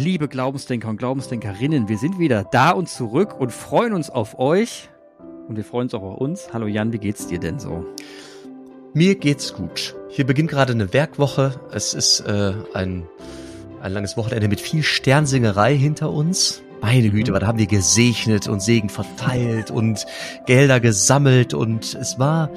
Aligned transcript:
liebe 0.00 0.28
Glaubensdenker 0.28 0.88
und 0.88 0.96
Glaubensdenkerinnen, 0.96 1.88
wir 1.88 1.98
sind 1.98 2.18
wieder 2.18 2.44
da 2.44 2.70
und 2.70 2.88
zurück 2.88 3.38
und 3.38 3.52
freuen 3.52 3.92
uns 3.92 4.08
auf 4.08 4.38
euch. 4.38 4.88
Und 5.46 5.56
wir 5.56 5.64
freuen 5.64 5.84
uns 5.84 5.94
auch 5.94 6.02
auf 6.02 6.18
uns. 6.18 6.48
Hallo 6.52 6.66
Jan, 6.66 6.92
wie 6.92 6.98
geht's 6.98 7.26
dir 7.26 7.38
denn 7.38 7.58
so? 7.58 7.84
Mir 8.94 9.16
geht's 9.16 9.52
gut. 9.52 9.94
Hier 10.08 10.26
beginnt 10.26 10.50
gerade 10.50 10.72
eine 10.72 10.92
Werkwoche. 10.92 11.60
Es 11.72 11.92
ist 11.92 12.20
äh, 12.20 12.54
ein, 12.72 13.06
ein 13.82 13.92
langes 13.92 14.16
Wochenende 14.16 14.48
mit 14.48 14.60
viel 14.60 14.82
Sternsingerei 14.82 15.76
hinter 15.76 16.10
uns. 16.10 16.62
Meine 16.80 17.08
mhm. 17.08 17.12
Güte, 17.12 17.32
da 17.32 17.46
haben 17.46 17.58
wir 17.58 17.66
gesegnet 17.66 18.48
und 18.48 18.62
Segen 18.62 18.88
verteilt 18.88 19.70
und 19.70 20.06
Gelder 20.46 20.80
gesammelt 20.80 21.52
und 21.52 21.94
es 21.94 22.18
war 22.18 22.50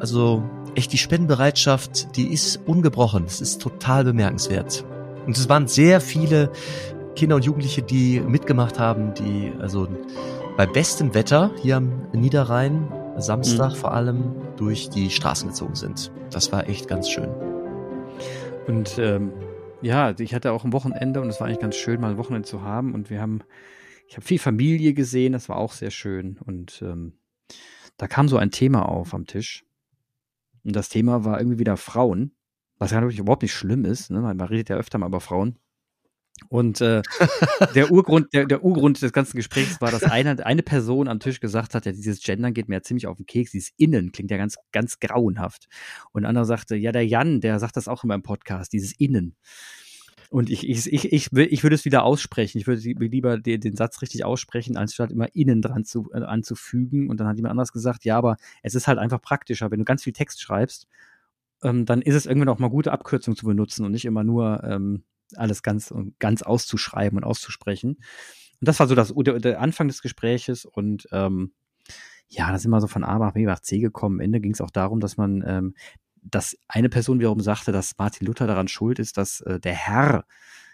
also 0.00 0.42
echt 0.74 0.92
die 0.92 0.98
Spendenbereitschaft, 0.98 2.16
die 2.16 2.32
ist 2.32 2.60
ungebrochen. 2.64 3.24
Es 3.26 3.42
ist 3.42 3.60
total 3.60 4.04
bemerkenswert. 4.04 4.84
Und 5.26 5.36
es 5.36 5.48
waren 5.48 5.66
sehr 5.66 6.00
viele 6.00 6.50
Kinder 7.16 7.36
und 7.36 7.44
Jugendliche, 7.44 7.82
die 7.82 8.20
mitgemacht 8.20 8.78
haben, 8.78 9.14
die 9.14 9.50
also 9.58 9.88
bei 10.56 10.66
bestem 10.66 11.14
Wetter 11.14 11.50
hier 11.62 11.78
am 11.78 12.08
Niederrhein, 12.12 12.92
Samstag 13.16 13.72
mhm. 13.72 13.76
vor 13.76 13.94
allem, 13.94 14.34
durch 14.56 14.90
die 14.90 15.10
Straßen 15.10 15.48
gezogen 15.48 15.74
sind. 15.74 16.12
Das 16.30 16.52
war 16.52 16.68
echt 16.68 16.88
ganz 16.88 17.08
schön. 17.08 17.30
Und 18.66 18.98
ähm, 18.98 19.32
ja, 19.80 20.14
ich 20.18 20.34
hatte 20.34 20.52
auch 20.52 20.64
ein 20.64 20.74
Wochenende 20.74 21.22
und 21.22 21.28
es 21.28 21.40
war 21.40 21.46
eigentlich 21.46 21.60
ganz 21.60 21.76
schön, 21.76 22.00
mal 22.00 22.10
ein 22.10 22.18
Wochenende 22.18 22.46
zu 22.46 22.62
haben. 22.62 22.92
Und 22.92 23.08
wir 23.08 23.20
haben, 23.20 23.40
ich 24.08 24.16
habe 24.16 24.26
viel 24.26 24.38
Familie 24.38 24.92
gesehen, 24.92 25.32
das 25.32 25.48
war 25.48 25.56
auch 25.56 25.72
sehr 25.72 25.90
schön. 25.90 26.38
Und 26.44 26.82
ähm, 26.82 27.14
da 27.96 28.08
kam 28.08 28.28
so 28.28 28.36
ein 28.36 28.50
Thema 28.50 28.86
auf 28.88 29.14
am 29.14 29.26
Tisch. 29.26 29.64
Und 30.64 30.76
das 30.76 30.90
Thema 30.90 31.24
war 31.24 31.38
irgendwie 31.38 31.58
wieder 31.58 31.78
Frauen, 31.78 32.32
was 32.78 32.90
ja 32.90 32.98
natürlich 33.00 33.20
überhaupt 33.20 33.42
nicht 33.42 33.54
schlimm 33.54 33.86
ist. 33.86 34.10
Ne? 34.10 34.20
Man 34.20 34.38
redet 34.38 34.68
ja 34.68 34.76
öfter 34.76 34.98
mal 34.98 35.06
über 35.06 35.20
Frauen. 35.20 35.58
Und 36.48 36.80
äh, 36.80 37.02
der 37.74 37.90
Urgrund, 37.90 38.32
der, 38.32 38.46
der 38.46 38.62
Urgrund 38.62 39.00
des 39.02 39.12
ganzen 39.12 39.36
Gesprächs 39.36 39.80
war, 39.80 39.90
dass 39.90 40.02
eine, 40.04 40.44
eine 40.44 40.62
Person 40.62 41.08
am 41.08 41.18
Tisch 41.18 41.40
gesagt 41.40 41.74
hat, 41.74 41.86
ja, 41.86 41.92
dieses 41.92 42.22
Gendern 42.22 42.54
geht 42.54 42.68
mir 42.68 42.76
ja 42.76 42.82
ziemlich 42.82 43.06
auf 43.06 43.16
den 43.16 43.26
Keks, 43.26 43.52
dieses 43.52 43.72
Innen 43.76 44.12
klingt 44.12 44.30
ja 44.30 44.36
ganz, 44.36 44.56
ganz 44.72 44.98
grauenhaft. 45.00 45.66
Und 46.12 46.22
ein 46.22 46.26
anderer 46.26 46.44
sagte, 46.44 46.76
ja, 46.76 46.92
der 46.92 47.06
Jan, 47.06 47.40
der 47.40 47.58
sagt 47.58 47.76
das 47.76 47.88
auch 47.88 48.04
in 48.04 48.08
meinem 48.08 48.22
Podcast, 48.22 48.72
dieses 48.72 48.92
Innen. 48.92 49.34
Und 50.28 50.50
ich, 50.50 50.68
ich, 50.68 50.92
ich, 50.92 51.12
ich, 51.12 51.32
ich 51.32 51.62
würde 51.62 51.74
es 51.74 51.84
wieder 51.84 52.02
aussprechen. 52.02 52.58
Ich 52.58 52.66
würde 52.66 52.80
lieber 52.80 53.38
den, 53.38 53.60
den 53.60 53.76
Satz 53.76 54.02
richtig 54.02 54.24
aussprechen, 54.24 54.76
anstatt 54.76 55.12
immer 55.12 55.34
innen 55.34 55.62
dran 55.62 55.84
zu, 55.84 56.10
äh, 56.12 56.18
anzufügen. 56.18 57.08
Und 57.08 57.20
dann 57.20 57.28
hat 57.28 57.36
jemand 57.36 57.52
anders 57.52 57.72
gesagt, 57.72 58.04
ja, 58.04 58.18
aber 58.18 58.36
es 58.62 58.74
ist 58.74 58.88
halt 58.88 58.98
einfach 58.98 59.22
praktischer, 59.22 59.70
wenn 59.70 59.78
du 59.78 59.84
ganz 59.84 60.02
viel 60.02 60.12
Text 60.12 60.40
schreibst, 60.42 60.88
ähm, 61.62 61.86
dann 61.86 62.02
ist 62.02 62.14
es 62.14 62.26
irgendwann 62.26 62.48
auch 62.48 62.58
mal 62.58 62.68
gute 62.68 62.92
Abkürzungen 62.92 63.36
zu 63.36 63.46
benutzen 63.46 63.84
und 63.84 63.92
nicht 63.92 64.04
immer 64.04 64.24
nur 64.24 64.62
ähm, 64.64 65.04
alles 65.34 65.62
ganz, 65.62 65.92
ganz 66.18 66.42
auszuschreiben 66.42 67.18
und 67.18 67.24
auszusprechen. 67.24 67.96
Und 68.60 68.68
das 68.68 68.80
war 68.80 68.86
so 68.86 68.94
das, 68.94 69.12
der, 69.16 69.38
der 69.38 69.60
Anfang 69.60 69.88
des 69.88 70.02
Gespräches 70.02 70.64
und 70.64 71.08
ähm, 71.12 71.52
ja, 72.28 72.50
da 72.50 72.58
sind 72.58 72.70
wir 72.70 72.80
so 72.80 72.86
von 72.86 73.04
A 73.04 73.18
nach 73.18 73.32
B 73.32 73.44
nach 73.44 73.60
C 73.60 73.78
gekommen. 73.78 74.16
Am 74.16 74.24
Ende 74.24 74.40
ging 74.40 74.52
es 74.52 74.60
auch 74.60 74.70
darum, 74.70 75.00
dass 75.00 75.16
man, 75.16 75.44
ähm, 75.46 75.74
dass 76.22 76.56
eine 76.66 76.88
Person 76.88 77.20
wiederum 77.20 77.40
sagte, 77.40 77.70
dass 77.72 77.96
Martin 77.98 78.26
Luther 78.26 78.46
daran 78.46 78.68
schuld 78.68 78.98
ist, 78.98 79.16
dass 79.16 79.40
äh, 79.42 79.60
der 79.60 79.74
Herr 79.74 80.24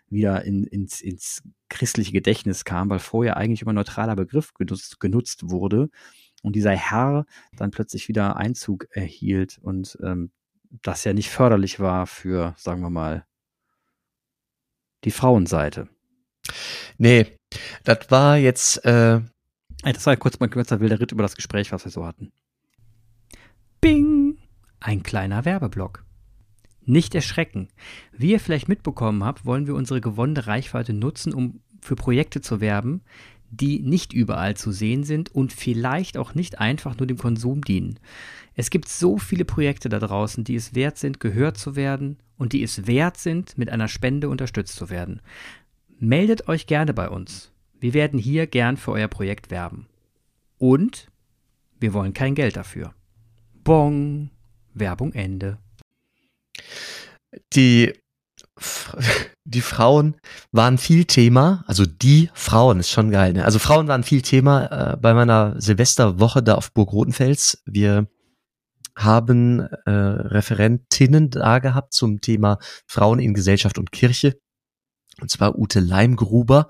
wieder 0.09 0.45
in, 0.45 0.65
ins, 0.65 1.01
ins 1.01 1.43
christliche 1.69 2.13
Gedächtnis 2.13 2.65
kam, 2.65 2.91
weil 2.91 2.99
vorher 2.99 3.37
eigentlich 3.37 3.63
immer 3.63 3.73
neutraler 3.73 4.17
Begriff 4.17 4.55
genutzt, 4.55 5.01
genutzt 5.01 5.51
wurde 5.51 5.89
und 6.43 6.55
dieser 6.55 6.73
Herr 6.73 7.27
dann 7.57 7.71
plötzlich 7.71 8.09
wieder 8.09 8.37
Einzug 8.37 8.87
erhielt 8.91 9.59
und 9.63 9.99
ähm, 10.03 10.31
das 10.83 11.05
ja 11.05 11.13
nicht 11.13 11.31
förderlich 11.31 11.81
war 11.81 12.07
für, 12.07 12.55
sagen 12.57 12.81
wir 12.83 12.91
mal, 12.91 13.27
die 15.05 15.11
Frauenseite. 15.11 15.89
Nee, 16.99 17.27
das 17.85 18.11
war 18.11 18.37
jetzt. 18.37 18.85
Äh 18.85 19.21
das 19.83 20.07
war 20.07 20.17
kurz 20.17 20.39
mal 20.39 20.49
kurzer 20.49 20.81
wilder 20.81 21.01
Ritt 21.01 21.13
über 21.13 21.23
das 21.23 21.35
Gespräch, 21.35 21.73
was 21.73 21.85
wir 21.85 21.91
so 21.91 22.07
hatten. 22.07 22.33
Bing! 23.81 24.39
Ein 24.79 25.03
kleiner 25.03 25.45
Werbeblock. 25.45 26.05
Nicht 26.85 27.15
erschrecken. 27.15 27.69
Wie 28.13 28.31
ihr 28.31 28.41
vielleicht 28.41 28.69
mitbekommen 28.69 29.25
habt, 29.25 29.45
wollen 29.45 29.67
wir 29.67 29.75
unsere 29.75 30.01
gewonnene 30.01 30.47
Reichweite 30.47 30.93
nutzen, 30.93 31.33
um 31.33 31.61
für 31.81 31.97
Projekte 31.97 32.41
zu 32.41 32.61
werben, 32.61 33.03
die 33.51 33.81
nicht 33.81 34.13
überall 34.13 34.57
zu 34.57 34.73
sehen 34.73 35.05
sind 35.05 35.33
und 35.33 35.53
vielleicht 35.53 36.17
auch 36.17 36.35
nicht 36.35 36.59
einfach 36.59 36.97
nur 36.97 37.07
dem 37.07 37.19
Konsum 37.19 37.63
dienen. 37.63 37.99
Es 38.55 38.71
gibt 38.71 38.89
so 38.89 39.19
viele 39.19 39.45
Projekte 39.45 39.89
da 39.89 39.99
draußen, 39.99 40.43
die 40.45 40.55
es 40.55 40.75
wert 40.75 40.99
sind, 40.99 41.21
gehört 41.21 41.59
zu 41.59 41.77
werden 41.77 42.19
und 42.43 42.53
die 42.53 42.65
es 42.65 42.89
wert 42.89 43.19
sind, 43.19 43.57
mit 43.57 43.71
einer 43.71 43.87
Spende 43.87 44.29
unterstützt 44.29 44.75
zu 44.75 44.91
werden. 44.91 45.23
Meldet 46.01 46.49
euch 46.49 46.67
gerne 46.67 46.93
bei 46.93 47.09
uns. 47.09 47.53
Wir 47.79 47.95
werden 47.95 48.19
hier 48.19 48.49
gern 48.49 48.77
für 48.77 48.91
euer 48.91 49.07
Projekt 49.07 49.53
werben. 49.53 49.87
Und 50.59 51.07
wir 51.79 51.95
wollen 51.95 52.15
kein 52.15 52.35
Geld 52.35 52.57
dafür. 52.57 52.95
Bong. 53.63 54.31
Werbung 54.75 55.13
Ende. 55.13 55.59
Die 57.55 57.93
die 59.45 59.61
Frauen 59.61 60.17
waren 60.51 60.79
viel 60.79 61.05
Thema, 61.05 61.65
also 61.67 61.85
die 61.87 62.31
Frauen 62.35 62.81
ist 62.81 62.91
schon 62.91 63.11
geil. 63.11 63.33
Ne? 63.33 63.45
Also 63.45 63.59
Frauen 63.59 63.89
waren 63.89 64.03
viel 64.03 64.23
Thema 64.23 64.93
äh, 64.93 64.97
bei 64.97 65.15
meiner 65.15 65.61
Silvesterwoche 65.61 66.43
da 66.43 66.55
auf 66.55 66.73
Burg 66.73 66.93
Rotenfels. 66.93 67.63
Wir 67.67 68.09
haben 68.97 69.61
äh, 69.61 69.91
Referentinnen 69.91 71.31
da 71.31 71.59
gehabt 71.59 71.93
zum 71.93 72.21
Thema 72.21 72.59
Frauen 72.87 73.19
in 73.19 73.35
Gesellschaft 73.35 73.79
und 73.79 73.93
Kirche. 73.93 74.39
Und 75.21 75.31
zwar 75.31 75.59
Ute 75.59 75.81
Leimgruber, 75.81 76.69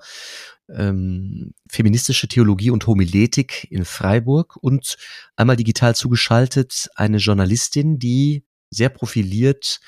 ähm, 0.69 1.53
feministische 1.69 2.27
Theologie 2.27 2.69
und 2.69 2.87
Homiletik 2.87 3.67
in 3.69 3.85
Freiburg 3.85 4.57
und 4.57 4.97
einmal 5.35 5.55
digital 5.55 5.95
zugeschaltet 5.95 6.89
eine 6.95 7.17
Journalistin, 7.17 7.99
die 7.99 8.45
sehr 8.69 8.89
profiliert 8.89 9.79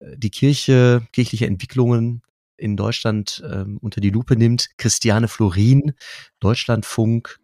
äh, 0.00 0.16
die 0.16 0.30
Kirche, 0.30 1.06
kirchliche 1.12 1.46
Entwicklungen 1.46 2.22
in 2.56 2.76
Deutschland 2.76 3.42
ähm, 3.50 3.78
unter 3.80 4.00
die 4.00 4.10
Lupe 4.10 4.36
nimmt. 4.36 4.70
Christiane 4.76 5.28
Florin, 5.28 5.94
Deutschlandfunk, 6.40 7.40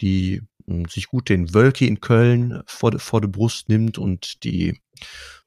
die 0.00 0.42
sich 0.88 1.08
gut 1.08 1.28
den 1.28 1.54
Wölki 1.54 1.86
in 1.86 2.00
Köln 2.00 2.62
vor, 2.66 2.98
vor 2.98 3.20
der 3.20 3.28
Brust 3.28 3.68
nimmt 3.68 3.98
und 3.98 4.44
die 4.44 4.80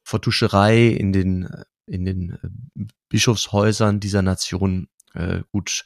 Vertuscherei 0.03 0.87
in 0.87 1.13
den, 1.13 1.49
in 1.87 2.05
den 2.05 2.31
äh, 2.31 2.85
Bischofshäusern 3.09 3.99
dieser 3.99 4.21
Nation 4.21 4.87
äh, 5.13 5.41
gut 5.51 5.85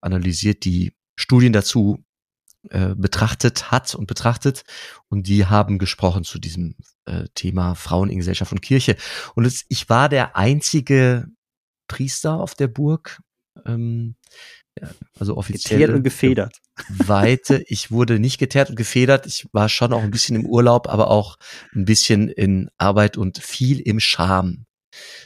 analysiert, 0.00 0.64
die 0.64 0.94
Studien 1.16 1.52
dazu 1.52 2.04
äh, 2.70 2.94
betrachtet 2.94 3.70
hat 3.70 3.94
und 3.94 4.06
betrachtet 4.06 4.64
und 5.08 5.26
die 5.26 5.46
haben 5.46 5.78
gesprochen 5.78 6.24
zu 6.24 6.38
diesem 6.38 6.76
äh, 7.06 7.24
Thema 7.34 7.74
Frauen 7.74 8.08
in 8.08 8.18
Gesellschaft 8.18 8.52
und 8.52 8.62
Kirche. 8.62 8.96
Und 9.34 9.44
es, 9.44 9.64
ich 9.68 9.88
war 9.88 10.08
der 10.08 10.36
einzige 10.36 11.26
Priester 11.88 12.34
auf 12.34 12.54
der 12.54 12.68
Burg, 12.68 13.20
ähm, 13.66 14.16
also 15.18 15.36
offiziell. 15.36 15.80
Geteert 15.80 15.96
und 15.96 16.02
gefedert. 16.02 16.58
Weite. 16.88 17.62
Ich 17.68 17.90
wurde 17.90 18.18
nicht 18.18 18.38
geteert 18.38 18.70
und 18.70 18.76
gefedert. 18.76 19.26
Ich 19.26 19.46
war 19.52 19.68
schon 19.68 19.92
auch 19.92 20.02
ein 20.02 20.10
bisschen 20.10 20.36
im 20.36 20.46
Urlaub, 20.46 20.88
aber 20.88 21.10
auch 21.10 21.36
ein 21.74 21.84
bisschen 21.84 22.28
in 22.28 22.70
Arbeit 22.78 23.16
und 23.16 23.38
viel 23.38 23.80
im 23.80 24.00
Scham. 24.00 24.64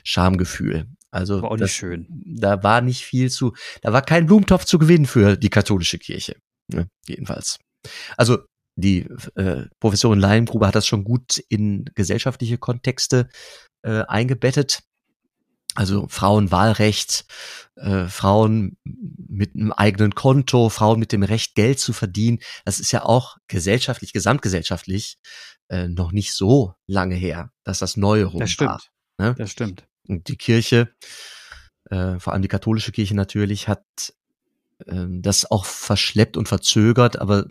Schamgefühl. 0.05 0.87
Also 1.11 1.43
war 1.43 1.53
auch 1.53 1.57
das, 1.57 1.71
nicht 1.71 1.77
schön. 1.77 2.07
Da 2.09 2.63
war 2.63 2.81
nicht 2.81 3.05
viel 3.05 3.31
zu, 3.31 3.55
da 3.81 3.93
war 3.93 4.03
kein 4.03 4.27
Blumentopf 4.27 4.65
zu 4.65 4.79
gewinnen 4.79 5.07
für 5.07 5.37
die 5.37 5.51
katholische 5.51 5.99
Kirche. 5.99 6.37
Ne, 6.73 6.89
jedenfalls. 7.07 7.59
Also 8.17 8.39
die 8.77 9.09
äh, 9.37 9.65
Professorin 9.81 10.21
Leimgruber 10.21 10.67
hat 10.67 10.75
das 10.75 10.87
schon 10.87 11.05
gut 11.05 11.39
in 11.49 11.87
gesellschaftliche 11.95 12.59
Kontexte 12.59 13.29
äh, 13.83 14.03
eingebettet. 14.03 14.83
Also 15.77 16.07
Frauenwahlrecht, 16.09 17.27
äh, 17.77 18.07
Frauen 18.07 18.77
mit 18.85 19.55
einem 19.55 19.73
eigenen 19.73 20.15
Konto, 20.15 20.69
Frauen 20.71 20.99
mit 20.99 21.13
dem 21.13 21.23
Recht, 21.23 21.55
Geld 21.55 21.79
zu 21.79 21.93
verdienen. 21.93 22.39
Das 22.65 22.81
ist 22.81 22.93
ja 22.93 23.05
auch 23.05 23.37
gesellschaftlich, 23.49 24.13
gesamtgesellschaftlich 24.13 25.19
äh, 25.69 25.89
noch 25.89 26.13
nicht 26.13 26.33
so 26.33 26.75
lange 26.87 27.15
her, 27.15 27.53
dass 27.65 27.79
das 27.79 27.97
neue 27.97 28.25
rum 28.25 28.41
das 28.41 28.51
stimmt. 28.51 28.71
war. 28.71 28.83
Ne? 29.19 29.35
Das 29.37 29.51
stimmt. 29.51 29.87
Und 30.09 30.29
die 30.29 30.37
Kirche, 30.37 30.95
äh, 31.91 32.19
vor 32.19 32.33
allem 32.33 32.43
die 32.43 32.49
katholische 32.49 32.93
Kirche 32.93 33.15
natürlich, 33.15 33.69
hat 33.69 33.85
äh, 34.87 35.07
das 35.09 35.51
auch 35.51 35.65
verschleppt 35.65 36.37
und 36.37 36.49
verzögert, 36.49 37.19
aber 37.19 37.47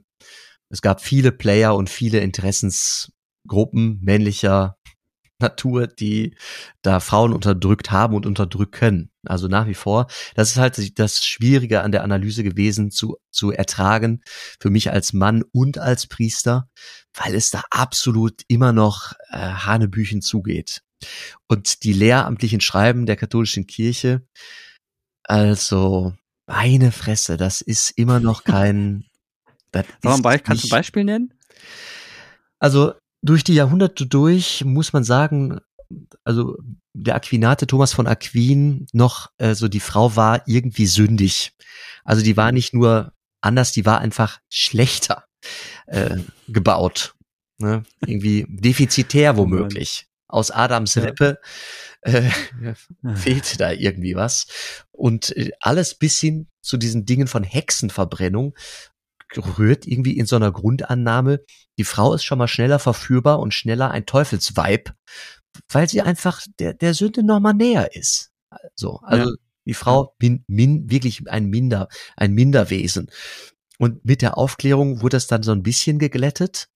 es 0.70 0.82
gab 0.82 1.02
viele 1.02 1.32
Player 1.32 1.76
und 1.76 1.90
viele 1.90 2.20
Interessensgruppen 2.20 4.00
männlicher 4.02 4.78
Natur, 5.40 5.88
die 5.88 6.36
da 6.82 7.00
Frauen 7.00 7.34
unterdrückt 7.34 7.92
haben 7.92 8.16
und 8.16 8.26
unterdrücken. 8.26 9.12
Also 9.26 9.48
nach 9.48 9.68
wie 9.68 9.74
vor. 9.74 10.08
Das 10.36 10.52
ist 10.52 10.58
halt 10.58 11.00
das 11.00 11.24
Schwierige 11.24 11.82
an 11.82 11.92
der 11.92 12.04
Analyse 12.04 12.44
gewesen 12.44 12.92
zu, 12.92 13.18
zu 13.32 13.52
ertragen 13.52 14.22
für 14.60 14.70
mich 14.70 14.92
als 14.92 15.14
Mann 15.14 15.44
und 15.52 15.78
als 15.78 16.08
Priester, 16.08 16.70
weil 17.14 17.36
es 17.36 17.52
da 17.52 17.64
absolut 17.70 18.44
immer 18.48 18.72
noch 18.72 19.14
äh, 19.30 19.38
Hanebüchen 19.38 20.22
zugeht. 20.22 20.82
Und 21.48 21.84
die 21.84 21.94
lehramtlichen 21.94 22.62
Schreiben 22.62 23.06
der 23.06 23.18
katholischen 23.18 23.68
Kirche, 23.68 24.26
also 25.24 26.14
Meine 26.48 26.92
Fresse, 26.92 27.38
das 27.38 27.62
ist 27.62 27.92
immer 27.92 28.20
noch 28.20 28.44
kein. 28.44 29.06
Das 29.72 29.86
Sag 30.02 30.24
mal, 30.24 30.40
kannst 30.40 30.64
du 30.64 30.68
ein 30.68 30.70
Beispiel 30.70 31.04
nennen? 31.04 31.34
Also 32.60 32.94
durch 33.26 33.44
die 33.44 33.56
Jahrhunderte 33.56 34.06
durch 34.06 34.64
muss 34.64 34.94
man 34.94 35.04
sagen, 35.04 35.60
also 36.24 36.58
der 36.94 37.16
Aquinate 37.16 37.68
Thomas 37.68 37.94
von 37.94 38.08
Aquin 38.08 38.88
noch 38.94 39.32
äh, 39.38 39.56
so 39.56 39.68
die 39.68 39.80
Frau 39.80 40.16
war 40.16 40.44
irgendwie 40.48 40.86
sündig. 40.86 41.54
Also 42.04 42.24
die 42.24 42.38
war 42.38 42.52
nicht 42.52 42.74
nur 42.74 43.14
anders, 43.42 43.72
die 43.72 43.86
war 43.86 44.00
einfach 44.00 44.40
schlechter 44.50 45.26
äh, 45.88 46.18
gebaut. 46.48 47.16
Ne? 47.58 47.84
Irgendwie 48.06 48.46
defizitär 48.48 49.38
womöglich. 49.38 50.08
Aus 50.28 50.52
Adams 50.52 50.98
Rippe 50.98 51.40
äh, 52.02 52.30
fehlte 53.16 53.58
da 53.58 53.72
irgendwie 53.72 54.16
was. 54.16 54.48
Und 54.92 55.36
äh, 55.36 55.52
alles 55.60 55.96
bis 55.96 56.20
hin 56.20 56.48
zu 56.62 56.78
diesen 56.78 57.06
Dingen 57.06 57.28
von 57.28 57.44
Hexenverbrennung 57.44 58.56
rührt 59.38 59.86
irgendwie 59.86 60.18
in 60.18 60.26
so 60.26 60.36
einer 60.36 60.52
Grundannahme, 60.52 61.40
die 61.78 61.84
Frau 61.84 62.14
ist 62.14 62.24
schon 62.24 62.38
mal 62.38 62.48
schneller 62.48 62.80
verführbar 62.80 63.40
und 63.40 63.54
schneller 63.54 63.92
ein 63.92 64.06
Teufelsweib, 64.06 64.94
weil 65.70 65.90
sie 65.90 66.02
einfach 66.02 66.42
der, 66.60 66.74
der 66.74 66.94
Sünde 66.94 67.24
noch 67.24 67.40
mal 67.40 67.54
näher 67.54 67.96
ist. 67.96 68.32
So, 68.76 69.00
also 69.04 69.30
ja. 69.30 69.36
die 69.66 69.74
Frau 69.74 70.16
bin, 70.18 70.44
min, 70.48 70.90
wirklich 70.90 71.30
ein 71.30 71.48
Minder, 71.48 71.88
ein 72.16 72.34
Minderwesen. 72.34 73.10
Und 73.78 74.06
mit 74.06 74.22
der 74.22 74.38
Aufklärung 74.38 75.02
wurde 75.02 75.18
das 75.18 75.28
dann 75.28 75.44
so 75.44 75.52
ein 75.52 75.64
bisschen 75.64 76.00
geglättet, 76.00 76.70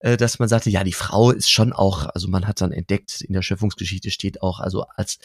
äh, 0.00 0.16
dass 0.16 0.38
man 0.38 0.48
sagte, 0.48 0.70
ja, 0.70 0.84
die 0.84 0.92
Frau 0.92 1.30
ist 1.30 1.50
schon 1.50 1.72
auch, 1.72 2.06
also 2.06 2.28
man 2.28 2.46
hat 2.46 2.60
dann 2.60 2.72
entdeckt, 2.72 3.22
in 3.22 3.32
der 3.32 3.42
Schöpfungsgeschichte 3.42 4.10
steht 4.10 4.42
auch, 4.42 4.60
also 4.60 4.84
als 4.96 5.18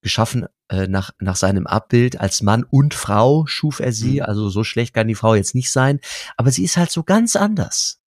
geschaffen 0.00 0.46
äh, 0.68 0.88
nach, 0.88 1.12
nach 1.20 1.36
seinem 1.36 1.66
Abbild, 1.66 2.20
als 2.20 2.42
Mann 2.42 2.64
und 2.64 2.94
Frau 2.94 3.46
schuf 3.46 3.78
er 3.78 3.92
sie, 3.92 4.14
mhm. 4.14 4.22
also 4.22 4.48
so 4.50 4.64
schlecht 4.64 4.94
kann 4.94 5.06
die 5.06 5.14
Frau 5.14 5.34
jetzt 5.34 5.54
nicht 5.54 5.70
sein, 5.70 6.00
aber 6.36 6.50
sie 6.50 6.64
ist 6.64 6.76
halt 6.76 6.90
so 6.90 7.04
ganz 7.04 7.36
anders. 7.36 8.00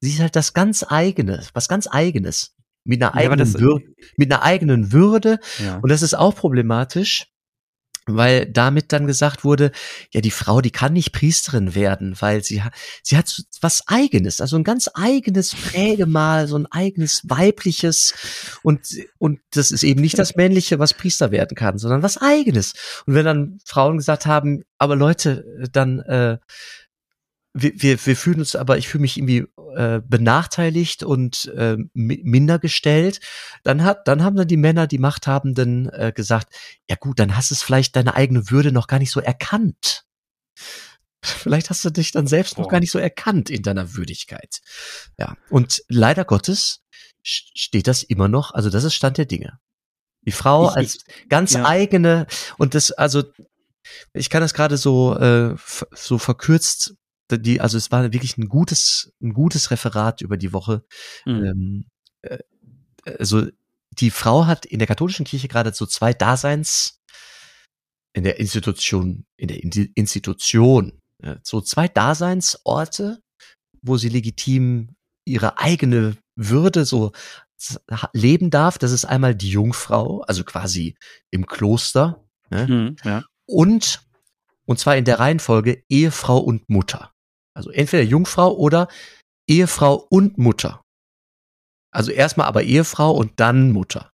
Sie 0.00 0.10
ist 0.10 0.20
halt 0.20 0.36
das 0.36 0.54
ganz 0.54 0.84
eigene, 0.88 1.44
was 1.52 1.68
ganz 1.68 1.88
eigenes. 1.90 2.54
Mit 2.84 3.02
einer 3.02 3.14
eigenen, 3.14 3.52
ja, 3.52 3.58
Würde, 3.58 3.84
mit 4.16 4.32
einer 4.32 4.42
eigenen 4.42 4.92
Würde. 4.92 5.40
Ja. 5.58 5.78
Und 5.78 5.90
das 5.90 6.02
ist 6.02 6.14
auch 6.14 6.36
problematisch, 6.36 7.26
weil 8.06 8.46
damit 8.46 8.92
dann 8.92 9.06
gesagt 9.06 9.44
wurde, 9.44 9.72
ja, 10.12 10.20
die 10.20 10.30
Frau, 10.30 10.60
die 10.60 10.70
kann 10.70 10.92
nicht 10.92 11.12
Priesterin 11.12 11.74
werden, 11.74 12.16
weil 12.20 12.42
sie, 12.42 12.62
sie 13.02 13.16
hat 13.16 13.42
was 13.60 13.86
eigenes, 13.88 14.40
also 14.40 14.56
ein 14.56 14.64
ganz 14.64 14.88
eigenes 14.94 15.54
Prägemal, 15.54 16.46
so 16.46 16.56
ein 16.56 16.66
eigenes 16.66 17.22
weibliches 17.28 18.14
und, 18.62 18.80
und 19.18 19.40
das 19.50 19.72
ist 19.72 19.82
eben 19.82 20.00
nicht 20.00 20.18
das 20.18 20.36
männliche, 20.36 20.78
was 20.78 20.94
Priester 20.94 21.30
werden 21.30 21.56
kann, 21.56 21.78
sondern 21.78 22.02
was 22.02 22.16
eigenes. 22.16 22.74
Und 23.06 23.14
wenn 23.14 23.24
dann 23.24 23.58
Frauen 23.64 23.96
gesagt 23.96 24.26
haben, 24.26 24.62
aber 24.78 24.94
Leute, 24.94 25.68
dann, 25.72 26.00
äh, 26.00 26.38
wir, 27.54 27.72
wir, 27.82 28.06
wir 28.06 28.16
fühlen 28.16 28.40
uns 28.40 28.54
aber, 28.54 28.76
ich 28.76 28.86
fühle 28.86 29.02
mich 29.02 29.16
irgendwie 29.16 29.46
äh, 29.76 30.00
benachteiligt 30.04 31.02
und 31.02 31.52
äh, 31.56 31.76
minder 31.92 32.58
gestellt, 32.58 33.20
dann 33.62 33.84
hat, 33.84 34.08
dann 34.08 34.24
haben 34.24 34.36
dann 34.36 34.48
die 34.48 34.56
Männer, 34.56 34.86
die 34.86 34.98
Machthabenden 34.98 35.88
äh, 35.90 36.12
gesagt, 36.14 36.54
ja 36.88 36.96
gut, 36.96 37.18
dann 37.18 37.36
hast 37.36 37.50
du 37.50 37.54
es 37.54 37.62
vielleicht 37.62 37.94
deine 37.94 38.14
eigene 38.14 38.50
Würde 38.50 38.72
noch 38.72 38.86
gar 38.86 38.98
nicht 38.98 39.10
so 39.10 39.20
erkannt. 39.20 40.04
Vielleicht 41.22 41.70
hast 41.70 41.84
du 41.84 41.90
dich 41.90 42.12
dann 42.12 42.26
selbst 42.26 42.56
Boah. 42.56 42.62
noch 42.62 42.68
gar 42.68 42.80
nicht 42.80 42.90
so 42.90 42.98
erkannt 42.98 43.50
in 43.50 43.62
deiner 43.62 43.94
Würdigkeit. 43.94 44.60
Ja, 45.18 45.36
und 45.50 45.82
leider 45.88 46.24
Gottes 46.24 46.82
steht 47.22 47.86
das 47.86 48.02
immer 48.02 48.28
noch, 48.28 48.54
also 48.54 48.70
das 48.70 48.84
ist 48.84 48.94
Stand 48.94 49.18
der 49.18 49.26
Dinge. 49.26 49.58
Die 50.22 50.32
Frau 50.32 50.70
ich, 50.70 50.76
als 50.76 50.98
ganz 51.28 51.52
ja. 51.52 51.64
eigene 51.64 52.26
und 52.58 52.74
das, 52.74 52.92
also 52.92 53.24
ich 54.12 54.30
kann 54.30 54.40
das 54.40 54.54
gerade 54.54 54.76
so 54.76 55.16
äh, 55.16 55.54
so 55.92 56.18
verkürzt 56.18 56.94
die, 57.30 57.60
also 57.60 57.76
es 57.76 57.90
war 57.90 58.12
wirklich 58.12 58.38
ein 58.38 58.48
gutes, 58.48 59.12
ein 59.20 59.32
gutes 59.32 59.70
Referat 59.70 60.20
über 60.20 60.36
die 60.36 60.52
Woche. 60.52 60.84
Mhm. 61.24 61.44
Ähm, 61.44 61.84
äh, 62.22 62.38
also 63.18 63.46
die 63.90 64.10
Frau 64.10 64.46
hat 64.46 64.66
in 64.66 64.78
der 64.78 64.88
katholischen 64.88 65.24
Kirche 65.24 65.48
gerade 65.48 65.72
so 65.72 65.86
zwei 65.86 66.12
Daseins 66.12 67.00
in 68.12 68.24
der 68.24 68.38
Institution, 68.38 69.26
in 69.36 69.48
der 69.48 69.62
Institution, 69.62 71.00
so 71.42 71.60
zwei 71.60 71.88
Daseinsorte, 71.88 73.20
wo 73.82 73.96
sie 73.96 74.08
legitim 74.08 74.96
ihre 75.24 75.58
eigene 75.58 76.16
Würde 76.34 76.84
so 76.84 77.12
leben 78.12 78.50
darf. 78.50 78.78
Das 78.78 78.92
ist 78.92 79.04
einmal 79.04 79.34
die 79.34 79.50
Jungfrau, 79.50 80.22
also 80.22 80.44
quasi 80.44 80.96
im 81.30 81.46
Kloster, 81.46 82.24
ne? 82.50 82.66
mhm, 82.66 82.96
ja. 83.04 83.24
und 83.46 84.02
und 84.68 84.80
zwar 84.80 84.96
in 84.96 85.04
der 85.04 85.20
Reihenfolge 85.20 85.84
Ehefrau 85.88 86.38
und 86.38 86.68
Mutter. 86.68 87.12
Also 87.56 87.70
entweder 87.70 88.02
Jungfrau 88.02 88.54
oder 88.54 88.88
Ehefrau 89.48 90.06
und 90.10 90.38
Mutter. 90.38 90.82
Also 91.92 92.10
erstmal 92.12 92.46
aber 92.46 92.62
Ehefrau 92.62 93.12
und 93.12 93.40
dann 93.40 93.72
Mutter. 93.72 94.10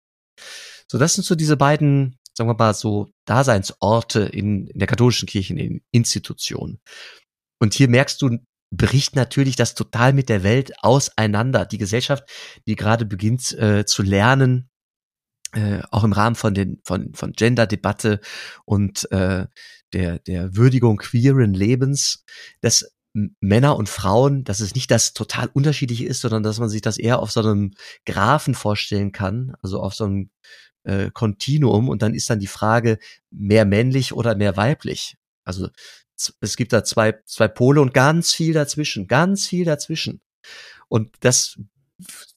So, 0.90 0.98
das 0.98 1.14
sind 1.14 1.24
so 1.24 1.36
diese 1.36 1.58
beiden, 1.58 2.18
sagen 2.34 2.50
wir 2.50 2.56
mal, 2.56 2.74
so 2.74 3.10
Daseinsorte 3.26 4.22
in, 4.22 4.68
in 4.68 4.80
der 4.80 4.88
katholischen 4.88 5.28
Kirche, 5.28 5.54
in 5.54 5.82
Institutionen. 5.92 6.80
Und 7.60 7.74
hier 7.74 7.90
merkst 7.90 8.22
du, 8.22 8.38
bricht 8.76 9.16
natürlich 9.16 9.56
das 9.56 9.76
total 9.76 10.14
mit 10.14 10.30
der 10.30 10.44
Welt 10.44 10.74
auseinander. 10.84 11.66
Die 11.66 11.78
Gesellschaft, 11.78 12.24
die 12.68 12.76
gerade 12.76 13.06
beginnt 13.06 13.54
äh, 13.54 13.86
zu 13.86 14.02
lernen, 14.04 14.70
äh, 15.54 15.82
auch 15.92 16.04
im 16.04 16.12
Rahmen 16.14 16.36
von 16.36 16.54
den 16.54 16.82
von 16.84 17.14
von 17.14 17.32
Gender-Debatte 17.32 18.20
und 18.66 19.10
äh, 19.12 19.46
der 19.94 20.20
der 20.20 20.56
Würdigung 20.56 20.98
queeren 20.98 21.54
Lebens, 21.54 22.26
das 22.62 22.92
Männer 23.40 23.78
und 23.78 23.90
Frauen, 23.90 24.44
dass 24.44 24.60
es 24.60 24.76
nicht 24.76 24.92
das 24.92 25.14
total 25.14 25.50
unterschiedliche 25.54 26.06
ist, 26.06 26.22
sondern 26.22 26.44
dass 26.44 26.60
man 26.60 26.70
sich 26.70 26.82
das 26.82 26.98
eher 26.98 27.20
auf 27.20 27.32
so 27.32 27.40
einem 27.40 27.74
Graphen 28.06 28.54
vorstellen 28.54 29.12
kann, 29.12 29.56
also 29.62 29.82
auf 29.82 29.96
so 29.96 30.06
einem 30.06 30.30
äh, 30.84 31.10
Kontinuum 31.12 31.90
und 31.90 32.02
dann 32.02 32.14
ist 32.14 32.30
dann 32.30 32.40
die 32.40 32.48
Frage 32.48 33.00
mehr 33.32 33.66
männlich 33.66 34.14
oder 34.14 34.36
mehr 34.36 34.56
weiblich. 34.56 35.18
Also 35.44 35.70
es 36.42 36.58
gibt 36.58 36.74
da 36.74 36.84
zwei, 36.84 37.16
zwei 37.26 37.48
Pole 37.48 37.82
und 37.82 37.94
ganz 37.94 38.34
viel 38.34 38.54
dazwischen, 38.54 39.08
ganz 39.08 39.48
viel 39.48 39.66
dazwischen. 39.66 40.22
Und 40.88 41.16
das 41.20 41.60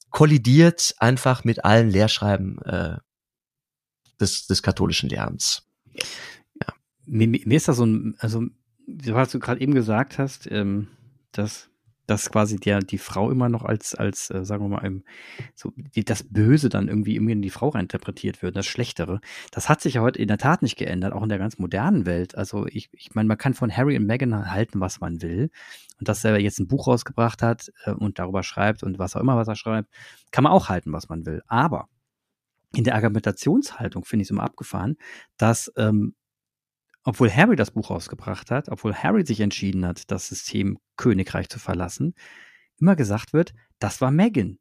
kollidiert 0.09 0.93
einfach 0.97 1.43
mit 1.43 1.65
allen 1.65 1.89
Lehrschreiben 1.89 2.61
äh, 2.63 2.97
des, 4.19 4.47
des 4.47 4.61
katholischen 4.61 5.09
Lernens. 5.09 5.63
Ja. 6.59 6.73
Mir, 7.05 7.27
mir 7.27 7.55
ist 7.55 7.67
da 7.67 7.73
so 7.73 7.85
ein, 7.85 8.15
also 8.19 8.43
was 9.07 9.31
du 9.31 9.39
gerade 9.39 9.61
eben 9.61 9.73
gesagt 9.73 10.17
hast, 10.17 10.49
ähm, 10.51 10.87
dass, 11.31 11.69
dass 12.07 12.29
quasi 12.29 12.57
der, 12.57 12.79
die 12.79 12.97
Frau 12.97 13.31
immer 13.31 13.49
noch 13.49 13.63
als, 13.63 13.95
als 13.95 14.29
äh, 14.31 14.43
sagen 14.43 14.63
wir 14.65 14.69
mal, 14.69 14.85
im, 14.85 15.03
so, 15.55 15.71
die, 15.75 16.03
das 16.03 16.23
Böse 16.23 16.69
dann 16.69 16.87
irgendwie, 16.87 17.15
irgendwie 17.15 17.33
in 17.33 17.41
die 17.41 17.49
Frau 17.49 17.69
reinterpretiert 17.69 18.41
wird, 18.41 18.55
das 18.55 18.65
Schlechtere. 18.65 19.21
Das 19.51 19.69
hat 19.69 19.81
sich 19.81 19.95
ja 19.95 20.01
heute 20.01 20.19
in 20.19 20.27
der 20.27 20.37
Tat 20.37 20.61
nicht 20.61 20.77
geändert, 20.77 21.13
auch 21.13 21.23
in 21.23 21.29
der 21.29 21.37
ganz 21.37 21.57
modernen 21.57 22.05
Welt. 22.05 22.35
Also 22.35 22.65
ich, 22.67 22.89
ich 22.93 23.13
meine, 23.13 23.27
man 23.27 23.37
kann 23.37 23.53
von 23.53 23.75
Harry 23.75 23.97
und 23.97 24.05
Meghan 24.05 24.51
halten, 24.51 24.79
was 24.79 24.99
man 24.99 25.21
will. 25.21 25.49
Und 25.99 26.07
dass 26.07 26.23
er 26.23 26.39
jetzt 26.39 26.59
ein 26.59 26.67
Buch 26.67 26.87
rausgebracht 26.87 27.41
hat 27.41 27.71
äh, 27.85 27.91
und 27.91 28.19
darüber 28.19 28.43
schreibt 28.43 28.83
und 28.83 28.99
was 28.99 29.15
auch 29.15 29.21
immer, 29.21 29.37
was 29.37 29.47
er 29.47 29.55
schreibt, 29.55 29.89
kann 30.31 30.43
man 30.43 30.53
auch 30.53 30.69
halten, 30.69 30.91
was 30.91 31.09
man 31.09 31.25
will. 31.25 31.41
Aber 31.47 31.87
in 32.73 32.83
der 32.83 32.95
Argumentationshaltung 32.95 34.05
finde 34.05 34.23
ich 34.23 34.27
es 34.27 34.31
immer 34.31 34.43
abgefahren, 34.43 34.97
dass 35.37 35.71
ähm, 35.75 36.15
obwohl 37.03 37.31
Harry 37.31 37.55
das 37.55 37.71
Buch 37.71 37.89
rausgebracht 37.89 38.51
hat, 38.51 38.69
obwohl 38.69 38.93
Harry 38.93 39.25
sich 39.25 39.39
entschieden 39.39 39.85
hat, 39.85 40.11
das 40.11 40.27
System 40.27 40.77
Königreich 40.97 41.49
zu 41.49 41.59
verlassen, 41.59 42.13
immer 42.79 42.95
gesagt 42.95 43.33
wird, 43.33 43.53
das 43.79 44.01
war 44.01 44.11
Megan. 44.11 44.59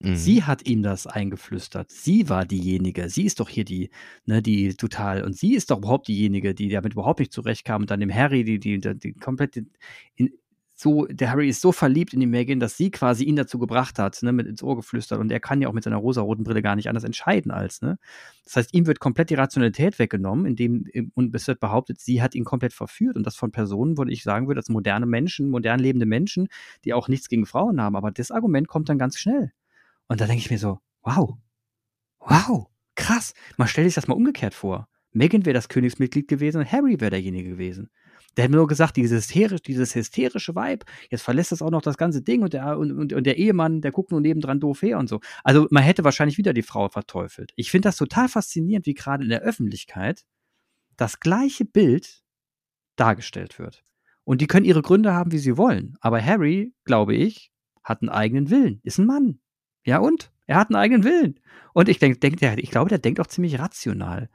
Mhm. 0.00 0.16
Sie 0.16 0.42
hat 0.42 0.66
ihm 0.66 0.82
das 0.82 1.06
eingeflüstert. 1.06 1.90
Sie 1.90 2.28
war 2.28 2.44
diejenige. 2.44 3.08
Sie 3.08 3.24
ist 3.24 3.40
doch 3.40 3.48
hier 3.48 3.64
die, 3.64 3.90
ne, 4.26 4.42
die 4.42 4.74
total. 4.76 5.22
Und 5.22 5.36
sie 5.36 5.54
ist 5.54 5.70
doch 5.70 5.78
überhaupt 5.78 6.08
diejenige, 6.08 6.54
die 6.54 6.68
damit 6.68 6.92
überhaupt 6.92 7.20
nicht 7.20 7.32
zurechtkam 7.32 7.82
und 7.82 7.90
dann 7.90 8.00
dem 8.00 8.12
Harry 8.12 8.44
die, 8.44 8.58
die, 8.58 8.80
die, 8.80 8.98
die 8.98 9.12
komplett 9.14 9.56
in, 9.56 9.70
so, 10.76 11.06
der 11.06 11.30
Harry 11.30 11.48
ist 11.48 11.60
so 11.60 11.70
verliebt 11.70 12.14
in 12.14 12.20
die 12.20 12.26
Megan, 12.26 12.58
dass 12.58 12.76
sie 12.76 12.90
quasi 12.90 13.24
ihn 13.24 13.36
dazu 13.36 13.60
gebracht 13.60 13.98
hat, 14.00 14.20
ne, 14.22 14.32
mit 14.32 14.48
ins 14.48 14.62
Ohr 14.62 14.74
geflüstert. 14.74 15.20
Und 15.20 15.30
er 15.30 15.38
kann 15.38 15.62
ja 15.62 15.68
auch 15.68 15.72
mit 15.72 15.84
seiner 15.84 15.96
rosaroten 15.96 16.42
Brille 16.42 16.62
gar 16.62 16.74
nicht 16.74 16.88
anders 16.88 17.04
entscheiden 17.04 17.52
als, 17.52 17.80
ne. 17.80 17.96
Das 18.44 18.56
heißt, 18.56 18.74
ihm 18.74 18.86
wird 18.86 18.98
komplett 18.98 19.30
die 19.30 19.36
Rationalität 19.36 20.00
weggenommen, 20.00 20.46
indem, 20.46 20.86
und 21.14 21.34
es 21.34 21.46
wird 21.46 21.60
behauptet, 21.60 22.00
sie 22.00 22.20
hat 22.20 22.34
ihn 22.34 22.44
komplett 22.44 22.72
verführt. 22.72 23.16
Und 23.16 23.24
das 23.24 23.36
von 23.36 23.52
Personen, 23.52 23.96
wo 23.96 24.04
ich 24.04 24.24
sagen 24.24 24.48
würde, 24.48 24.58
als 24.58 24.68
moderne 24.68 25.06
Menschen, 25.06 25.48
modern 25.48 25.78
lebende 25.78 26.06
Menschen, 26.06 26.48
die 26.84 26.92
auch 26.92 27.06
nichts 27.06 27.28
gegen 27.28 27.46
Frauen 27.46 27.80
haben. 27.80 27.94
Aber 27.94 28.10
das 28.10 28.32
Argument 28.32 28.66
kommt 28.66 28.88
dann 28.88 28.98
ganz 28.98 29.16
schnell. 29.16 29.52
Und 30.08 30.20
da 30.20 30.26
denke 30.26 30.40
ich 30.40 30.50
mir 30.50 30.58
so, 30.58 30.80
wow, 31.02 31.36
wow, 32.18 32.66
krass. 32.96 33.32
Man 33.56 33.68
stellt 33.68 33.86
sich 33.86 33.94
das 33.94 34.08
mal 34.08 34.14
umgekehrt 34.14 34.54
vor. 34.54 34.88
Megan 35.12 35.46
wäre 35.46 35.54
das 35.54 35.68
Königsmitglied 35.68 36.26
gewesen 36.26 36.58
und 36.58 36.72
Harry 36.72 37.00
wäre 37.00 37.10
derjenige 37.10 37.50
gewesen. 37.50 37.90
Der 38.36 38.44
hat 38.44 38.50
mir 38.50 38.56
nur 38.56 38.66
gesagt, 38.66 38.96
dieses, 38.96 39.26
hysterisch, 39.26 39.62
dieses 39.62 39.94
hysterische 39.94 40.54
Vibe, 40.54 40.84
jetzt 41.10 41.22
verlässt 41.22 41.52
das 41.52 41.62
auch 41.62 41.70
noch 41.70 41.82
das 41.82 41.96
ganze 41.96 42.22
Ding 42.22 42.42
und 42.42 42.52
der, 42.52 42.78
und, 42.78 42.92
und, 42.92 43.12
und 43.12 43.24
der 43.24 43.36
Ehemann, 43.36 43.80
der 43.80 43.92
guckt 43.92 44.10
nur 44.10 44.20
nebendran 44.20 44.60
doof 44.60 44.82
her 44.82 44.98
und 44.98 45.08
so. 45.08 45.20
Also 45.42 45.66
man 45.70 45.82
hätte 45.82 46.04
wahrscheinlich 46.04 46.38
wieder 46.38 46.52
die 46.52 46.62
Frau 46.62 46.88
verteufelt. 46.88 47.52
Ich 47.56 47.70
finde 47.70 47.88
das 47.88 47.96
total 47.96 48.28
faszinierend, 48.28 48.86
wie 48.86 48.94
gerade 48.94 49.22
in 49.22 49.30
der 49.30 49.42
Öffentlichkeit 49.42 50.24
das 50.96 51.20
gleiche 51.20 51.64
Bild 51.64 52.22
dargestellt 52.96 53.58
wird. 53.58 53.84
Und 54.24 54.40
die 54.40 54.46
können 54.46 54.64
ihre 54.64 54.82
Gründe 54.82 55.12
haben, 55.12 55.32
wie 55.32 55.38
sie 55.38 55.56
wollen. 55.56 55.96
Aber 56.00 56.24
Harry, 56.24 56.74
glaube 56.84 57.14
ich, 57.14 57.52
hat 57.82 58.00
einen 58.02 58.08
eigenen 58.08 58.50
Willen, 58.50 58.80
ist 58.82 58.98
ein 58.98 59.06
Mann. 59.06 59.40
Ja 59.84 59.98
und? 59.98 60.32
Er 60.46 60.56
hat 60.56 60.68
einen 60.68 60.76
eigenen 60.76 61.04
Willen. 61.04 61.40
Und 61.74 61.88
ich 61.88 61.98
denke, 61.98 62.18
denk, 62.18 62.40
ich 62.58 62.70
glaube, 62.70 62.88
der 62.88 62.98
denkt 62.98 63.20
auch 63.20 63.26
ziemlich 63.26 63.58
rational. 63.58 64.30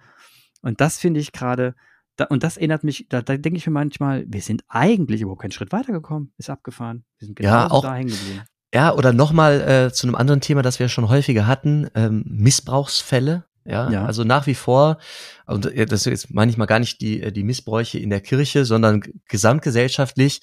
Und 0.61 0.81
das 0.81 0.99
finde 0.99 1.19
ich 1.19 1.31
gerade, 1.31 1.75
da, 2.19 2.25
und 2.25 2.43
das 2.43 2.57
erinnert 2.57 2.83
mich, 2.83 3.07
da, 3.09 3.21
da 3.21 3.37
denke 3.37 3.57
ich 3.57 3.65
mir 3.65 3.73
manchmal, 3.73 4.25
wir 4.27 4.41
sind 4.41 4.63
eigentlich 4.67 5.21
überhaupt 5.21 5.41
keinen 5.41 5.51
Schritt 5.51 5.71
weitergekommen, 5.71 6.33
ist 6.37 6.49
abgefahren. 6.49 7.05
Wir 7.17 7.27
sind 7.27 7.35
genau 7.35 7.49
ja, 7.49 7.71
auch, 7.71 7.83
da 7.83 7.95
hängen 7.95 8.09
geblieben. 8.09 8.41
Ja, 8.73 8.93
oder 8.93 9.13
nochmal 9.13 9.61
äh, 9.61 9.93
zu 9.93 10.05
einem 10.05 10.15
anderen 10.15 10.41
Thema, 10.41 10.61
das 10.61 10.79
wir 10.79 10.89
schon 10.89 11.09
häufiger 11.09 11.47
hatten, 11.47 11.89
ähm, 11.95 12.23
Missbrauchsfälle. 12.27 13.45
Ja, 13.65 13.89
ja, 13.91 14.05
also 14.05 14.23
nach 14.23 14.47
wie 14.47 14.55
vor, 14.55 14.97
und 15.45 15.65
das 15.91 16.07
ist 16.07 16.33
manchmal 16.33 16.65
gar 16.65 16.79
nicht 16.79 17.01
die, 17.01 17.31
die 17.31 17.43
Missbräuche 17.43 17.99
in 17.99 18.09
der 18.09 18.21
Kirche, 18.21 18.65
sondern 18.65 19.03
gesamtgesellschaftlich 19.27 20.41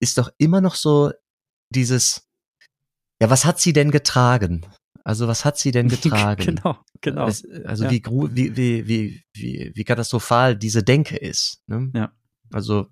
ist 0.00 0.16
doch 0.16 0.30
immer 0.38 0.60
noch 0.60 0.74
so 0.74 1.12
dieses, 1.68 2.28
ja, 3.20 3.28
was 3.30 3.44
hat 3.44 3.60
sie 3.60 3.72
denn 3.72 3.90
getragen? 3.90 4.64
Also 5.04 5.28
was 5.28 5.44
hat 5.44 5.58
sie 5.58 5.70
denn 5.70 5.88
getragen? 6.02 6.44
genau, 6.44 6.78
genau. 7.00 7.26
Es, 7.26 7.44
also 7.64 7.84
ja. 7.84 7.90
wie, 7.90 8.02
wie, 8.04 8.56
wie, 8.56 9.22
wie, 9.34 9.72
wie, 9.74 9.84
katastrophal 9.84 10.56
diese 10.56 10.82
Denke 10.82 11.16
ist. 11.16 11.62
Ne? 11.66 11.90
Ja. 11.94 12.12
Also 12.52 12.86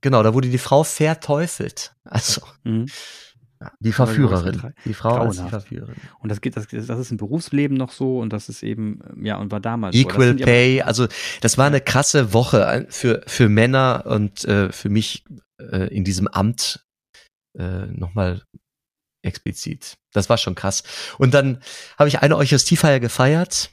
genau, 0.00 0.22
da 0.22 0.34
wurde 0.34 0.48
die 0.48 0.58
Frau 0.58 0.84
verteufelt. 0.84 1.94
Also 2.04 2.42
mhm. 2.64 2.86
die 3.80 3.92
Verführerin. 3.92 4.74
Die 4.84 4.94
Frau 4.94 5.16
als 5.16 5.42
die 5.42 5.48
Verführerin. 5.48 5.96
Und 6.20 6.28
das 6.28 6.40
geht, 6.40 6.56
das, 6.56 6.68
das 6.68 6.98
ist 6.98 7.10
im 7.10 7.16
Berufsleben 7.16 7.76
noch 7.76 7.90
so 7.90 8.20
und 8.20 8.32
das 8.32 8.48
ist 8.48 8.62
eben, 8.62 9.00
ja, 9.22 9.36
und 9.38 9.50
war 9.50 9.60
damals 9.60 9.96
Equal 9.96 10.38
so. 10.38 10.44
Pay, 10.44 10.82
also 10.82 11.08
das 11.40 11.58
war 11.58 11.66
eine 11.66 11.80
krasse 11.80 12.32
Woche 12.32 12.86
für, 12.90 13.22
für 13.26 13.48
Männer 13.48 14.04
und 14.06 14.44
äh, 14.44 14.70
für 14.70 14.90
mich 14.90 15.24
äh, 15.58 15.88
in 15.94 16.04
diesem 16.04 16.28
Amt 16.28 16.84
äh, 17.58 17.86
nochmal 17.86 18.42
explizit. 19.24 19.96
Das 20.12 20.28
war 20.28 20.38
schon 20.38 20.54
krass. 20.54 20.82
Und 21.18 21.34
dann 21.34 21.62
habe 21.98 22.08
ich 22.08 22.20
eine 22.20 22.36
Eucharistiefeier 22.36 23.00
gefeiert. 23.00 23.70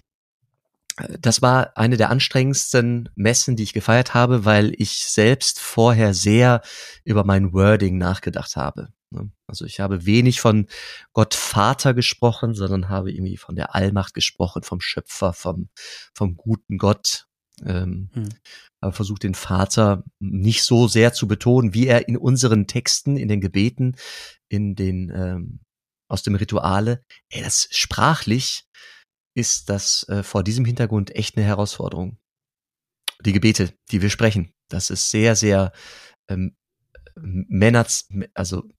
Das 1.20 1.41
war 1.41 1.77
eine 1.77 1.98
der 1.98 2.10
anstrengendsten 2.10 3.10
Messen, 3.15 3.55
die 3.55 3.63
ich 3.63 3.74
gefeiert 3.74 4.13
habe, 4.13 4.46
weil 4.46 4.74
ich 4.77 5.05
selbst 5.05 5.60
vorher 5.60 6.13
sehr 6.13 6.62
über 7.03 7.24
mein 7.24 7.53
Wording 7.53 7.98
nachgedacht 7.98 8.55
habe. 8.55 8.89
Also 9.48 9.65
ich 9.65 9.79
habe 9.79 10.05
wenig 10.05 10.39
von 10.39 10.67
Gott 11.13 11.34
Vater 11.34 11.93
gesprochen, 11.93 12.53
sondern 12.53 12.89
habe 12.89 13.12
irgendwie 13.12 13.38
von 13.38 13.55
der 13.55 13.75
Allmacht 13.75 14.13
gesprochen, 14.13 14.63
vom 14.63 14.79
Schöpfer, 14.79 15.34
vom, 15.34 15.70
vom 16.13 16.38
guten 16.38 16.77
Gott. 16.77 17.27
Ähm, 17.65 18.10
hm. 18.13 18.30
Aber 18.80 18.94
versucht 18.94 19.24
den 19.24 19.36
Vater 19.36 20.03
nicht 20.20 20.63
so 20.63 20.88
sehr 20.88 21.13
zu 21.13 21.27
betonen, 21.27 21.74
wie 21.74 21.88
er 21.88 22.08
in 22.08 22.18
unseren 22.18 22.68
Texten, 22.68 23.18
in 23.18 23.27
den 23.27 23.41
Gebeten 23.41 23.96
in 24.50 24.75
den 24.75 25.12
ähm, 25.15 25.60
aus 26.12 26.24
dem 26.24 26.36
Rituale, 26.36 27.06
ey, 27.30 27.41
das 27.41 27.70
sprachlich 27.72 28.68
ist 29.34 29.70
das 29.70 30.08
äh, 30.10 30.24
vor 30.24 30.44
diesem 30.44 30.65
Hintergrund 30.65 31.15
echt 31.15 31.38
eine 31.38 31.46
Herausforderung. 31.46 32.20
Die 33.24 33.32
Gebete, 33.32 33.74
die 33.91 34.01
wir 34.01 34.10
sprechen, 34.10 34.53
das 34.68 34.89
ist 34.89 35.10
sehr, 35.10 35.38
sehr 35.38 35.72
ähm, 36.27 36.58
Männer, 37.15 37.88
also 38.34 38.70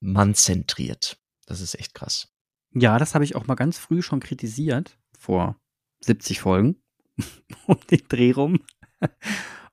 mannzentriert. 0.00 1.18
Das 1.46 1.60
ist 1.60 1.74
echt 1.74 1.94
krass. 1.94 2.28
Ja, 2.74 2.98
das 2.98 3.14
habe 3.14 3.24
ich 3.24 3.34
auch 3.34 3.46
mal 3.46 3.54
ganz 3.54 3.78
früh 3.78 4.02
schon 4.02 4.20
kritisiert, 4.20 4.98
vor 5.18 5.60
70 6.04 6.40
Folgen, 6.40 6.80
um 7.66 7.78
den 7.90 8.02
Dreh 8.08 8.32
rum. 8.32 8.60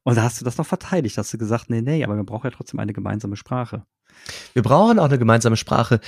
Und 0.04 0.18
da 0.18 0.24
hast 0.24 0.40
du 0.40 0.46
das 0.46 0.58
noch 0.58 0.68
verteidigt, 0.68 1.18
hast 1.18 1.34
du 1.34 1.38
gesagt, 1.38 1.70
nee, 1.70 1.82
nee, 1.82 2.04
aber 2.04 2.16
wir 2.16 2.24
brauchen 2.24 2.46
ja 2.46 2.56
trotzdem 2.56 2.80
eine 2.80 2.94
gemeinsame 2.94 3.36
Sprache. 3.36 3.86
Wir 4.54 4.62
brauchen 4.62 5.00
auch 5.00 5.06
eine 5.06 5.18
gemeinsame 5.18 5.58
Sprache. 5.58 6.00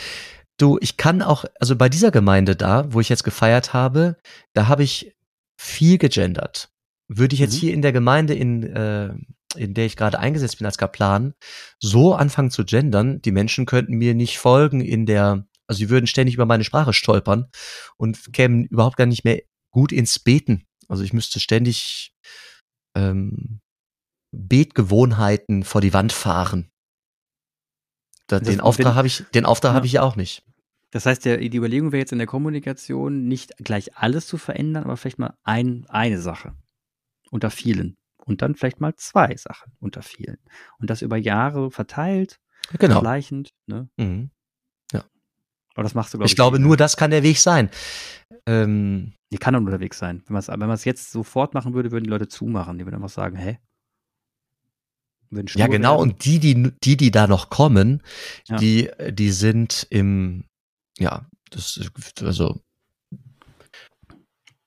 Du, 0.57 0.77
ich 0.81 0.97
kann 0.97 1.21
auch, 1.21 1.45
also 1.59 1.75
bei 1.75 1.89
dieser 1.89 2.11
Gemeinde 2.11 2.55
da, 2.55 2.91
wo 2.93 2.99
ich 2.99 3.09
jetzt 3.09 3.23
gefeiert 3.23 3.73
habe, 3.73 4.17
da 4.53 4.67
habe 4.67 4.83
ich 4.83 5.15
viel 5.59 5.97
gegendert. 5.97 6.69
Würde 7.07 7.33
ich 7.33 7.39
jetzt 7.39 7.55
mhm. 7.55 7.59
hier 7.59 7.73
in 7.73 7.81
der 7.81 7.91
Gemeinde, 7.91 8.33
in, 8.33 8.63
äh, 8.63 9.13
in 9.55 9.73
der 9.73 9.85
ich 9.85 9.95
gerade 9.95 10.19
eingesetzt 10.19 10.57
bin 10.59 10.65
als 10.65 10.77
Kaplan, 10.77 11.33
so 11.79 12.13
anfangen 12.13 12.51
zu 12.51 12.65
gendern, 12.65 13.21
die 13.21 13.31
Menschen 13.31 13.65
könnten 13.65 13.95
mir 13.95 14.13
nicht 14.13 14.37
folgen 14.37 14.81
in 14.81 15.05
der, 15.05 15.47
also 15.67 15.79
sie 15.79 15.89
würden 15.89 16.07
ständig 16.07 16.35
über 16.35 16.45
meine 16.45 16.63
Sprache 16.63 16.93
stolpern 16.93 17.47
und 17.97 18.33
kämen 18.33 18.65
überhaupt 18.65 18.97
gar 18.97 19.05
nicht 19.07 19.23
mehr 19.23 19.41
gut 19.71 19.91
ins 19.91 20.19
Beten. 20.19 20.66
Also 20.87 21.03
ich 21.03 21.13
müsste 21.13 21.39
ständig 21.39 22.13
ähm, 22.95 23.59
Betgewohnheiten 24.31 25.63
vor 25.63 25.81
die 25.81 25.93
Wand 25.93 26.13
fahren. 26.13 26.69
Da, 28.27 28.39
den 28.39 28.59
Auftrag 28.59 28.95
habe 28.95 29.07
ich, 29.07 29.23
den 29.33 29.45
Auftrag 29.45 29.71
ja. 29.71 29.75
habe 29.75 29.85
ich 29.85 29.93
ja 29.93 30.01
auch 30.01 30.15
nicht. 30.15 30.43
Das 30.91 31.05
heißt, 31.05 31.25
der, 31.25 31.37
die 31.37 31.57
Überlegung 31.57 31.91
wäre 31.91 31.99
jetzt 31.99 32.11
in 32.11 32.17
der 32.17 32.27
Kommunikation 32.27 33.27
nicht 33.27 33.55
gleich 33.57 33.97
alles 33.97 34.27
zu 34.27 34.37
verändern, 34.37 34.85
aber 34.85 34.97
vielleicht 34.97 35.19
mal 35.19 35.35
ein, 35.43 35.85
eine 35.89 36.19
Sache 36.19 36.55
unter 37.29 37.49
vielen 37.49 37.97
und 38.25 38.41
dann 38.41 38.55
vielleicht 38.55 38.79
mal 38.79 38.95
zwei 38.95 39.35
Sachen 39.35 39.73
unter 39.79 40.01
vielen 40.01 40.37
und 40.79 40.89
das 40.89 41.01
über 41.01 41.17
Jahre 41.17 41.71
verteilt, 41.71 42.39
genau. 42.77 42.95
vergleichend. 42.95 43.53
Ne? 43.65 43.89
Mhm. 43.97 44.31
Ja. 44.93 45.03
Aber 45.73 45.83
das 45.83 45.93
machst 45.93 46.13
du, 46.13 46.17
glaube 46.17 46.27
ich. 46.27 46.31
Ich 46.31 46.35
glaube, 46.35 46.59
nur 46.59 46.77
das 46.77 46.95
kann 46.95 47.11
der 47.11 47.23
Weg 47.23 47.39
sein. 47.39 47.69
Ähm, 48.47 49.13
die 49.31 49.37
kann 49.37 49.53
nur 49.61 49.69
der 49.69 49.81
Weg 49.81 49.93
sein. 49.93 50.23
Wenn 50.27 50.59
man 50.59 50.71
es 50.71 50.85
jetzt 50.85 51.11
sofort 51.11 51.53
machen 51.53 51.73
würde, 51.73 51.91
würden 51.91 52.05
die 52.05 52.09
Leute 52.09 52.27
zumachen. 52.27 52.77
Die 52.77 52.85
würden 52.85 52.95
einfach 52.95 53.09
sagen, 53.09 53.35
hä? 53.35 53.59
ja, 55.31 55.67
genau. 55.67 55.97
Werden. 55.97 56.11
Und 56.11 56.25
die, 56.25 56.39
die, 56.39 56.71
die, 56.83 56.97
die 56.97 57.11
da 57.11 57.27
noch 57.27 57.49
kommen, 57.49 58.01
ja. 58.47 58.55
die, 58.57 58.89
die 59.09 59.31
sind 59.31 59.85
im, 59.89 60.45
ja, 60.97 61.27
das, 61.51 61.79
also, 62.21 62.61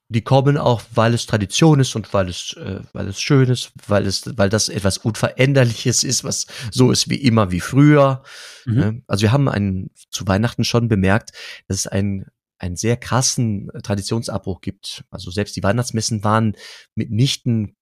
die 0.09 0.21
kommen 0.21 0.57
auch, 0.57 0.81
weil 0.93 1.13
es 1.13 1.25
Tradition 1.25 1.79
ist 1.79 1.95
und 1.95 2.13
weil 2.13 2.27
es, 2.27 2.53
äh, 2.57 2.81
weil 2.91 3.07
es 3.07 3.21
schön 3.21 3.49
ist, 3.49 3.71
weil 3.87 4.05
es, 4.05 4.37
weil 4.37 4.49
das 4.49 4.67
etwas 4.67 4.97
Unveränderliches 4.97 6.03
ist, 6.03 6.25
was 6.25 6.47
so 6.69 6.91
ist 6.91 7.09
wie 7.09 7.15
immer 7.15 7.51
wie 7.51 7.61
früher. 7.61 8.21
Mhm. 8.65 8.75
Ne? 8.75 9.01
Also 9.07 9.21
wir 9.21 9.31
haben 9.31 9.47
einen, 9.47 9.89
zu 10.09 10.27
Weihnachten 10.27 10.65
schon 10.65 10.89
bemerkt, 10.89 11.31
dass 11.67 11.77
es 11.79 11.87
einen, 11.87 12.25
einen 12.61 12.75
sehr 12.75 12.95
krassen 12.95 13.71
Traditionsabbruch 13.83 14.61
gibt. 14.61 15.03
Also 15.09 15.31
selbst 15.31 15.55
die 15.55 15.63
Weihnachtsmessen 15.63 16.23
waren 16.23 16.55
mitnichten 16.95 17.75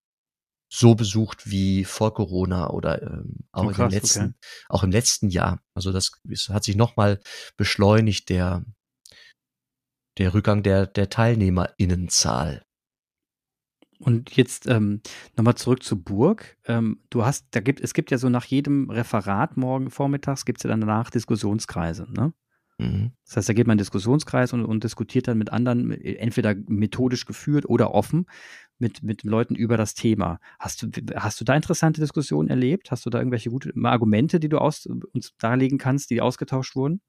so 0.72 0.96
besucht 0.96 1.50
wie 1.50 1.84
vor 1.84 2.14
Corona 2.14 2.70
oder 2.70 3.02
ähm, 3.02 3.38
auch, 3.52 3.66
oh, 3.66 3.72
krass, 3.72 3.92
im 3.92 4.00
letzten, 4.00 4.24
okay. 4.24 4.34
auch 4.70 4.84
im 4.84 4.92
letzten 4.92 5.30
Jahr. 5.30 5.62
Also 5.74 5.92
das, 5.92 6.12
das 6.24 6.50
hat 6.50 6.64
sich 6.64 6.76
nochmal 6.76 7.20
beschleunigt, 7.58 8.30
der, 8.30 8.64
der 10.18 10.34
Rückgang 10.34 10.64
der, 10.64 10.86
der 10.86 11.10
TeilnehmerInnenzahl. 11.10 12.64
Und 13.98 14.38
jetzt 14.38 14.66
ähm, 14.68 15.02
nochmal 15.36 15.56
zurück 15.56 15.84
zur 15.84 16.02
Burg. 16.02 16.56
Ähm, 16.66 17.04
du 17.10 17.26
hast, 17.26 17.48
da 17.52 17.60
gibt, 17.60 17.82
es 17.82 17.94
gibt 17.94 18.12
ja 18.12 18.18
so 18.18 18.30
nach 18.30 18.46
jedem 18.46 18.90
Referat 18.90 19.58
morgen 19.58 19.90
vormittags 19.90 20.46
gibt 20.46 20.60
es 20.60 20.64
ja 20.64 20.70
dann 20.70 20.80
danach 20.80 21.10
Diskussionskreise, 21.10 22.08
ne? 22.10 22.34
Mhm. 22.80 23.12
Das 23.26 23.38
heißt, 23.38 23.50
da 23.50 23.54
geht 23.54 23.68
man 23.68 23.74
in 23.74 23.80
einen 23.80 23.80
Diskussionskreis 23.80 24.54
und, 24.54 24.66
und 24.66 24.84
diskutiert 24.84 25.28
dann 25.28 25.38
mit 25.38 25.52
anderen, 25.52 25.92
entweder 25.92 26.56
methodisch 26.68 27.26
geführt 27.26 27.68
oder 27.68 27.94
offen 27.94 28.26
mit, 28.80 29.04
mit 29.04 29.24
Leuten 29.24 29.54
über 29.56 29.76
das 29.78 29.94
Thema. 29.94 30.40
Hast 30.58 30.82
du, 30.82 30.90
hast 31.16 31.40
du 31.42 31.46
da 31.46 31.56
interessante 31.56 32.00
Diskussionen 32.00 32.50
erlebt? 32.50 32.90
Hast 32.90 33.06
du 33.06 33.10
da 33.10 33.20
irgendwelche 33.20 33.50
gute 33.50 33.74
Argumente, 33.84 34.40
die 34.40 34.50
du 34.50 34.58
aus, 34.58 34.86
uns 34.86 35.34
darlegen 35.38 35.78
kannst, 35.78 36.10
die 36.10 36.22
ausgetauscht 36.22 36.76
wurden? 36.76 37.02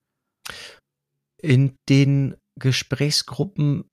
In 1.40 1.76
den 1.88 2.34
Gesprächsgruppen 2.58 3.84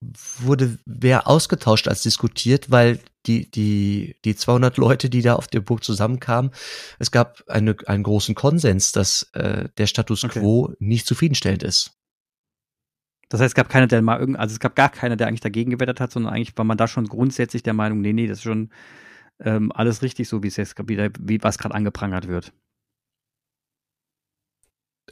wurde 0.00 0.78
mehr 0.84 1.28
ausgetauscht 1.28 1.88
als 1.88 2.02
diskutiert, 2.02 2.70
weil 2.70 3.00
die, 3.26 3.50
die, 3.50 4.16
die 4.24 4.36
200 4.36 4.76
Leute, 4.76 5.08
die 5.10 5.22
da 5.22 5.34
auf 5.34 5.46
der 5.46 5.60
Burg 5.60 5.84
zusammenkamen, 5.84 6.50
es 6.98 7.10
gab 7.10 7.42
eine, 7.48 7.76
einen 7.86 8.02
großen 8.02 8.34
Konsens, 8.34 8.92
dass 8.92 9.30
äh, 9.34 9.68
der 9.78 9.86
Status 9.86 10.24
okay. 10.24 10.40
quo 10.40 10.74
nicht 10.78 11.06
zufriedenstellend 11.06 11.62
ist. 11.62 11.92
Das 13.28 13.40
heißt, 13.40 13.52
es 13.52 13.54
gab 13.54 13.70
keiner, 13.70 13.86
der 13.86 14.02
mal 14.02 14.20
irgend, 14.20 14.38
also 14.38 14.52
es 14.52 14.60
gab 14.60 14.76
gar 14.76 14.90
keiner, 14.90 15.16
der 15.16 15.26
eigentlich 15.26 15.40
dagegen 15.40 15.70
gewettert 15.70 16.00
hat, 16.00 16.12
sondern 16.12 16.34
eigentlich 16.34 16.56
war 16.58 16.66
man 16.66 16.76
da 16.76 16.86
schon 16.86 17.06
grundsätzlich 17.06 17.62
der 17.62 17.72
Meinung, 17.72 18.00
nee, 18.00 18.12
nee, 18.12 18.26
das 18.26 18.38
ist 18.38 18.44
schon 18.44 18.70
ähm, 19.40 19.72
alles 19.72 20.02
richtig, 20.02 20.28
so 20.28 20.42
wie 20.42 20.48
es 20.48 20.56
jetzt 20.56 20.76
wieder, 20.86 21.08
wie 21.18 21.42
was 21.42 21.58
gerade 21.58 21.74
angeprangert 21.74 22.28
wird. 22.28 22.52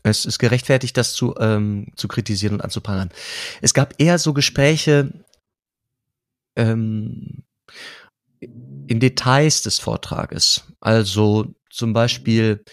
Es 0.02 0.24
ist 0.24 0.38
gerechtfertigt, 0.38 0.96
das 0.96 1.14
zu, 1.14 1.34
ähm, 1.38 1.92
zu 1.96 2.08
kritisieren 2.08 2.54
und 2.54 2.60
anzuprangern. 2.60 3.10
Es 3.60 3.74
gab 3.74 3.94
eher 3.98 4.18
so 4.18 4.32
Gespräche 4.32 5.24
ähm, 6.56 7.44
in 8.40 9.00
Details 9.00 9.62
des 9.62 9.78
Vortrages. 9.78 10.64
Also 10.80 11.54
zum 11.70 11.92
Beispiel 11.92 12.64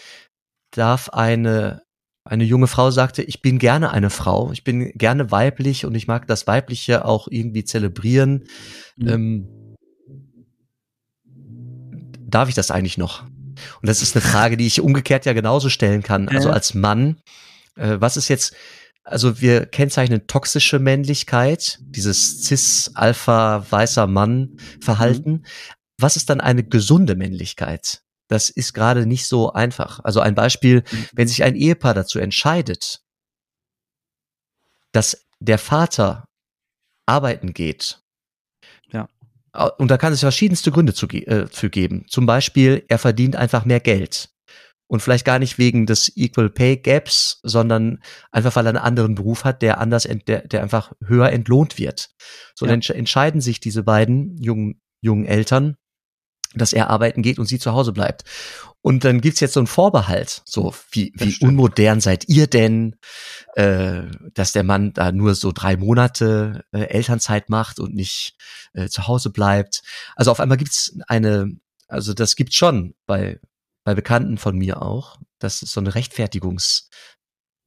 darf 0.70 1.10
eine 1.10 1.82
eine 2.28 2.44
junge 2.44 2.66
Frau 2.66 2.90
sagte, 2.90 3.22
ich 3.22 3.40
bin 3.40 3.58
gerne 3.58 3.90
eine 3.90 4.10
Frau, 4.10 4.52
ich 4.52 4.62
bin 4.62 4.92
gerne 4.92 5.30
weiblich 5.30 5.86
und 5.86 5.94
ich 5.94 6.06
mag 6.06 6.26
das 6.26 6.46
Weibliche 6.46 7.06
auch 7.06 7.26
irgendwie 7.30 7.64
zelebrieren. 7.64 8.44
Mhm. 8.96 9.08
Ähm, 9.08 9.48
darf 12.28 12.50
ich 12.50 12.54
das 12.54 12.70
eigentlich 12.70 12.98
noch? 12.98 13.22
Und 13.24 13.88
das 13.88 14.02
ist 14.02 14.14
eine 14.14 14.22
Frage, 14.22 14.58
die 14.58 14.66
ich 14.66 14.82
umgekehrt 14.82 15.24
ja 15.24 15.32
genauso 15.32 15.70
stellen 15.70 16.02
kann. 16.02 16.28
Also 16.28 16.50
als 16.50 16.74
Mann, 16.74 17.16
äh, 17.76 17.96
was 17.98 18.18
ist 18.18 18.28
jetzt, 18.28 18.54
also 19.08 19.40
wir 19.40 19.66
kennzeichnen 19.66 20.26
toxische 20.26 20.78
Männlichkeit, 20.78 21.78
dieses 21.80 22.44
cis-alpha 22.44 23.66
weißer 23.70 24.06
Mann-Verhalten. 24.06 25.30
Mhm. 25.30 25.46
Was 25.98 26.16
ist 26.16 26.30
dann 26.30 26.40
eine 26.40 26.64
gesunde 26.64 27.16
Männlichkeit? 27.16 28.02
Das 28.28 28.50
ist 28.50 28.74
gerade 28.74 29.06
nicht 29.06 29.26
so 29.26 29.52
einfach. 29.52 30.00
Also 30.04 30.20
ein 30.20 30.34
Beispiel, 30.34 30.84
mhm. 30.90 31.06
wenn 31.14 31.28
sich 31.28 31.42
ein 31.42 31.56
Ehepaar 31.56 31.94
dazu 31.94 32.18
entscheidet, 32.18 33.00
dass 34.92 35.26
der 35.40 35.58
Vater 35.58 36.24
arbeiten 37.06 37.54
geht. 37.54 38.00
Ja. 38.92 39.08
Und 39.78 39.90
da 39.90 39.96
kann 39.96 40.12
es 40.12 40.20
verschiedenste 40.20 40.70
Gründe 40.70 40.92
zu, 40.92 41.08
äh, 41.08 41.46
für 41.46 41.70
geben. 41.70 42.04
Zum 42.08 42.26
Beispiel, 42.26 42.84
er 42.88 42.98
verdient 42.98 43.36
einfach 43.36 43.64
mehr 43.64 43.80
Geld. 43.80 44.30
Und 44.88 45.00
vielleicht 45.00 45.26
gar 45.26 45.38
nicht 45.38 45.58
wegen 45.58 45.86
des 45.86 46.10
Equal 46.16 46.50
Pay 46.50 46.78
Gaps, 46.78 47.40
sondern 47.42 48.00
einfach, 48.32 48.56
weil 48.56 48.66
er 48.66 48.70
einen 48.70 48.78
anderen 48.78 49.14
Beruf 49.14 49.44
hat, 49.44 49.62
der 49.62 49.80
anders, 49.80 50.08
der, 50.26 50.48
der 50.48 50.62
einfach 50.62 50.92
höher 51.04 51.30
entlohnt 51.30 51.78
wird. 51.78 52.08
So 52.54 52.66
ja. 52.66 52.72
dann 52.72 52.80
entscheiden 52.80 53.40
sich 53.40 53.60
diese 53.60 53.82
beiden 53.82 54.36
jungen, 54.38 54.80
jungen 55.00 55.26
Eltern, 55.26 55.76
dass 56.54 56.72
er 56.72 56.88
arbeiten 56.90 57.22
geht 57.22 57.38
und 57.38 57.46
sie 57.46 57.58
zu 57.58 57.72
Hause 57.72 57.92
bleibt. 57.92 58.24
Und 58.80 59.04
dann 59.04 59.20
gibt's 59.20 59.40
jetzt 59.40 59.54
so 59.54 59.60
einen 59.60 59.66
Vorbehalt, 59.66 60.42
so 60.44 60.74
wie, 60.90 61.12
wie 61.16 61.36
unmodern 61.44 62.00
seid 62.00 62.28
ihr 62.28 62.46
denn, 62.46 62.96
äh, 63.54 64.04
dass 64.34 64.52
der 64.52 64.62
Mann 64.62 64.92
da 64.92 65.12
nur 65.12 65.34
so 65.34 65.52
drei 65.52 65.76
Monate 65.76 66.64
äh, 66.72 66.84
Elternzeit 66.84 67.50
macht 67.50 67.80
und 67.80 67.94
nicht 67.94 68.36
äh, 68.72 68.88
zu 68.88 69.06
Hause 69.08 69.30
bleibt. 69.30 69.82
Also 70.16 70.30
auf 70.30 70.40
einmal 70.40 70.58
gibt's 70.58 70.96
eine, 71.08 71.58
also 71.88 72.14
das 72.14 72.36
gibt's 72.36 72.54
schon 72.54 72.94
bei, 73.04 73.40
bei 73.88 73.94
Bekannten 73.94 74.36
von 74.36 74.58
mir 74.58 74.82
auch, 74.82 75.18
dass 75.38 75.62
es 75.62 75.72
so 75.72 75.80
eine 75.80 75.94
Rechtfertigungs, 75.94 76.90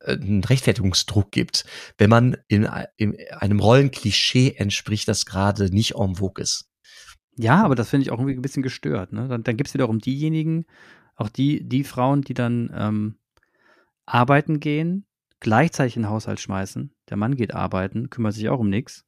äh, 0.02 0.14
einen 0.14 0.44
Rechtfertigungsdruck 0.44 1.32
gibt, 1.32 1.66
wenn 1.98 2.12
man 2.12 2.38
in, 2.48 2.70
in 2.96 3.18
einem 3.32 3.60
Rollenklischee 3.60 4.54
entspricht, 4.56 5.08
das 5.08 5.26
gerade 5.26 5.74
nicht 5.74 5.96
en 5.96 6.18
vogue 6.18 6.40
ist. 6.44 6.70
Ja, 7.38 7.64
aber 7.64 7.74
das 7.74 7.90
finde 7.90 8.04
ich 8.04 8.12
auch 8.12 8.20
irgendwie 8.20 8.36
ein 8.36 8.44
bisschen 8.44 8.62
gestört. 8.62 9.14
Ne? 9.14 9.28
Dann, 9.30 9.42
dann 9.42 9.58
gibt 9.58 9.70
es 9.70 9.74
wiederum 9.74 9.98
diejenigen, 9.98 10.66
auch 11.16 11.30
die, 11.30 11.68
die 11.68 11.84
Frauen, 11.84 12.22
die 12.22 12.36
dann 12.36 12.72
ähm, 12.72 13.16
arbeiten 14.06 14.60
gehen, 14.60 15.08
gleichzeitig 15.40 15.96
in 15.96 16.04
den 16.04 16.12
Haushalt 16.12 16.40
schmeißen. 16.40 16.94
Der 17.10 17.18
Mann 17.18 17.36
geht 17.36 17.56
arbeiten, 17.56 18.12
kümmert 18.12 18.36
sich 18.36 18.48
auch 18.48 18.60
um 18.60 18.70
nichts. 18.70 19.06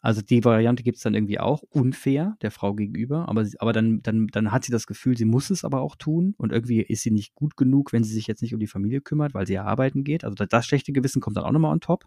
Also 0.00 0.22
die 0.22 0.44
Variante 0.44 0.82
gibt 0.82 0.96
es 0.96 1.02
dann 1.02 1.14
irgendwie 1.14 1.40
auch 1.40 1.62
unfair 1.62 2.36
der 2.42 2.50
Frau 2.50 2.74
gegenüber, 2.74 3.28
aber, 3.28 3.46
aber 3.58 3.72
dann, 3.72 4.02
dann, 4.02 4.28
dann 4.28 4.52
hat 4.52 4.64
sie 4.64 4.72
das 4.72 4.86
Gefühl, 4.86 5.16
sie 5.16 5.24
muss 5.24 5.50
es 5.50 5.64
aber 5.64 5.80
auch 5.80 5.96
tun 5.96 6.34
und 6.38 6.52
irgendwie 6.52 6.82
ist 6.82 7.02
sie 7.02 7.10
nicht 7.10 7.34
gut 7.34 7.56
genug, 7.56 7.92
wenn 7.92 8.04
sie 8.04 8.14
sich 8.14 8.26
jetzt 8.26 8.42
nicht 8.42 8.54
um 8.54 8.60
die 8.60 8.66
Familie 8.66 9.00
kümmert, 9.00 9.34
weil 9.34 9.46
sie 9.46 9.54
ja 9.54 9.64
arbeiten 9.64 10.04
geht. 10.04 10.24
Also 10.24 10.34
das, 10.34 10.48
das 10.48 10.66
schlechte 10.66 10.92
Gewissen 10.92 11.20
kommt 11.20 11.36
dann 11.36 11.44
auch 11.44 11.52
nochmal 11.52 11.72
on 11.72 11.80
top. 11.80 12.06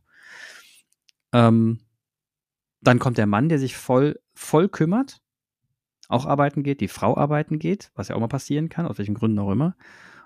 Ähm, 1.34 1.80
dann 2.82 3.00
kommt 3.00 3.18
der 3.18 3.28
Mann, 3.28 3.50
der 3.50 3.60
sich 3.60 3.76
voll, 3.76 4.20
voll 4.34 4.70
kümmert 4.70 5.22
auch 6.12 6.26
arbeiten 6.26 6.62
geht, 6.62 6.82
die 6.82 6.88
Frau 6.88 7.18
arbeiten 7.18 7.58
geht, 7.58 7.92
was 7.96 8.10
ja 8.10 8.16
auch 8.16 8.20
mal 8.20 8.28
passieren 8.28 8.70
kann, 8.70 8.86
aus 8.86 8.98
welchen 8.98 9.16
Gründen 9.16 9.40
auch 9.40 9.52
immer. 9.52 9.76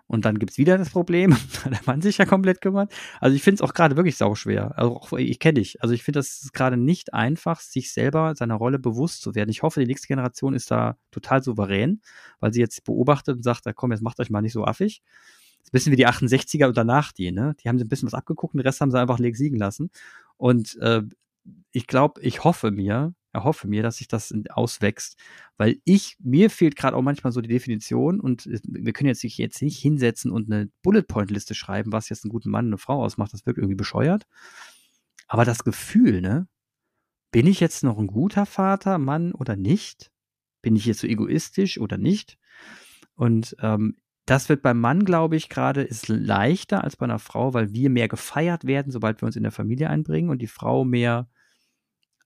Und 0.07 0.25
dann 0.25 0.37
gibt's 0.37 0.57
wieder 0.57 0.77
das 0.77 0.91
Problem, 0.91 1.31
weil 1.63 1.71
der 1.71 1.81
Mann 1.85 2.01
sich 2.01 2.17
ja 2.17 2.25
komplett 2.25 2.61
kümmert. 2.61 2.93
Also 3.19 3.35
ich 3.35 3.41
finde 3.41 3.55
es 3.55 3.61
auch 3.61 3.73
gerade 3.73 3.95
wirklich 3.95 4.17
sauschwer. 4.17 4.77
Also 4.77 4.95
auch, 4.95 5.13
ich 5.13 5.39
kenne 5.39 5.55
dich. 5.55 5.81
Also 5.81 5.93
ich 5.93 6.03
finde 6.03 6.19
das 6.19 6.49
gerade 6.53 6.77
nicht 6.77 7.13
einfach, 7.13 7.59
sich 7.59 7.91
selber 7.91 8.35
seiner 8.35 8.55
Rolle 8.55 8.77
bewusst 8.77 9.21
zu 9.21 9.33
werden. 9.33 9.49
Ich 9.49 9.63
hoffe, 9.63 9.79
die 9.79 9.87
nächste 9.87 10.07
Generation 10.07 10.53
ist 10.53 10.69
da 10.69 10.97
total 11.11 11.41
souverän, 11.43 12.01
weil 12.39 12.53
sie 12.53 12.59
jetzt 12.59 12.83
beobachtet 12.83 13.37
und 13.37 13.43
sagt, 13.43 13.63
komm, 13.75 13.91
jetzt 13.91 14.01
macht 14.01 14.19
euch 14.19 14.29
mal 14.29 14.41
nicht 14.41 14.53
so 14.53 14.63
affig. 14.63 15.01
Das 15.03 15.63
ist 15.63 15.69
ein 15.69 15.71
bisschen 15.71 15.91
wie 15.93 15.97
die 15.97 16.07
68er 16.07 16.67
und 16.67 16.77
danach 16.77 17.11
die, 17.11 17.31
ne? 17.31 17.55
Die 17.63 17.67
haben 17.67 17.79
ein 17.79 17.87
bisschen 17.87 18.05
was 18.05 18.13
abgeguckt, 18.13 18.53
den 18.53 18.61
Rest 18.61 18.81
haben 18.81 18.91
sie 18.91 18.99
einfach 18.99 19.17
leg 19.17 19.35
siegen 19.35 19.57
lassen. 19.57 19.89
Und 20.37 20.77
äh, 20.81 21.01
ich 21.71 21.87
glaube, 21.87 22.21
ich 22.21 22.43
hoffe 22.43 22.69
mir, 22.69 23.13
erhoffe 23.35 23.67
mir, 23.67 23.83
dass 23.83 23.97
sich 23.97 24.07
das 24.07 24.33
auswächst, 24.49 25.17
weil 25.57 25.77
ich, 25.83 26.17
mir 26.19 26.49
fehlt 26.49 26.75
gerade 26.75 26.95
auch 26.95 27.01
manchmal 27.01 27.33
so 27.33 27.41
die 27.41 27.49
Definition 27.49 28.19
und 28.19 28.45
wir 28.45 28.93
können 28.93 29.09
jetzt 29.09 29.23
jetzt 29.23 29.61
nicht 29.61 29.77
hinsetzen 29.77 30.31
und 30.31 30.51
eine 30.51 30.69
Bullet-Point-Liste 30.81 31.53
schreiben, 31.53 31.91
was 31.91 32.09
jetzt 32.09 32.23
einen 32.23 32.31
guten 32.31 32.49
Mann 32.49 32.65
und 32.65 32.71
eine 32.71 32.77
Frau 32.77 33.03
ausmacht, 33.03 33.33
das 33.33 33.45
wirkt 33.45 33.59
irgendwie 33.59 33.75
bescheuert. 33.75 34.25
Aber 35.27 35.45
das 35.45 35.63
Gefühl, 35.63 36.21
ne? 36.21 36.47
Bin 37.31 37.47
ich 37.47 37.59
jetzt 37.59 37.83
noch 37.83 37.97
ein 37.97 38.07
guter 38.07 38.45
Vater, 38.45 38.97
Mann 38.97 39.33
oder 39.33 39.57
nicht? 39.57 40.11
Bin 40.61 40.77
ich 40.77 40.85
jetzt 40.85 41.01
so 41.01 41.07
egoistisch 41.07 41.77
oder 41.77 41.97
nicht? 41.97 42.37
Und 43.15 43.57
ähm, 43.59 43.97
das 44.25 44.47
wird 44.47 44.61
beim 44.61 44.79
Mann, 44.79 45.03
glaube 45.03 45.35
ich, 45.35 45.49
gerade 45.49 45.81
ist 45.83 46.07
leichter 46.07 46.83
als 46.83 46.95
bei 46.95 47.03
einer 47.03 47.19
Frau, 47.19 47.53
weil 47.53 47.73
wir 47.73 47.89
mehr 47.89 48.07
gefeiert 48.07 48.65
werden, 48.65 48.91
sobald 48.91 49.21
wir 49.21 49.25
uns 49.25 49.35
in 49.35 49.43
der 49.43 49.51
Familie 49.51 49.89
einbringen 49.89 50.29
und 50.29 50.41
die 50.41 50.47
Frau 50.47 50.85
mehr 50.85 51.27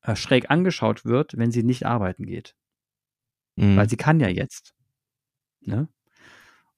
äh, 0.01 0.15
schräg 0.15 0.49
angeschaut 0.49 1.05
wird, 1.05 1.37
wenn 1.37 1.51
sie 1.51 1.63
nicht 1.63 1.85
arbeiten 1.85 2.25
geht. 2.25 2.55
Mhm. 3.55 3.77
Weil 3.77 3.89
sie 3.89 3.97
kann 3.97 4.19
ja 4.19 4.29
jetzt. 4.29 4.73
Ne? 5.61 5.87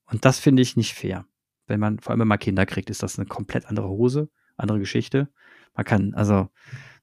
Und 0.06 0.26
das 0.26 0.40
finde 0.40 0.62
ich 0.62 0.76
nicht 0.76 0.94
fair. 0.94 1.26
Wenn 1.68 1.80
man, 1.80 2.00
vor 2.00 2.12
allem 2.12 2.22
wenn 2.22 2.28
man 2.28 2.40
Kinder 2.40 2.66
kriegt, 2.66 2.90
ist 2.90 3.04
das 3.04 3.18
eine 3.18 3.28
komplett 3.28 3.68
andere 3.68 3.88
Hose, 3.88 4.30
andere 4.58 4.80
Geschichte. 4.80 5.30
Man 5.74 5.86
kann, 5.86 6.14
also, 6.16 6.50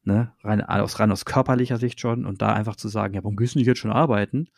ne, 0.02 0.32
rein 0.42 0.60
aus, 0.62 1.00
rein 1.00 1.10
aus 1.12 1.24
körperlicher 1.24 1.78
Sicht 1.78 2.00
schon 2.00 2.26
und 2.26 2.42
da 2.42 2.52
einfach 2.52 2.76
zu 2.76 2.88
sagen, 2.88 3.14
ja, 3.14 3.24
warum 3.24 3.36
du 3.54 3.58
nicht 3.60 3.66
jetzt 3.66 3.78
schon 3.78 3.92
arbeiten? 3.92 4.48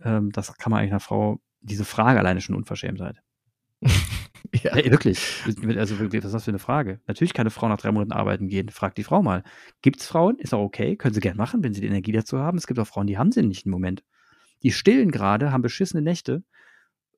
Ähm, 0.00 0.32
das 0.32 0.56
kann 0.56 0.70
man 0.70 0.80
eigentlich 0.80 0.92
einer 0.92 1.00
Frau, 1.00 1.40
diese 1.60 1.84
Frage 1.84 2.18
alleine 2.18 2.40
schon 2.40 2.54
unverschämt 2.54 3.00
Ja. 4.62 4.74
Hey, 4.74 4.90
wirklich. 4.90 5.42
Also, 5.46 5.98
was 5.98 6.14
ist 6.14 6.34
das 6.34 6.44
für 6.44 6.50
eine 6.50 6.58
Frage? 6.58 7.00
Natürlich 7.06 7.34
kann 7.34 7.42
eine 7.42 7.50
Frau 7.50 7.68
nach 7.68 7.78
drei 7.78 7.92
Monaten 7.92 8.12
arbeiten 8.12 8.48
gehen. 8.48 8.68
Fragt 8.70 8.98
die 8.98 9.04
Frau 9.04 9.22
mal. 9.22 9.42
Gibt 9.82 10.00
es 10.00 10.06
Frauen? 10.06 10.38
Ist 10.38 10.54
auch 10.54 10.62
okay. 10.62 10.96
Können 10.96 11.14
sie 11.14 11.20
gerne 11.20 11.36
machen, 11.36 11.62
wenn 11.62 11.74
sie 11.74 11.80
die 11.80 11.86
Energie 11.86 12.12
dazu 12.12 12.38
haben. 12.38 12.58
Es 12.58 12.66
gibt 12.66 12.80
auch 12.80 12.86
Frauen, 12.86 13.06
die 13.06 13.18
haben 13.18 13.32
sie 13.32 13.42
nicht 13.42 13.66
im 13.66 13.72
Moment. 13.72 14.04
Die 14.62 14.72
stillen 14.72 15.10
gerade, 15.10 15.52
haben 15.52 15.62
beschissene 15.62 16.02
Nächte 16.02 16.42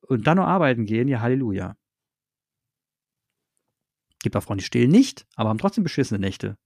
und 0.01 0.27
dann 0.27 0.37
noch 0.37 0.47
arbeiten 0.47 0.85
gehen. 0.85 1.07
Ja, 1.07 1.21
Halleluja. 1.21 1.75
Gibt 4.21 4.35
auch 4.35 4.43
Frauen, 4.43 4.59
die 4.59 4.63
stillen 4.63 4.91
nicht, 4.91 5.25
aber 5.35 5.49
haben 5.49 5.57
trotzdem 5.57 5.83
beschissene 5.83 6.19
Nächte. 6.19 6.57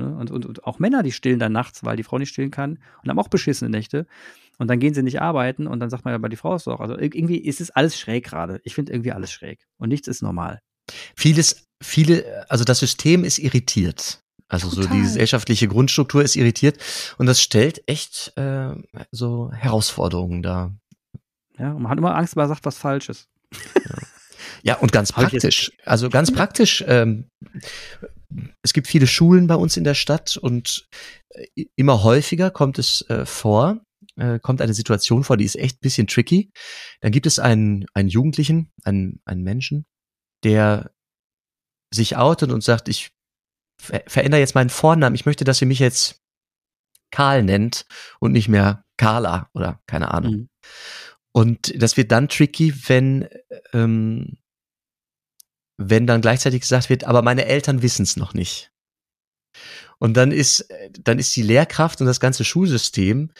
Ne? 0.00 0.16
Und, 0.16 0.30
und, 0.30 0.46
und, 0.46 0.64
auch 0.64 0.78
Männer, 0.78 1.02
die 1.02 1.12
stillen 1.12 1.38
dann 1.38 1.52
nachts, 1.52 1.84
weil 1.84 1.96
die 1.96 2.02
Frau 2.02 2.18
nicht 2.18 2.30
stillen 2.30 2.50
kann 2.50 2.78
und 3.02 3.10
haben 3.10 3.18
auch 3.18 3.28
beschissene 3.28 3.70
Nächte. 3.70 4.06
Und 4.58 4.68
dann 4.68 4.80
gehen 4.80 4.94
sie 4.94 5.02
nicht 5.02 5.20
arbeiten 5.20 5.66
und 5.66 5.80
dann 5.80 5.90
sagt 5.90 6.04
man 6.04 6.12
ja, 6.12 6.16
aber 6.16 6.28
die 6.28 6.36
Frau 6.36 6.54
ist 6.54 6.66
doch. 6.66 6.80
Also 6.80 6.98
irgendwie 6.98 7.36
ist 7.36 7.60
es 7.60 7.70
alles 7.70 7.98
schräg 7.98 8.24
gerade. 8.24 8.60
Ich 8.64 8.74
finde 8.74 8.92
irgendwie 8.92 9.12
alles 9.12 9.30
schräg. 9.30 9.66
Und 9.78 9.90
nichts 9.90 10.08
ist 10.08 10.22
normal. 10.22 10.60
Vieles, 11.14 11.66
viele, 11.82 12.46
also 12.50 12.64
das 12.64 12.78
System 12.78 13.24
ist 13.24 13.38
irritiert. 13.38 14.22
Also 14.48 14.68
Total. 14.68 14.84
so 14.84 14.90
die 14.90 15.02
gesellschaftliche 15.02 15.68
Grundstruktur 15.68 16.22
ist 16.22 16.34
irritiert 16.34 16.78
und 17.18 17.26
das 17.26 17.40
stellt 17.40 17.82
echt 17.86 18.32
äh, 18.36 18.74
so 19.12 19.52
Herausforderungen 19.52 20.42
dar. 20.42 20.74
Ja, 21.56 21.72
und 21.72 21.82
man 21.82 21.92
hat 21.92 21.98
immer 21.98 22.16
Angst, 22.16 22.34
man 22.34 22.48
sagt 22.48 22.64
was 22.64 22.76
Falsches. 22.76 23.28
Ja. 23.52 23.96
Ja, 24.62 24.76
und 24.76 24.92
ganz 24.92 25.12
praktisch. 25.12 25.72
Also 25.84 26.10
ganz 26.10 26.32
praktisch. 26.32 26.84
Ähm, 26.86 27.30
es 28.62 28.72
gibt 28.72 28.86
viele 28.86 29.06
Schulen 29.06 29.46
bei 29.46 29.54
uns 29.54 29.76
in 29.76 29.84
der 29.84 29.94
Stadt 29.94 30.36
und 30.36 30.88
äh, 31.30 31.66
immer 31.76 32.02
häufiger 32.02 32.50
kommt 32.50 32.78
es 32.78 33.02
äh, 33.08 33.26
vor, 33.26 33.80
äh, 34.16 34.38
kommt 34.38 34.60
eine 34.60 34.74
Situation 34.74 35.24
vor, 35.24 35.36
die 35.36 35.44
ist 35.44 35.56
echt 35.56 35.80
bisschen 35.80 36.06
tricky. 36.06 36.52
Dann 37.00 37.12
gibt 37.12 37.26
es 37.26 37.38
einen, 37.38 37.86
einen 37.94 38.08
Jugendlichen, 38.08 38.72
einen, 38.84 39.20
einen 39.24 39.42
Menschen, 39.42 39.86
der 40.44 40.92
sich 41.92 42.16
outet 42.16 42.52
und 42.52 42.62
sagt, 42.62 42.88
ich 42.88 43.10
ver 43.80 44.02
verändere 44.06 44.40
jetzt 44.40 44.54
meinen 44.54 44.70
Vornamen. 44.70 45.14
Ich 45.14 45.26
möchte, 45.26 45.44
dass 45.44 45.60
ihr 45.60 45.66
mich 45.66 45.78
jetzt 45.78 46.20
Karl 47.10 47.42
nennt 47.42 47.86
und 48.20 48.32
nicht 48.32 48.48
mehr 48.48 48.84
Carla 48.96 49.50
oder 49.54 49.80
keine 49.86 50.12
Ahnung. 50.12 50.32
Mhm. 50.32 50.48
Und 51.32 51.80
das 51.80 51.96
wird 51.96 52.12
dann 52.12 52.28
tricky, 52.28 52.74
wenn 52.88 53.28
ähm, 53.72 54.38
wenn 55.80 56.06
dann 56.06 56.20
gleichzeitig 56.20 56.60
gesagt 56.60 56.90
wird, 56.90 57.04
aber 57.04 57.22
meine 57.22 57.46
Eltern 57.46 57.82
wissen 57.82 58.02
es 58.02 58.16
noch 58.16 58.34
nicht. 58.34 58.70
Und 59.98 60.16
dann 60.16 60.30
ist, 60.30 60.68
dann 61.02 61.18
ist 61.18 61.34
die 61.36 61.42
Lehrkraft 61.42 62.00
und 62.00 62.06
das 62.06 62.20
ganze 62.20 62.44
Schulsystem 62.44 63.32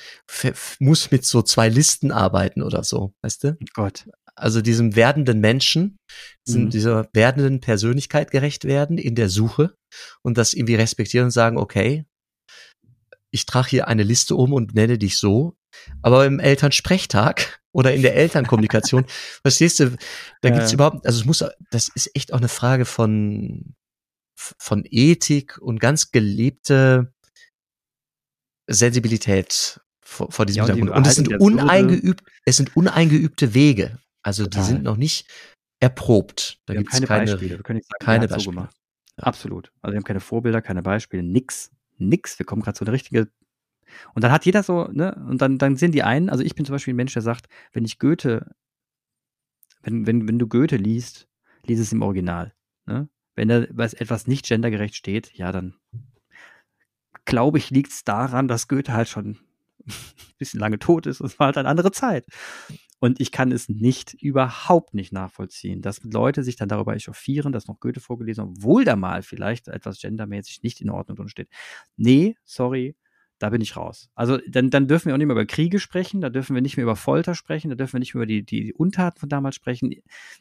muss 0.79 1.11
mit 1.11 1.25
so 1.25 1.43
zwei 1.43 1.69
Listen 1.69 2.13
arbeiten 2.13 2.63
oder 2.63 2.83
so, 2.83 3.15
weißt 3.23 3.45
du? 3.45 3.59
Gott. 3.75 4.09
Also 4.35 4.63
diesem 4.63 4.97
werdenden 4.97 5.41
Menschen, 5.41 5.99
diesem, 6.47 6.65
mhm. 6.65 6.71
dieser 6.71 7.09
werdenden 7.13 7.61
Persönlichkeit 7.61 8.31
gerecht 8.31 8.65
werden 8.65 8.97
in 8.97 9.15
der 9.15 9.29
Suche 9.29 9.75
und 10.23 10.39
das 10.39 10.55
irgendwie 10.55 10.77
respektieren 10.77 11.27
und 11.27 11.31
sagen, 11.31 11.59
okay, 11.59 12.05
ich 13.31 13.47
trage 13.47 13.69
hier 13.69 13.89
eine 13.89 14.03
Liste 14.03 14.35
um 14.35 14.53
und 14.53 14.75
nenne 14.75 14.99
dich 14.99 15.19
so, 15.19 15.57
aber 16.03 16.27
im 16.27 16.41
Elternsprechtag 16.41 17.61
oder 17.73 17.95
in 17.95 18.03
der 18.03 18.17
Elternkommunikation, 18.17 19.05
verstehst 19.43 19.81
du, 19.81 19.97
da 20.41 20.49
ja. 20.49 20.55
gibt's 20.57 20.73
überhaupt, 20.73 21.07
also 21.07 21.21
es 21.21 21.25
muss, 21.25 21.45
das 21.71 21.89
ist 21.95 22.15
echt 22.15 22.33
auch 22.33 22.39
eine 22.39 22.49
Frage 22.49 22.85
von, 22.85 23.75
von 24.35 24.85
Ethik 24.89 25.59
und 25.59 25.81
ganz 25.81 26.11
gelebte 26.11 27.13
Sensibilität 28.67 29.81
vor, 30.01 30.31
vor 30.31 30.47
diesem 30.47 30.59
Ja, 30.59 30.65
und 30.65 30.75
die 30.75 30.81
Hintergrund. 30.81 31.07
Und 31.07 31.11
es 31.11 31.15
sind 31.17 31.41
uneingeübt, 31.41 32.25
es 32.45 32.57
sind 32.57 32.77
uneingeübte 32.77 33.55
Wege. 33.55 33.99
Also 34.23 34.45
die 34.45 34.51
Total. 34.51 34.65
sind 34.65 34.83
noch 34.83 34.97
nicht 34.97 35.29
erprobt. 35.81 36.61
Da 36.67 36.75
gibt 36.75 36.89
es 36.89 36.95
keine, 36.95 37.07
keine, 37.07 37.31
Beispiele. 37.33 37.57
Wir 37.59 37.63
können 37.63 37.77
nicht 37.79 37.89
sagen, 37.89 38.05
keine 38.05 38.25
hat 38.25 38.31
so 38.31 38.35
Beispiele. 38.37 38.57
gemacht. 38.57 38.77
Absolut. 39.17 39.73
Also 39.81 39.93
wir 39.93 39.97
haben 39.97 40.05
keine 40.05 40.21
Vorbilder, 40.21 40.63
keine 40.63 40.83
Beispiele, 40.83 41.23
nix. 41.23 41.71
Nix. 41.99 42.39
Wir 42.39 42.47
kommen 42.47 42.63
gerade 42.63 42.79
so 42.79 42.85
eine 42.85 42.93
richtige. 42.93 43.29
Und 44.15 44.25
dann 44.25 44.33
hat 44.33 44.45
jeder 44.47 44.63
so, 44.63 44.89
ne, 44.93 45.15
und 45.29 45.41
dann, 45.41 45.59
dann 45.59 45.77
sind 45.77 45.95
die 45.95 46.03
einen, 46.03 46.29
also 46.29 46.43
ich 46.45 46.55
bin 46.55 46.65
zum 46.65 46.75
Beispiel 46.75 46.95
ein 46.95 46.97
Mensch, 46.97 47.13
der 47.13 47.23
sagt, 47.23 47.49
wenn 47.73 47.85
ich 47.85 47.99
Goethe, 47.99 48.55
wenn, 49.83 50.07
wenn, 50.07 50.29
wenn 50.29 50.39
du 50.39 50.47
Goethe 50.47 50.77
liest, 50.77 51.29
lies 51.65 51.81
es 51.81 51.93
im 51.93 52.03
Original. 52.03 52.53
Ne? 52.87 53.09
Wenn 53.35 53.49
da 53.49 53.67
was 53.71 53.95
etwas 53.95 54.27
nicht 54.27 54.47
gendergerecht 54.47 54.95
steht, 54.95 55.33
ja, 55.35 55.53
dann 55.53 55.75
glaube 57.25 57.59
ich, 57.59 57.71
liegt 57.71 57.93
es 57.93 58.05
daran, 58.05 58.49
dass 58.49 58.69
Goethe 58.69 58.93
halt 58.93 59.09
schon 59.09 59.27
ein 59.27 59.39
bisschen 60.39 60.61
lange 60.61 60.79
tot 60.79 61.07
ist. 61.07 61.21
Es 61.21 61.39
war 61.39 61.47
halt 61.47 61.59
eine 61.59 61.69
andere 61.69 61.93
Zeit. 61.93 62.27
Und 62.99 63.19
ich 63.19 63.33
kann 63.33 63.51
es 63.51 63.69
nicht, 63.71 64.13
überhaupt 64.15 64.93
nicht 64.93 65.11
nachvollziehen, 65.11 65.81
dass 65.81 66.05
Leute 66.05 66.45
sich 66.45 66.57
dann 66.57 66.69
darüber 66.69 66.95
echauffieren, 66.95 67.51
dass 67.51 67.67
noch 67.67 67.81
Goethe 67.81 68.01
vorgelesen 68.01 68.45
obwohl 68.45 68.85
da 68.85 68.95
mal 68.95 69.23
vielleicht 69.23 69.69
etwas 69.69 69.99
gendermäßig 69.99 70.63
nicht 70.63 70.83
in 70.83 70.91
Ordnung 70.91 71.17
drin 71.17 71.29
steht. 71.29 71.49
Nee, 71.97 72.37
sorry, 72.45 72.95
da 73.41 73.49
bin 73.49 73.63
ich 73.63 73.75
raus. 73.75 74.11
Also 74.15 74.39
dann, 74.47 74.69
dann 74.69 74.87
dürfen 74.87 75.07
wir 75.07 75.15
auch 75.15 75.19
nicht 75.19 75.27
mehr 75.27 75.35
über 75.35 75.47
Kriege 75.47 75.81
sprechen, 75.81 76.21
da 76.21 76.29
dürfen 76.29 76.55
wir 76.55 76.61
nicht 76.61 76.77
mehr 76.77 76.85
über 76.85 76.95
Folter 76.95 77.35
sprechen, 77.35 77.71
da 77.71 77.75
dürfen 77.75 77.95
wir 77.95 78.01
nicht 78.01 78.15
mehr 78.15 78.21
über 78.23 78.27
die, 78.27 78.43
die 78.45 78.75
Untaten 78.75 79.19
von 79.19 79.31
damals 79.31 79.55
sprechen. 79.55 79.93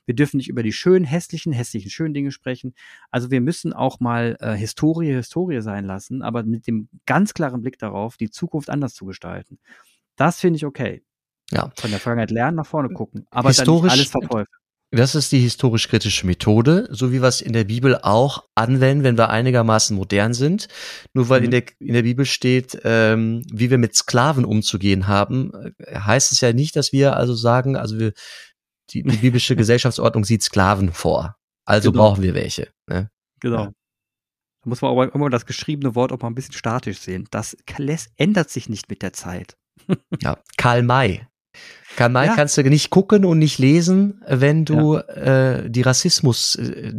Wir 0.05 0.15
dürfen 0.15 0.35
nicht 0.37 0.49
über 0.49 0.63
die 0.63 0.73
schönen, 0.73 1.05
hässlichen, 1.05 1.53
hässlichen, 1.53 1.89
schönen 1.89 2.13
Dinge 2.13 2.31
sprechen. 2.31 2.75
Also 3.09 3.31
wir 3.31 3.39
müssen 3.39 3.71
auch 3.71 4.01
mal 4.01 4.35
äh, 4.41 4.53
Historie 4.53 5.13
Historie 5.13 5.61
sein 5.61 5.85
lassen, 5.85 6.21
aber 6.21 6.43
mit 6.43 6.67
dem 6.67 6.89
ganz 7.05 7.33
klaren 7.33 7.61
Blick 7.61 7.79
darauf, 7.79 8.17
die 8.17 8.29
Zukunft 8.29 8.69
anders 8.69 8.93
zu 8.93 9.05
gestalten. 9.05 9.59
Das 10.17 10.41
finde 10.41 10.57
ich 10.57 10.65
okay. 10.65 11.01
Ja. 11.51 11.71
Von 11.77 11.91
der 11.91 12.01
Vergangenheit 12.01 12.31
lernen, 12.31 12.57
nach 12.57 12.67
vorne 12.67 12.89
gucken. 12.89 13.25
Aber 13.31 13.49
Historisch- 13.49 13.65
dann 13.65 13.83
nicht 13.83 13.91
alles 13.93 14.09
verteufeln. 14.11 14.58
Das 14.91 15.13
ist 15.13 15.31
die 15.31 15.39
historisch-kritische 15.39 16.25
Methode, 16.25 16.87
so 16.89 17.11
wie 17.11 17.21
wir 17.21 17.27
es 17.27 17.41
in 17.41 17.53
der 17.53 17.65
Bibel 17.65 17.95
auch 18.01 18.47
anwenden, 18.55 19.03
wenn 19.03 19.17
wir 19.19 19.29
einigermaßen 19.29 19.95
modern 19.95 20.33
sind. 20.33 20.67
Nur 21.13 21.29
weil 21.29 21.41
Mhm. 21.41 21.45
in, 21.45 21.51
der, 21.51 21.63
in 21.79 21.93
der 21.93 22.01
Bibel 22.01 22.25
steht, 22.25 22.79
ähm, 22.83 23.43
wie 23.53 23.69
wir 23.69 23.77
mit 23.77 23.95
Sklaven 23.95 24.45
umzugehen 24.45 25.07
haben, 25.07 25.51
äh, 25.77 25.99
heißt 25.99 26.31
es 26.31 26.41
ja 26.41 26.53
nicht, 26.53 26.75
dass 26.75 26.91
wir 26.91 27.15
also 27.17 27.35
sagen, 27.35 27.75
also 27.75 27.99
wir, 27.99 28.13
die, 28.89 29.03
die 29.03 29.17
biblische 29.17 29.55
Gesellschaftsordnung 29.55 30.23
sieht 30.25 30.41
Sklaven 30.41 30.91
vor. 30.91 31.35
Also 31.65 31.91
Genau. 31.91 32.05
brauchen 32.09 32.23
wir 32.23 32.33
welche. 32.33 32.69
Ne? 32.89 33.11
Genau. 33.41 33.65
Ja. 33.65 33.71
Da 34.61 34.69
muss 34.69 34.81
man 34.81 34.89
aber 34.91 35.13
immer 35.13 35.29
das 35.29 35.45
geschriebene 35.45 35.93
Wort 35.93 36.11
auch 36.11 36.19
mal 36.19 36.27
ein 36.29 36.35
bisschen 36.35 36.55
statisch 36.55 36.97
sehen. 36.97 37.27
Das 37.29 37.55
ändert 38.17 38.49
sich 38.49 38.67
nicht 38.69 38.89
mit 38.89 39.03
der 39.03 39.13
Zeit. 39.13 39.55
Ja. 40.21 40.37
Karl 40.57 40.81
May. 40.81 41.27
Karl 41.95 42.13
Ja. 42.13 42.35
kannst 42.35 42.57
du 42.57 42.63
nicht 42.63 42.89
gucken 42.91 43.25
und 43.25 43.39
nicht 43.39 43.57
lesen, 43.57 44.21
wenn 44.27 44.63
du 44.65 44.95
äh, 44.95 45.69
die 45.69 45.81
Rassismus 45.81 46.55
äh, 46.55 46.93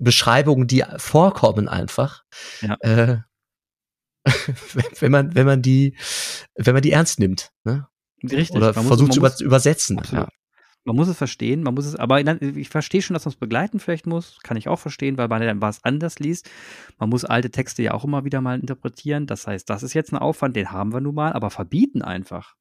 Beschreibungen, 0.00 0.66
die 0.68 0.84
vorkommen 0.98 1.68
einfach, 1.68 2.22
Ja. 2.60 2.76
äh, 2.80 3.18
wenn, 5.00 5.10
man 5.10 5.34
wenn 5.34 5.46
man 5.46 5.62
die 5.62 5.96
wenn 6.54 6.74
man 6.74 6.82
die 6.82 6.92
ernst 6.92 7.18
nimmt, 7.18 7.50
ne? 7.64 7.88
Richtig. 8.22 8.50
oder 8.52 8.68
Man 8.74 8.84
muss- 8.84 8.86
versucht 8.88 9.08
man 9.08 9.14
zu 9.14 9.20
muss- 9.20 9.40
über, 9.40 9.46
übersetzen. 9.46 10.00
Ja. 10.12 10.28
Man 10.84 10.96
muss 10.96 11.08
es 11.08 11.16
verstehen, 11.18 11.62
man 11.62 11.74
muss 11.74 11.84
es, 11.86 11.96
aber 11.96 12.20
ich 12.42 12.68
verstehe 12.70 13.02
schon, 13.02 13.14
dass 13.14 13.24
man 13.26 13.32
es 13.32 13.38
begleiten 13.38 13.78
vielleicht 13.78 14.06
muss, 14.06 14.38
kann 14.42 14.56
ich 14.56 14.68
auch 14.68 14.78
verstehen, 14.78 15.18
weil 15.18 15.28
man 15.28 15.42
dann 15.42 15.60
was 15.60 15.84
anders 15.84 16.18
liest. 16.18 16.48
Man 16.98 17.10
muss 17.10 17.24
alte 17.26 17.50
Texte 17.50 17.82
ja 17.82 17.92
auch 17.92 18.04
immer 18.04 18.24
wieder 18.24 18.40
mal 18.40 18.58
interpretieren. 18.58 19.26
Das 19.26 19.46
heißt, 19.46 19.68
das 19.68 19.82
ist 19.82 19.92
jetzt 19.94 20.12
ein 20.12 20.18
Aufwand, 20.18 20.56
den 20.56 20.70
haben 20.72 20.92
wir 20.94 21.00
nun 21.00 21.14
mal, 21.14 21.32
aber 21.34 21.50
verbieten 21.50 22.00
einfach. 22.02 22.54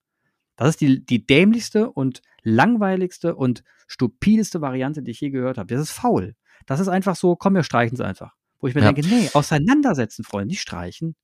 Das 0.58 0.70
ist 0.70 0.82
die, 0.82 1.06
die 1.06 1.26
dämlichste 1.26 1.90
und 1.90 2.22
langweiligste 2.44 3.36
und 3.36 3.64
stupideste 3.88 4.60
Variante, 4.60 5.02
die 5.02 5.12
ich 5.12 5.22
je 5.22 5.30
gehört 5.30 5.58
habe. 5.58 5.74
Das 5.74 5.82
ist 5.82 5.92
faul. 5.92 6.36
Das 6.66 6.80
ist 6.82 6.90
einfach 6.90 7.16
so, 7.16 7.36
komm, 7.36 7.56
wir 7.56 7.64
streichen 7.64 7.96
es 7.96 8.02
einfach. 8.02 8.34
Wo 8.60 8.68
ich 8.68 8.76
mir 8.76 8.82
Ja. 8.82 8.92
denke, 8.92 9.08
nee, 9.08 9.30
auseinandersetzen, 9.34 10.26
Freunde, 10.26 10.48
nicht 10.50 10.62
streichen. 10.62 11.16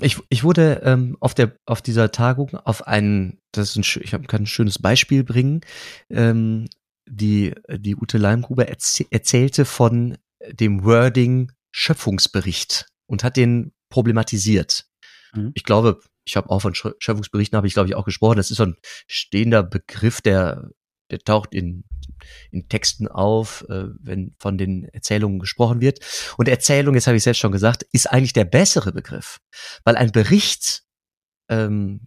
Ich, 0.00 0.18
ich 0.30 0.42
wurde 0.42 0.80
ähm, 0.84 1.18
auf 1.20 1.34
der 1.34 1.54
auf 1.66 1.82
dieser 1.82 2.10
Tagung 2.10 2.54
auf 2.56 2.86
einen, 2.86 3.40
das 3.52 3.76
ist 3.76 3.96
ein, 3.96 4.02
ich 4.02 4.10
kann 4.10 4.42
ein 4.42 4.46
schönes 4.46 4.78
Beispiel 4.78 5.22
bringen. 5.22 5.60
Ähm, 6.08 6.66
die 7.06 7.52
die 7.68 7.96
Ute 7.96 8.16
Leimgruber 8.16 8.68
erzäh 8.68 9.06
erzählte 9.10 9.64
von 9.66 10.16
dem 10.50 10.84
Wording 10.84 11.52
Schöpfungsbericht 11.72 12.86
und 13.06 13.22
hat 13.22 13.36
den 13.36 13.72
problematisiert. 13.90 14.86
Mhm. 15.34 15.50
Ich 15.54 15.64
glaube, 15.64 16.00
ich 16.24 16.36
habe 16.36 16.50
auch 16.50 16.60
von 16.60 16.72
Schö- 16.74 16.94
Schöpfungsberichten 16.98 17.56
habe 17.56 17.66
ich 17.66 17.74
glaube 17.74 17.88
ich 17.88 17.94
auch 17.94 18.04
gesprochen. 18.04 18.36
Das 18.36 18.50
ist 18.50 18.56
so 18.58 18.64
ein 18.64 18.76
stehender 19.06 19.62
Begriff, 19.62 20.20
der 20.20 20.70
der 21.10 21.18
taucht 21.20 21.52
in 21.54 21.84
in 22.50 22.68
Texten 22.68 23.08
auf, 23.08 23.64
äh, 23.68 23.88
wenn 24.00 24.34
von 24.38 24.56
den 24.56 24.84
Erzählungen 24.84 25.38
gesprochen 25.40 25.80
wird. 25.80 25.98
Und 26.38 26.48
Erzählung, 26.48 26.94
jetzt 26.94 27.06
habe 27.06 27.16
ich 27.16 27.22
selbst 27.22 27.40
schon 27.40 27.52
gesagt, 27.52 27.82
ist 27.92 28.10
eigentlich 28.10 28.32
der 28.32 28.44
bessere 28.44 28.92
Begriff, 28.92 29.40
weil 29.84 29.96
ein 29.96 30.12
Bericht 30.12 30.84
ähm, 31.48 32.04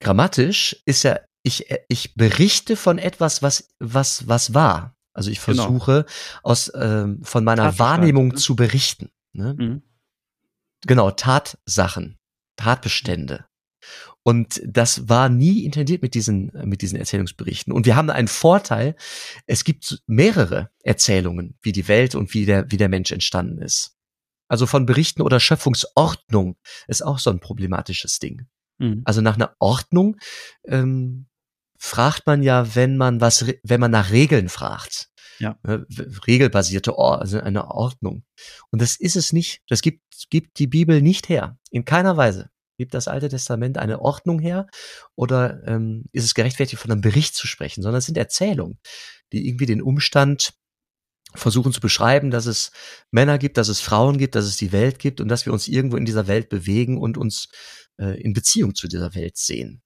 grammatisch 0.00 0.76
ist 0.86 1.02
ja 1.02 1.18
ich 1.42 1.66
ich 1.88 2.14
berichte 2.14 2.76
von 2.76 2.98
etwas, 2.98 3.42
was 3.42 3.74
was 3.78 4.26
was 4.28 4.54
war. 4.54 4.96
Also 5.12 5.30
ich 5.30 5.44
Genau. 5.44 5.62
versuche 5.64 6.06
aus 6.42 6.72
ähm, 6.74 7.22
von 7.22 7.44
meiner 7.44 7.78
Wahrnehmung 7.78 8.28
ne? 8.28 8.34
zu 8.34 8.56
berichten. 8.56 9.10
Ne? 9.32 9.54
Mhm. 9.58 9.82
Genau, 10.86 11.10
Tatsachen, 11.10 12.18
Tatbestände. 12.56 13.46
Und 14.22 14.62
das 14.64 15.08
war 15.08 15.28
nie 15.28 15.64
intendiert 15.64 16.00
mit 16.00 16.14
diesen, 16.14 16.50
mit 16.64 16.80
diesen 16.80 16.98
Erzählungsberichten. 16.98 17.72
Und 17.72 17.84
wir 17.84 17.94
haben 17.94 18.08
einen 18.08 18.28
Vorteil. 18.28 18.96
Es 19.46 19.64
gibt 19.64 20.02
mehrere 20.06 20.70
Erzählungen, 20.82 21.58
wie 21.60 21.72
die 21.72 21.88
Welt 21.88 22.14
und 22.14 22.32
wie 22.32 22.46
der, 22.46 22.70
wie 22.70 22.78
der 22.78 22.88
Mensch 22.88 23.12
entstanden 23.12 23.60
ist. 23.60 23.96
Also 24.48 24.66
von 24.66 24.86
Berichten 24.86 25.20
oder 25.20 25.40
Schöpfungsordnung 25.40 26.56
ist 26.86 27.02
auch 27.02 27.18
so 27.18 27.30
ein 27.30 27.40
problematisches 27.40 28.18
Ding. 28.18 28.46
Mhm. 28.78 29.02
Also 29.04 29.20
nach 29.20 29.34
einer 29.34 29.54
Ordnung 29.58 30.16
ähm, 30.66 31.26
fragt 31.78 32.26
man 32.26 32.42
ja, 32.42 32.74
wenn 32.74 32.96
man 32.96 33.20
was, 33.20 33.44
wenn 33.62 33.80
man 33.80 33.90
nach 33.90 34.10
Regeln 34.10 34.48
fragt. 34.48 35.10
Ja. 35.38 35.58
W- 35.62 35.76
Regelbasierte, 36.26 36.96
Or 36.96 37.20
also 37.20 37.40
eine 37.40 37.70
Ordnung. 37.70 38.24
Und 38.70 38.82
das 38.82 38.96
ist 38.96 39.16
es 39.16 39.32
nicht. 39.32 39.62
Das 39.68 39.82
gibt, 39.82 40.02
gibt 40.30 40.58
die 40.58 40.66
Bibel 40.66 41.02
nicht 41.02 41.28
her. 41.28 41.58
In 41.70 41.84
keiner 41.84 42.16
Weise. 42.16 42.50
Gibt 42.76 42.94
das 42.94 43.06
Alte 43.06 43.28
Testament 43.28 43.78
eine 43.78 44.00
Ordnung 44.00 44.40
her? 44.40 44.66
Oder 45.14 45.62
ähm, 45.66 46.06
ist 46.12 46.24
es 46.24 46.34
gerechtfertigt, 46.34 46.82
von 46.82 46.90
einem 46.90 47.02
Bericht 47.02 47.34
zu 47.36 47.46
sprechen? 47.46 47.82
Sondern 47.82 48.00
es 48.00 48.06
sind 48.06 48.18
Erzählungen, 48.18 48.80
die 49.32 49.46
irgendwie 49.48 49.66
den 49.66 49.80
Umstand 49.80 50.54
versuchen 51.36 51.72
zu 51.72 51.80
beschreiben, 51.80 52.30
dass 52.30 52.46
es 52.46 52.70
Männer 53.10 53.38
gibt, 53.38 53.56
dass 53.58 53.68
es 53.68 53.80
Frauen 53.80 54.18
gibt, 54.18 54.34
dass 54.34 54.44
es 54.44 54.56
die 54.56 54.72
Welt 54.72 54.98
gibt 54.98 55.20
und 55.20 55.28
dass 55.28 55.46
wir 55.46 55.52
uns 55.52 55.68
irgendwo 55.68 55.96
in 55.96 56.04
dieser 56.04 56.26
Welt 56.26 56.48
bewegen 56.48 56.98
und 56.98 57.16
uns 57.16 57.48
äh, 57.98 58.20
in 58.20 58.32
Beziehung 58.32 58.74
zu 58.74 58.88
dieser 58.88 59.14
Welt 59.14 59.36
sehen. 59.36 59.82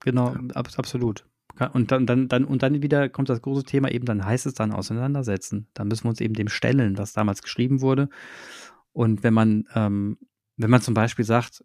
Genau, 0.00 0.34
ab, 0.54 0.68
absolut. 0.76 1.27
Und 1.72 1.90
dann, 1.90 2.06
dann, 2.06 2.28
dann, 2.28 2.44
und 2.44 2.62
dann 2.62 2.82
wieder 2.82 3.08
kommt 3.08 3.28
das 3.28 3.42
große 3.42 3.64
Thema 3.64 3.90
eben, 3.90 4.04
dann 4.04 4.24
heißt 4.24 4.46
es 4.46 4.54
dann 4.54 4.72
auseinandersetzen. 4.72 5.66
Dann 5.74 5.88
müssen 5.88 6.04
wir 6.04 6.10
uns 6.10 6.20
eben 6.20 6.34
dem 6.34 6.48
stellen, 6.48 6.98
was 6.98 7.12
damals 7.12 7.42
geschrieben 7.42 7.80
wurde. 7.80 8.08
Und 8.92 9.22
wenn 9.22 9.34
man, 9.34 9.64
ähm, 9.74 10.18
wenn 10.56 10.70
man 10.70 10.82
zum 10.82 10.94
Beispiel 10.94 11.24
sagt, 11.24 11.64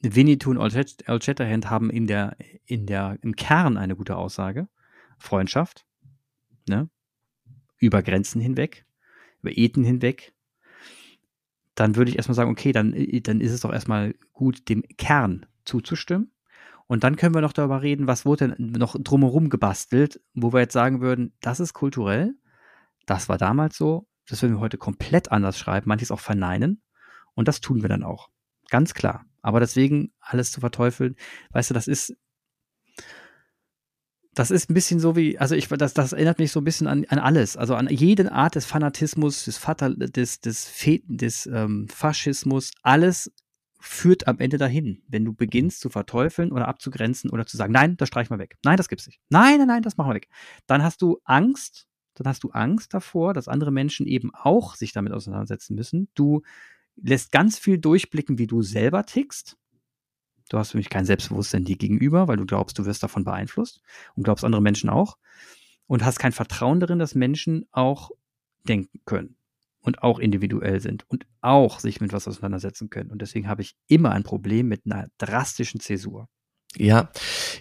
Winnetou 0.00 0.50
und 0.50 0.58
Old 0.58 0.74
Shat- 0.74 1.08
Old 1.08 1.24
Shatterhand 1.24 1.70
haben 1.70 1.90
in 1.90 2.06
der, 2.06 2.36
in 2.66 2.86
der, 2.86 3.18
im 3.22 3.36
Kern 3.36 3.76
eine 3.76 3.96
gute 3.96 4.16
Aussage. 4.16 4.68
Freundschaft, 5.18 5.86
ne? 6.68 6.90
Über 7.78 8.02
Grenzen 8.02 8.40
hinweg, 8.40 8.84
über 9.40 9.56
Eten 9.56 9.84
hinweg. 9.84 10.34
Dann 11.74 11.96
würde 11.96 12.10
ich 12.10 12.16
erstmal 12.16 12.34
sagen, 12.34 12.50
okay, 12.50 12.72
dann, 12.72 12.92
dann 13.22 13.40
ist 13.40 13.52
es 13.52 13.60
doch 13.60 13.72
erstmal 13.72 14.14
gut, 14.32 14.68
dem 14.68 14.82
Kern 14.96 15.46
zuzustimmen. 15.64 16.30
Und 16.86 17.02
dann 17.02 17.16
können 17.16 17.34
wir 17.34 17.40
noch 17.40 17.52
darüber 17.52 17.82
reden, 17.82 18.06
was 18.06 18.26
wurde 18.26 18.48
denn 18.48 18.72
noch 18.72 18.96
drumherum 18.98 19.48
gebastelt, 19.48 20.20
wo 20.34 20.52
wir 20.52 20.60
jetzt 20.60 20.74
sagen 20.74 21.00
würden, 21.00 21.34
das 21.40 21.60
ist 21.60 21.72
kulturell, 21.72 22.34
das 23.06 23.28
war 23.28 23.38
damals 23.38 23.76
so, 23.76 24.06
das 24.28 24.42
würden 24.42 24.56
wir 24.56 24.60
heute 24.60 24.78
komplett 24.78 25.32
anders 25.32 25.58
schreiben, 25.58 25.88
manches 25.88 26.10
auch 26.10 26.20
verneinen. 26.20 26.82
Und 27.34 27.48
das 27.48 27.60
tun 27.60 27.82
wir 27.82 27.88
dann 27.88 28.02
auch. 28.02 28.28
Ganz 28.70 28.94
klar. 28.94 29.24
Aber 29.42 29.60
deswegen 29.60 30.12
alles 30.20 30.52
zu 30.52 30.60
verteufeln, 30.60 31.16
weißt 31.50 31.70
du, 31.70 31.74
das 31.74 31.88
ist, 31.88 32.14
das 34.32 34.50
ist 34.50 34.70
ein 34.70 34.74
bisschen 34.74 35.00
so 35.00 35.16
wie, 35.16 35.38
also 35.38 35.54
ich, 35.54 35.68
das, 35.68 35.94
das 35.94 36.12
erinnert 36.12 36.38
mich 36.38 36.50
so 36.50 36.60
ein 36.60 36.64
bisschen 36.64 36.86
an, 36.86 37.04
an 37.08 37.18
alles, 37.18 37.56
also 37.56 37.74
an 37.74 37.88
jede 37.88 38.32
Art 38.32 38.54
des 38.54 38.64
Fanatismus, 38.64 39.44
des 39.44 39.58
Fatal, 39.58 39.94
des, 39.96 40.40
des, 40.40 40.64
Fe 40.64 41.02
des 41.06 41.46
ähm, 41.46 41.88
Faschismus, 41.88 42.70
alles 42.82 43.30
führt 43.86 44.26
am 44.26 44.38
Ende 44.38 44.56
dahin, 44.56 45.02
wenn 45.08 45.24
du 45.24 45.34
beginnst 45.34 45.80
zu 45.80 45.90
verteufeln 45.90 46.52
oder 46.52 46.68
abzugrenzen 46.68 47.30
oder 47.30 47.46
zu 47.46 47.56
sagen, 47.56 47.72
nein, 47.72 47.96
das 47.98 48.08
streichen 48.08 48.34
wir 48.34 48.38
weg. 48.38 48.56
Nein, 48.64 48.78
das 48.78 48.88
gibt's 48.88 49.06
nicht. 49.06 49.20
Nein, 49.28 49.58
nein, 49.58 49.68
nein, 49.68 49.82
das 49.82 49.96
machen 49.96 50.10
wir 50.10 50.14
weg. 50.14 50.28
Dann 50.66 50.82
hast 50.82 51.02
du 51.02 51.20
Angst, 51.24 51.86
dann 52.14 52.26
hast 52.26 52.44
du 52.44 52.50
Angst 52.50 52.94
davor, 52.94 53.34
dass 53.34 53.46
andere 53.46 53.70
Menschen 53.70 54.06
eben 54.06 54.34
auch 54.34 54.74
sich 54.74 54.92
damit 54.92 55.12
auseinandersetzen 55.12 55.74
müssen. 55.74 56.08
Du 56.14 56.42
lässt 56.96 57.30
ganz 57.30 57.58
viel 57.58 57.76
durchblicken, 57.78 58.38
wie 58.38 58.46
du 58.46 58.62
selber 58.62 59.04
tickst. 59.04 59.58
Du 60.48 60.58
hast 60.58 60.72
nämlich 60.72 60.88
kein 60.88 61.04
Selbstbewusstsein 61.04 61.64
dir 61.64 61.76
gegenüber, 61.76 62.26
weil 62.26 62.38
du 62.38 62.46
glaubst, 62.46 62.78
du 62.78 62.86
wirst 62.86 63.02
davon 63.02 63.24
beeinflusst 63.24 63.82
und 64.14 64.22
glaubst 64.22 64.44
andere 64.44 64.62
Menschen 64.62 64.88
auch. 64.88 65.18
Und 65.86 66.04
hast 66.04 66.18
kein 66.18 66.32
Vertrauen 66.32 66.80
darin, 66.80 66.98
dass 66.98 67.14
Menschen 67.14 67.66
auch 67.70 68.10
denken 68.66 69.00
können 69.04 69.36
und 69.84 70.02
auch 70.02 70.18
individuell 70.18 70.80
sind 70.80 71.04
und 71.08 71.26
auch 71.42 71.78
sich 71.78 72.00
mit 72.00 72.12
was 72.12 72.26
auseinandersetzen 72.26 72.90
können. 72.90 73.10
Und 73.10 73.20
deswegen 73.20 73.48
habe 73.48 73.62
ich 73.62 73.74
immer 73.86 74.12
ein 74.12 74.22
Problem 74.22 74.66
mit 74.66 74.82
einer 74.86 75.08
drastischen 75.18 75.80
Zäsur. 75.80 76.26
Ja, 76.76 77.10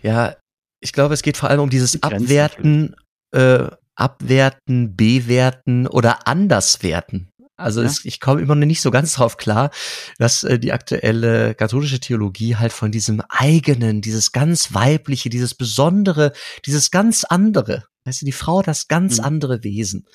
ja, 0.01 0.35
ich 0.79 0.93
glaube, 0.93 1.13
es 1.13 1.21
geht 1.21 1.37
vor 1.37 1.49
allem 1.49 1.59
um 1.59 1.69
dieses 1.69 2.01
Abwerten, 2.01 2.95
äh, 3.31 3.67
Abwerten, 3.95 4.95
Bewerten 4.95 5.85
oder 5.85 6.27
Anderswerten. 6.27 7.29
Also 7.55 7.81
ja. 7.81 7.87
es, 7.87 8.03
ich 8.05 8.19
komme 8.19 8.41
immer 8.41 8.55
noch 8.55 8.65
nicht 8.65 8.81
so 8.81 8.89
ganz 8.89 9.13
drauf 9.13 9.37
klar, 9.37 9.69
dass 10.17 10.43
äh, 10.43 10.57
die 10.57 10.73
aktuelle 10.73 11.53
katholische 11.55 11.99
Theologie 11.99 12.55
halt 12.55 12.73
von 12.73 12.91
diesem 12.91 13.21
eigenen, 13.29 14.01
dieses 14.01 14.31
ganz 14.31 14.73
weibliche, 14.73 15.29
dieses 15.29 15.53
besondere, 15.53 16.33
dieses 16.65 16.89
ganz 16.89 17.23
andere, 17.23 17.85
weißt 18.05 18.21
du, 18.21 18.25
die 18.25 18.31
Frau 18.31 18.61
das 18.61 18.87
ganz 18.87 19.19
mhm. 19.19 19.25
andere 19.25 19.63
Wesen. 19.63 20.07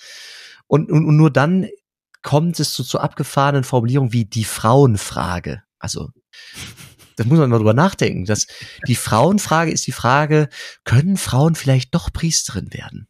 Und, 0.66 0.90
und, 0.90 1.07
und 1.07 1.16
nur 1.16 1.31
dann 1.31 1.68
kommt 2.23 2.59
es 2.61 2.73
zu, 2.73 2.85
zu 2.85 3.01
abgefahrenen 3.01 3.65
Formulierungen 3.65 4.13
wie 4.13 4.25
die 4.25 4.45
Frauenfrage. 4.45 5.63
Also 5.79 6.11
das 7.17 7.27
muss 7.27 7.39
man 7.39 7.51
mal 7.51 7.59
drüber 7.59 7.75
nachdenken. 7.75 8.25
Dass 8.25 8.47
die 8.87 8.95
Frauenfrage 8.95 9.73
ist 9.73 9.87
die 9.87 9.93
Frage, 9.93 10.49
können 10.85 11.17
Frauen 11.17 11.57
vielleicht 11.57 11.95
doch 11.95 12.13
Priesterin 12.13 12.73
werden? 12.73 13.09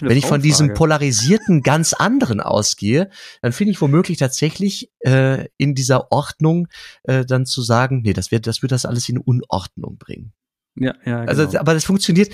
Wenn 0.00 0.16
ich 0.16 0.26
von 0.26 0.42
diesem 0.42 0.74
polarisierten 0.74 1.62
ganz 1.62 1.92
anderen 1.92 2.40
ausgehe, 2.40 3.10
dann 3.42 3.52
finde 3.52 3.72
ich 3.72 3.80
womöglich 3.80 4.18
tatsächlich 4.18 4.90
äh, 5.00 5.46
in 5.56 5.74
dieser 5.74 6.10
Ordnung 6.10 6.68
äh, 7.04 7.24
dann 7.24 7.46
zu 7.46 7.62
sagen, 7.62 8.02
nee, 8.02 8.12
das 8.12 8.30
wird, 8.32 8.46
das 8.46 8.62
wird 8.62 8.72
das 8.72 8.84
alles 8.84 9.08
in 9.08 9.18
Unordnung 9.18 9.96
bringen. 9.96 10.32
Ja, 10.74 10.94
ja. 11.04 11.20
Also, 11.20 11.42
genau. 11.42 11.46
Also, 11.46 11.58
aber 11.58 11.74
das 11.74 11.84
funktioniert. 11.84 12.32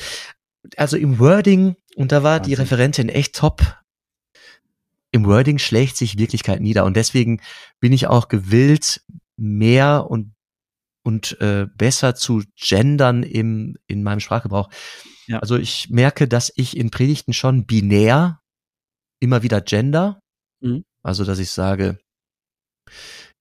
Also 0.76 0.96
im 0.96 1.18
Wording 1.18 1.76
und 1.96 2.12
da 2.12 2.22
war 2.22 2.38
Wahnsinn. 2.38 2.50
die 2.50 2.54
Referentin 2.54 3.08
echt 3.10 3.36
top 3.36 3.76
im 5.14 5.26
Wording 5.26 5.58
schlägt 5.58 5.96
sich 5.96 6.18
Wirklichkeit 6.18 6.60
nieder 6.60 6.84
und 6.84 6.96
deswegen 6.96 7.40
bin 7.78 7.92
ich 7.92 8.08
auch 8.08 8.26
gewillt, 8.26 9.00
mehr 9.36 10.10
und 10.10 10.34
und 11.04 11.40
äh, 11.40 11.66
besser 11.76 12.16
zu 12.16 12.42
gendern 12.56 13.22
im 13.22 13.76
in 13.86 14.02
meinem 14.02 14.18
Sprachgebrauch. 14.18 14.70
Ja. 15.28 15.38
Also 15.38 15.56
ich 15.56 15.88
merke, 15.88 16.26
dass 16.26 16.52
ich 16.56 16.76
in 16.76 16.90
Predigten 16.90 17.32
schon 17.32 17.64
binär 17.64 18.40
immer 19.20 19.44
wieder 19.44 19.60
gender, 19.60 20.20
mhm. 20.60 20.84
also 21.04 21.24
dass 21.24 21.38
ich 21.38 21.50
sage, 21.50 21.98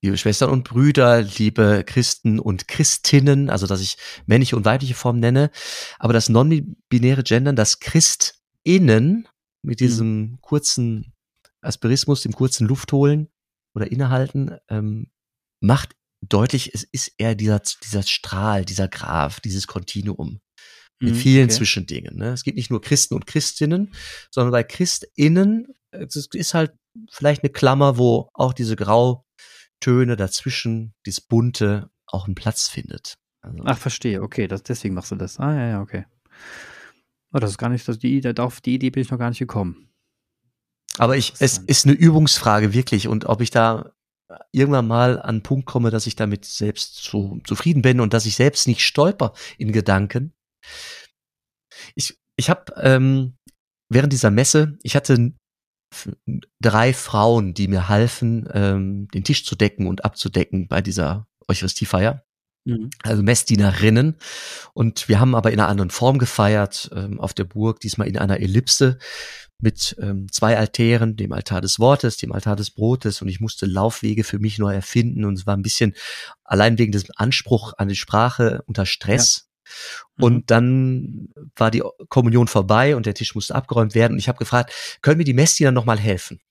liebe 0.04 0.18
Schwestern 0.18 0.52
und 0.52 0.64
Brüder, 0.64 1.24
liebe 1.24 1.84
Christen 1.88 2.40
und 2.40 2.68
Christinnen, 2.68 3.50
also 3.50 3.66
dass 3.66 3.82
ich 3.82 3.98
männliche 4.28 4.56
und 4.58 4.66
weibliche 4.66 4.94
Formen 4.94 5.22
nenne, 5.22 5.50
aber 5.98 6.14
das 6.14 6.30
non-binäre 6.30 7.24
Gendern, 7.24 7.56
das 7.56 7.80
Christinnen 7.80 9.28
mit 9.64 9.82
mhm. 9.82 9.84
diesem 9.84 10.20
mhm. 10.20 10.38
kurzen 10.42 11.14
Asperismus, 11.64 12.22
dem 12.22 12.34
kurzen 12.34 12.68
Luft 12.68 12.92
holen 12.92 13.30
oder 13.76 13.92
innehalten, 13.92 14.58
ähm, 14.70 15.12
macht 15.60 15.96
deutlich, 16.22 16.74
es 16.74 16.84
ist 16.84 17.14
eher 17.18 17.36
dieser, 17.36 17.62
dieser 17.84 18.04
Strahl, 18.04 18.66
dieser 18.66 18.88
Graph, 18.88 19.40
dieses 19.40 19.68
Kontinuum 19.68 20.40
mit 21.00 21.14
mhm, 21.14 21.18
vielen 21.18 21.46
okay. 21.46 21.56
Zwischendingen. 21.56 22.18
Ne? 22.18 22.30
Es 22.30 22.44
gibt 22.44 22.58
nicht 22.58 22.72
nur 22.72 22.82
Christen 22.82 23.16
und 23.16 23.28
Christinnen, 23.28 23.94
sondern 24.32 24.52
bei 24.52 24.64
Christinnen, 24.64 25.68
es 25.92 26.16
ist 26.16 26.54
halt 26.54 26.74
vielleicht 27.12 27.44
eine 27.44 27.52
Klammer, 27.52 27.98
wo 27.98 28.30
auch 28.34 28.54
diese 28.54 28.76
Grautöne 28.76 30.16
dazwischen, 30.16 30.94
dieses 31.06 31.22
Bunte 31.22 31.90
auch 32.08 32.26
einen 32.26 32.36
Platz 32.36 32.68
findet. 32.68 33.16
Also. 33.42 33.64
Ach, 33.66 33.78
verstehe, 33.78 34.22
okay, 34.22 34.48
das, 34.48 34.64
deswegen 34.64 34.94
machst 34.94 35.12
du 35.12 35.16
das. 35.16 35.40
Ah, 35.40 35.54
ja, 35.54 35.68
ja, 35.68 35.82
okay. 35.82 36.06
Oh, 37.34 37.40
das 37.40 37.52
ist 37.52 37.58
gar 37.58 37.70
nicht, 37.70 37.88
das, 37.88 38.00
die, 38.00 38.22
auf 38.38 38.62
die 38.62 38.76
Idee 38.76 38.92
bin 38.92 39.04
ich 39.04 39.12
noch 39.12 39.18
gar 39.18 39.30
nicht 39.30 39.40
gekommen. 39.40 39.90
Aber 40.98 41.18
ich, 41.18 41.34
es 41.40 41.58
ist 41.58 41.86
eine 41.86 41.96
Übungsfrage 41.96 42.74
wirklich 42.74 43.08
und 43.08 43.26
ob 43.26 43.42
ich 43.42 43.50
da 43.50 43.94
irgendwann 44.52 44.88
mal 44.88 45.20
an 45.20 45.30
einen 45.30 45.44
Punkt 45.44 45.66
komme, 45.66 45.92
dass 45.92 46.08
ich 46.08 46.16
damit 46.16 46.46
selbst 46.46 47.04
so 47.04 47.40
zufrieden 47.44 47.82
bin 47.82 48.00
und 48.00 48.14
dass 48.14 48.26
ich 48.26 48.36
selbst 48.36 48.68
nicht 48.68 48.82
stolper 48.82 49.34
in 49.58 49.72
Gedanken. 49.72 50.34
Ich, 51.96 52.18
ich 52.36 52.50
habe 52.50 52.74
ähm, 52.78 53.36
während 53.90 54.14
dieser 54.14 54.32
Messe, 54.32 54.78
ich 54.84 54.96
hatte 54.96 55.34
drei 56.60 56.94
Frauen, 56.94 57.54
die 57.54 57.68
mir 57.68 57.90
halfen, 57.90 58.50
ähm, 58.52 59.08
den 59.10 59.24
Tisch 59.24 59.46
zu 59.46 59.56
decken 59.56 59.88
und 59.88 60.06
abzudecken 60.06 60.68
bei 60.68 60.82
dieser 60.82 61.28
Eucharistiefeier. 61.48 62.24
Mhm. 62.66 62.90
Also 63.04 63.22
Messdienerinnen. 63.22 64.18
Und 64.74 65.10
wir 65.10 65.20
haben 65.20 65.36
aber 65.36 65.52
in 65.52 65.60
einer 65.60 65.70
anderen 65.70 65.92
Form 65.92 66.18
gefeiert, 66.18 66.90
ähm, 66.96 67.20
auf 67.20 67.34
der 67.34 67.44
Burg, 67.44 67.80
diesmal 67.82 68.08
in 68.08 68.18
einer 68.18 68.40
Ellipse 68.40 68.98
mit 69.64 69.96
ähm, 70.02 70.28
zwei 70.30 70.58
Altären, 70.58 71.16
dem 71.16 71.32
Altar 71.32 71.62
des 71.62 71.80
Wortes, 71.80 72.18
dem 72.18 72.34
Altar 72.34 72.58
des 72.58 72.70
Brotes 72.70 73.22
und 73.22 73.30
ich 73.30 73.40
musste 73.40 73.66
Laufwege 73.66 74.26
für 74.26 74.38
mich 74.38 74.60
neu 74.60 74.74
erfinden 74.74 75.24
und 75.24 75.40
es 75.40 75.48
war 75.48 75.56
ein 75.56 75.64
bisschen 75.64 75.96
allein 76.44 76.78
wegen 76.78 76.92
des 76.92 77.10
Anspruch 77.16 77.74
an 77.78 77.88
die 77.88 77.96
Sprache 77.96 78.62
unter 78.68 78.86
Stress. 78.86 79.48
Ja. 79.48 79.74
Mhm. 80.18 80.24
Und 80.24 80.52
dann 80.52 81.30
war 81.56 81.72
die 81.72 81.82
Kommunion 82.10 82.50
vorbei 82.50 82.96
und 82.98 83.06
der 83.06 83.16
Tisch 83.16 83.36
musste 83.36 83.56
abgeräumt 83.56 83.96
werden 83.96 84.14
und 84.14 84.20
ich 84.20 84.28
habe 84.28 84.38
gefragt, 84.38 85.00
können 85.02 85.18
mir 85.18 85.24
die 85.24 85.34
Messdiener 85.34 85.72
nochmal 85.72 85.98
helfen? 85.98 86.42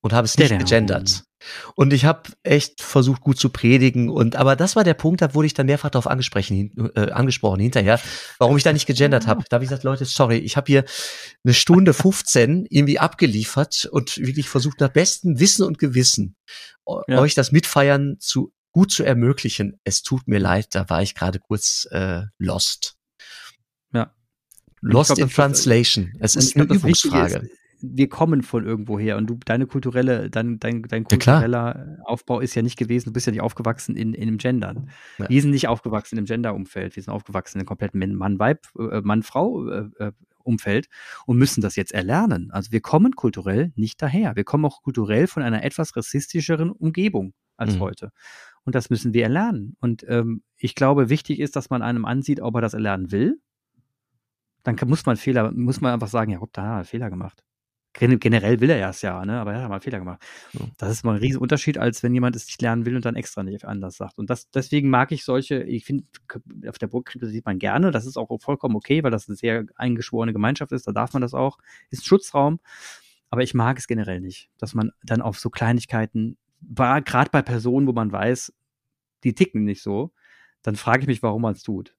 Und 0.00 0.12
habe 0.12 0.26
es 0.26 0.38
nicht 0.38 0.56
gegendert. 0.56 1.24
Und 1.74 1.92
ich 1.92 2.04
habe 2.04 2.30
echt 2.42 2.82
versucht, 2.82 3.20
gut 3.20 3.38
zu 3.38 3.50
predigen. 3.50 4.08
Und 4.08 4.36
aber 4.36 4.56
das 4.56 4.76
war 4.76 4.84
der 4.84 4.94
Punkt, 4.94 5.22
da 5.22 5.34
wurde 5.34 5.46
ich 5.46 5.54
dann 5.54 5.66
mehrfach 5.66 5.90
darauf 5.90 6.06
angesprochen, 6.06 6.92
äh, 6.94 7.10
angesprochen 7.10 7.60
hinterher, 7.60 8.00
warum 8.38 8.56
ich 8.56 8.62
da 8.62 8.72
nicht 8.72 8.86
gegendert 8.86 9.26
habe. 9.26 9.44
Da 9.48 9.56
habe 9.56 9.64
ich 9.64 9.70
gesagt, 9.70 9.84
Leute, 9.84 10.04
sorry, 10.04 10.38
ich 10.38 10.56
habe 10.56 10.66
hier 10.66 10.84
eine 11.44 11.54
Stunde 11.54 11.94
15 11.94 12.66
irgendwie 12.68 12.98
abgeliefert 12.98 13.88
und 13.90 14.16
wirklich 14.18 14.48
versucht, 14.48 14.80
nach 14.80 14.90
bestem 14.90 15.38
Wissen 15.40 15.64
und 15.64 15.78
Gewissen 15.78 16.36
ja. 17.08 17.18
euch 17.18 17.34
das 17.34 17.52
Mitfeiern 17.52 18.16
zu 18.18 18.52
gut 18.72 18.92
zu 18.92 19.04
ermöglichen. 19.04 19.80
Es 19.84 20.02
tut 20.02 20.28
mir 20.28 20.38
leid, 20.38 20.74
da 20.74 20.88
war 20.90 21.02
ich 21.02 21.14
gerade 21.14 21.38
kurz 21.38 21.86
äh, 21.90 22.22
lost. 22.38 22.96
Ja. 23.92 24.14
Lost 24.82 25.14
glaub, 25.14 25.18
in 25.18 25.30
Translation. 25.30 26.12
Es 26.20 26.36
ist 26.36 26.54
glaub, 26.54 26.68
eine 26.68 26.76
Übungsfrage 26.78 27.48
wir 27.80 28.08
kommen 28.08 28.42
von 28.42 28.64
irgendwo 28.64 28.98
her 28.98 29.16
und 29.16 29.26
du, 29.26 29.38
deine 29.44 29.66
kulturelle, 29.66 30.30
dein, 30.30 30.58
dein, 30.58 30.82
dein 30.82 31.04
kultureller 31.04 31.96
ja, 31.98 32.04
Aufbau 32.04 32.40
ist 32.40 32.54
ja 32.54 32.62
nicht 32.62 32.78
gewesen, 32.78 33.06
du 33.06 33.12
bist 33.12 33.26
ja 33.26 33.32
nicht 33.32 33.42
aufgewachsen 33.42 33.96
in, 33.96 34.14
in 34.14 34.26
dem 34.26 34.38
Gendern. 34.38 34.90
Ja. 35.18 35.28
Wir 35.28 35.42
sind 35.42 35.50
nicht 35.50 35.68
aufgewachsen 35.68 36.18
im 36.18 36.24
Gender-Umfeld, 36.24 36.96
wir 36.96 37.02
sind 37.02 37.12
aufgewachsen 37.12 37.58
in 37.58 37.60
einem 37.60 37.66
kompletten 37.66 38.14
Mann-Weib, 38.14 38.66
äh, 38.78 39.00
Mann-Frau 39.00 39.68
äh, 39.68 39.88
äh, 39.98 40.12
Umfeld 40.42 40.88
und 41.26 41.38
müssen 41.38 41.60
das 41.60 41.76
jetzt 41.76 41.92
erlernen. 41.92 42.50
Also 42.52 42.70
wir 42.70 42.80
kommen 42.80 43.16
kulturell 43.16 43.72
nicht 43.74 44.00
daher. 44.00 44.36
Wir 44.36 44.44
kommen 44.44 44.64
auch 44.64 44.82
kulturell 44.82 45.26
von 45.26 45.42
einer 45.42 45.64
etwas 45.64 45.96
rassistischeren 45.96 46.70
Umgebung 46.70 47.34
als 47.56 47.74
mhm. 47.74 47.80
heute. 47.80 48.12
Und 48.62 48.74
das 48.74 48.88
müssen 48.90 49.12
wir 49.12 49.24
erlernen. 49.24 49.76
Und 49.80 50.04
ähm, 50.08 50.42
ich 50.56 50.74
glaube, 50.74 51.08
wichtig 51.08 51.40
ist, 51.40 51.56
dass 51.56 51.70
man 51.70 51.82
einem 51.82 52.04
ansieht, 52.04 52.40
ob 52.40 52.54
er 52.54 52.60
das 52.60 52.74
erlernen 52.74 53.10
will. 53.10 53.40
Dann 54.62 54.76
muss 54.86 55.06
man 55.06 55.16
Fehler, 55.16 55.52
muss 55.52 55.80
man 55.80 55.92
einfach 55.92 56.08
sagen, 56.08 56.30
ja, 56.30 56.40
hopp, 56.40 56.52
da 56.52 56.62
hat 56.62 56.80
er 56.82 56.84
Fehler 56.84 57.10
gemacht 57.10 57.42
generell 57.98 58.60
will 58.60 58.70
er 58.70 58.76
ja 58.78 58.90
es 58.90 59.02
ja, 59.02 59.24
ne? 59.24 59.40
aber 59.40 59.52
er 59.52 59.62
hat 59.62 59.68
mal 59.68 59.76
einen 59.76 59.82
Fehler 59.82 59.98
gemacht. 59.98 60.22
Ja. 60.52 60.60
Das 60.78 60.90
ist 60.90 61.04
mal 61.04 61.12
ein 61.12 61.18
riesen 61.18 61.40
Unterschied, 61.40 61.78
als 61.78 62.02
wenn 62.02 62.12
jemand 62.12 62.36
es 62.36 62.46
nicht 62.46 62.60
lernen 62.60 62.84
will 62.84 62.96
und 62.96 63.04
dann 63.04 63.16
extra 63.16 63.42
nicht 63.42 63.64
anders 63.64 63.96
sagt. 63.96 64.18
Und 64.18 64.28
das, 64.28 64.50
deswegen 64.50 64.90
mag 64.90 65.12
ich 65.12 65.24
solche, 65.24 65.62
ich 65.62 65.84
finde, 65.84 66.04
auf 66.68 66.78
der 66.78 66.88
Burg 66.88 67.16
sieht 67.20 67.46
man 67.46 67.58
gerne, 67.58 67.90
das 67.90 68.06
ist 68.06 68.16
auch 68.16 68.28
vollkommen 68.40 68.76
okay, 68.76 69.02
weil 69.02 69.10
das 69.10 69.28
eine 69.28 69.36
sehr 69.36 69.64
eingeschworene 69.76 70.32
Gemeinschaft 70.32 70.72
ist, 70.72 70.86
da 70.86 70.92
darf 70.92 71.12
man 71.12 71.22
das 71.22 71.34
auch, 71.34 71.58
ist 71.90 72.02
ein 72.02 72.06
Schutzraum. 72.06 72.60
Aber 73.30 73.42
ich 73.42 73.54
mag 73.54 73.78
es 73.78 73.86
generell 73.86 74.20
nicht, 74.20 74.50
dass 74.58 74.74
man 74.74 74.92
dann 75.02 75.20
auf 75.20 75.38
so 75.38 75.50
Kleinigkeiten, 75.50 76.36
gerade 76.60 77.30
bei 77.30 77.42
Personen, 77.42 77.86
wo 77.86 77.92
man 77.92 78.12
weiß, 78.12 78.52
die 79.24 79.34
ticken 79.34 79.64
nicht 79.64 79.82
so, 79.82 80.12
dann 80.62 80.76
frage 80.76 81.02
ich 81.02 81.06
mich, 81.06 81.22
warum 81.22 81.42
man 81.42 81.54
es 81.54 81.62
tut 81.62 81.96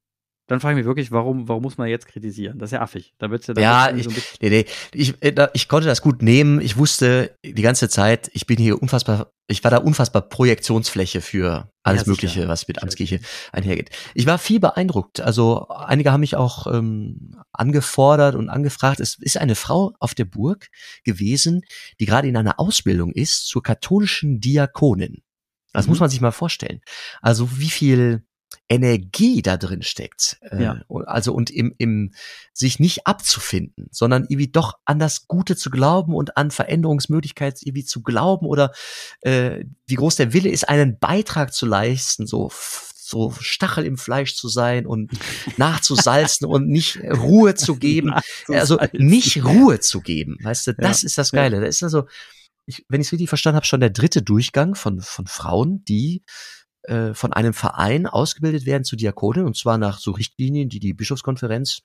dann 0.48 0.62
frage 0.62 0.74
ich 0.74 0.78
mich 0.78 0.86
wirklich, 0.86 1.12
warum, 1.12 1.50
warum 1.50 1.62
muss 1.62 1.78
man 1.78 1.90
jetzt 1.90 2.08
kritisieren? 2.08 2.58
Das 2.58 2.70
ist 2.70 2.74
ja 2.74 2.82
affig. 2.82 3.14
Da 3.18 3.30
wird's 3.30 3.48
ja, 3.48 3.54
da 3.54 3.62
ja 3.62 3.96
ich, 3.96 4.06
so 4.06 4.12
nee, 4.42 4.50
nee, 4.50 4.66
ich, 4.94 5.22
äh, 5.22 5.50
ich 5.54 5.68
konnte 5.68 5.88
das 5.88 6.02
gut 6.02 6.22
nehmen. 6.22 6.62
Ich 6.62 6.78
wusste 6.78 7.36
die 7.46 7.62
ganze 7.62 7.90
Zeit, 7.90 8.32
ich 8.34 8.48
bin 8.48 8.58
hier 8.58 8.82
unfassbar, 8.82 9.34
ich 9.48 9.64
war 9.66 9.72
da 9.72 9.78
unfassbar 9.78 10.22
Projektionsfläche 10.22 11.20
für 11.20 11.70
alles 11.84 12.06
ja, 12.06 12.12
Mögliche, 12.12 12.48
was 12.48 12.68
mit 12.70 12.82
Amtskirche 12.82 13.20
einhergeht. 13.52 13.90
Ich 14.14 14.26
war 14.26 14.38
viel 14.38 14.62
beeindruckt. 14.62 15.20
Also 15.20 15.68
einige 15.68 16.14
haben 16.14 16.22
mich 16.22 16.38
auch 16.38 16.66
ähm, 16.68 17.36
angefordert 17.52 18.36
und 18.36 18.48
angefragt. 18.50 19.02
Es 19.02 19.18
ist 19.20 19.38
eine 19.38 19.56
Frau 19.56 19.94
auf 20.00 20.16
der 20.16 20.26
Burg 20.26 20.68
gewesen, 21.04 21.62
die 22.00 22.06
gerade 22.06 22.30
in 22.30 22.38
einer 22.38 22.58
Ausbildung 22.58 23.12
ist 23.12 23.48
zur 23.48 23.64
katholischen 23.64 24.40
Diakonin. 24.40 25.24
Das 25.74 25.86
mhm. 25.86 25.92
muss 25.92 26.00
man 26.00 26.10
sich 26.10 26.22
mal 26.22 26.32
vorstellen. 26.32 26.80
Also 27.22 27.60
wie 27.60 27.70
viel 27.70 28.24
Energie 28.70 29.42
da 29.42 29.58
drin 29.58 29.82
steckt. 29.82 30.38
Äh, 30.42 30.64
Ja. 30.64 30.82
Also 31.06 31.34
und 31.34 31.50
im, 31.50 31.74
im 31.78 32.12
sich 32.54 32.80
nicht 32.80 33.08
abzufinden, 33.08 33.88
sondern 33.92 34.24
irgendwie 34.24 34.50
doch 34.52 34.74
an 34.86 35.00
das 35.00 35.28
Gute 35.28 35.56
zu 35.56 35.70
glauben 35.70 36.14
und 36.14 36.38
an 36.38 36.52
Veränderungsmöglichkeiten 36.52 37.62
irgendwie 37.66 37.86
zu 37.86 38.02
glauben 38.04 38.46
oder 38.46 38.72
äh, 39.22 39.64
wie 39.86 39.96
groß 39.96 40.16
der 40.18 40.34
Wille 40.34 40.50
ist, 40.50 40.68
einen 40.68 41.00
Beitrag 41.00 41.54
zu 41.54 41.66
leisten, 41.66 42.28
so 42.28 42.52
so 43.10 43.34
Stachel 43.40 43.86
im 43.86 43.98
Fleisch 43.98 44.36
zu 44.36 44.50
sein 44.50 44.86
und 44.86 45.12
nachzusalzen 45.58 46.46
und 46.46 46.68
nicht 46.68 47.00
Ruhe 47.04 47.56
zu 47.56 47.78
geben. 47.78 48.14
Also 48.50 48.78
nicht 48.94 49.46
Ruhe 49.46 49.80
zu 49.80 50.02
geben, 50.02 50.36
weißt 50.42 50.68
du, 50.68 50.74
das 50.74 51.04
Ja. 51.04 51.06
ist 51.06 51.18
das 51.18 51.32
Geile. 51.32 51.62
Da 51.62 51.68
ist 51.68 51.84
also, 51.84 52.04
ich, 52.66 52.84
wenn 52.90 53.00
ich 53.00 53.08
es 53.08 53.12
richtig 53.14 53.30
verstanden 53.30 53.56
habe, 53.56 53.66
schon 53.66 53.80
der 53.80 53.92
dritte 53.92 54.22
Durchgang 54.22 54.76
von, 54.76 55.00
von 55.00 55.26
Frauen, 55.26 55.86
die 55.86 56.24
äh, 56.88 57.14
von 57.14 57.34
einem 57.34 57.54
Verein 57.54 58.08
ausgebildet 58.08 58.66
werden 58.66 58.84
zu 58.84 58.96
Diakonen, 58.96 59.46
und 59.46 59.58
zwar 59.58 59.78
nach 59.78 60.00
so 60.00 60.12
Richtlinien, 60.12 60.70
die 60.70 60.80
die 60.80 60.94
Bischofskonferenz 60.94 61.82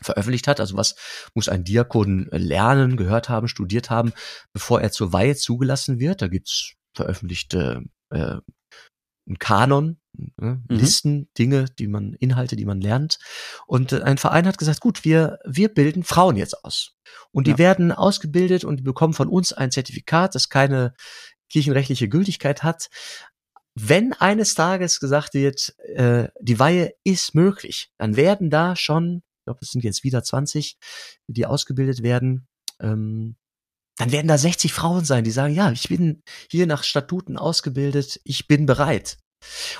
veröffentlicht 0.00 0.48
hat. 0.48 0.60
Also 0.60 0.76
was 0.76 0.96
muss 1.34 1.48
ein 1.48 1.64
Diakon 1.64 2.28
lernen, 2.32 2.96
gehört 2.96 3.28
haben, 3.28 3.48
studiert 3.48 3.90
haben, 3.90 4.12
bevor 4.52 4.80
er 4.80 4.90
zur 4.90 5.12
Weihe 5.12 5.36
zugelassen 5.36 5.98
wird. 5.98 6.22
Da 6.22 6.28
gibt's 6.28 6.74
veröffentlichte 6.94 7.84
äh, 8.10 8.38
einen 9.26 9.38
Kanon, 9.38 9.98
ne, 10.36 10.62
Mhm. 10.68 10.76
Listen, 10.76 11.28
Dinge, 11.38 11.66
die 11.78 11.86
man, 11.86 12.14
Inhalte, 12.14 12.56
die 12.56 12.64
man 12.64 12.80
lernt. 12.80 13.18
Und 13.66 13.92
äh, 13.92 14.02
ein 14.02 14.18
Verein 14.18 14.46
hat 14.46 14.58
gesagt, 14.58 14.80
gut, 14.80 15.04
wir, 15.04 15.38
wir 15.44 15.68
bilden 15.72 16.04
Frauen 16.04 16.36
jetzt 16.36 16.64
aus. 16.64 16.94
Und 17.30 17.46
die 17.46 17.52
Ja. 17.52 17.58
werden 17.58 17.92
ausgebildet 17.92 18.64
und 18.64 18.78
die 18.78 18.82
bekommen 18.82 19.14
von 19.14 19.28
uns 19.28 19.52
ein 19.52 19.70
Zertifikat, 19.70 20.34
das 20.34 20.48
keine 20.48 20.94
kirchenrechtliche 21.50 22.08
Gültigkeit 22.08 22.62
hat. 22.62 22.88
Wenn 23.78 24.12
eines 24.12 24.54
Tages 24.54 25.00
gesagt 25.00 25.34
wird, 25.34 25.74
äh, 25.78 26.28
die 26.40 26.58
Weihe 26.58 26.94
ist 27.04 27.34
möglich, 27.34 27.90
dann 27.98 28.16
werden 28.16 28.50
da 28.50 28.76
schon, 28.76 29.22
ich 29.40 29.44
glaube, 29.46 29.60
es 29.62 29.70
sind 29.70 29.84
jetzt 29.84 30.04
wieder 30.04 30.22
20, 30.22 30.76
die 31.26 31.46
ausgebildet 31.46 32.02
werden, 32.02 32.46
ähm, 32.80 33.36
dann 33.96 34.12
werden 34.12 34.28
da 34.28 34.38
60 34.38 34.72
Frauen 34.72 35.04
sein, 35.04 35.24
die 35.24 35.30
sagen, 35.30 35.54
ja, 35.54 35.70
ich 35.70 35.88
bin 35.88 36.22
hier 36.50 36.66
nach 36.66 36.82
Statuten 36.84 37.36
ausgebildet, 37.36 38.20
ich 38.24 38.46
bin 38.46 38.66
bereit. 38.66 39.18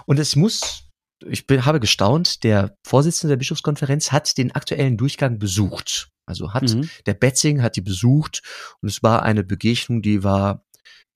Und 0.06 0.18
es 0.18 0.36
muss, 0.36 0.88
ich 1.24 1.46
bin, 1.46 1.64
habe 1.64 1.80
gestaunt, 1.80 2.44
der 2.44 2.76
Vorsitzende 2.86 3.32
der 3.32 3.38
Bischofskonferenz 3.38 4.12
hat 4.12 4.36
den 4.38 4.52
aktuellen 4.52 4.96
Durchgang 4.96 5.38
besucht. 5.38 6.08
Also 6.26 6.52
hat 6.54 6.62
Mhm. 6.62 6.88
der 7.06 7.14
Betzing 7.14 7.62
hat 7.62 7.76
die 7.76 7.80
besucht 7.80 8.42
und 8.80 8.88
es 8.88 9.02
war 9.02 9.22
eine 9.22 9.44
Begegnung, 9.44 10.02
die 10.02 10.22
war 10.22 10.64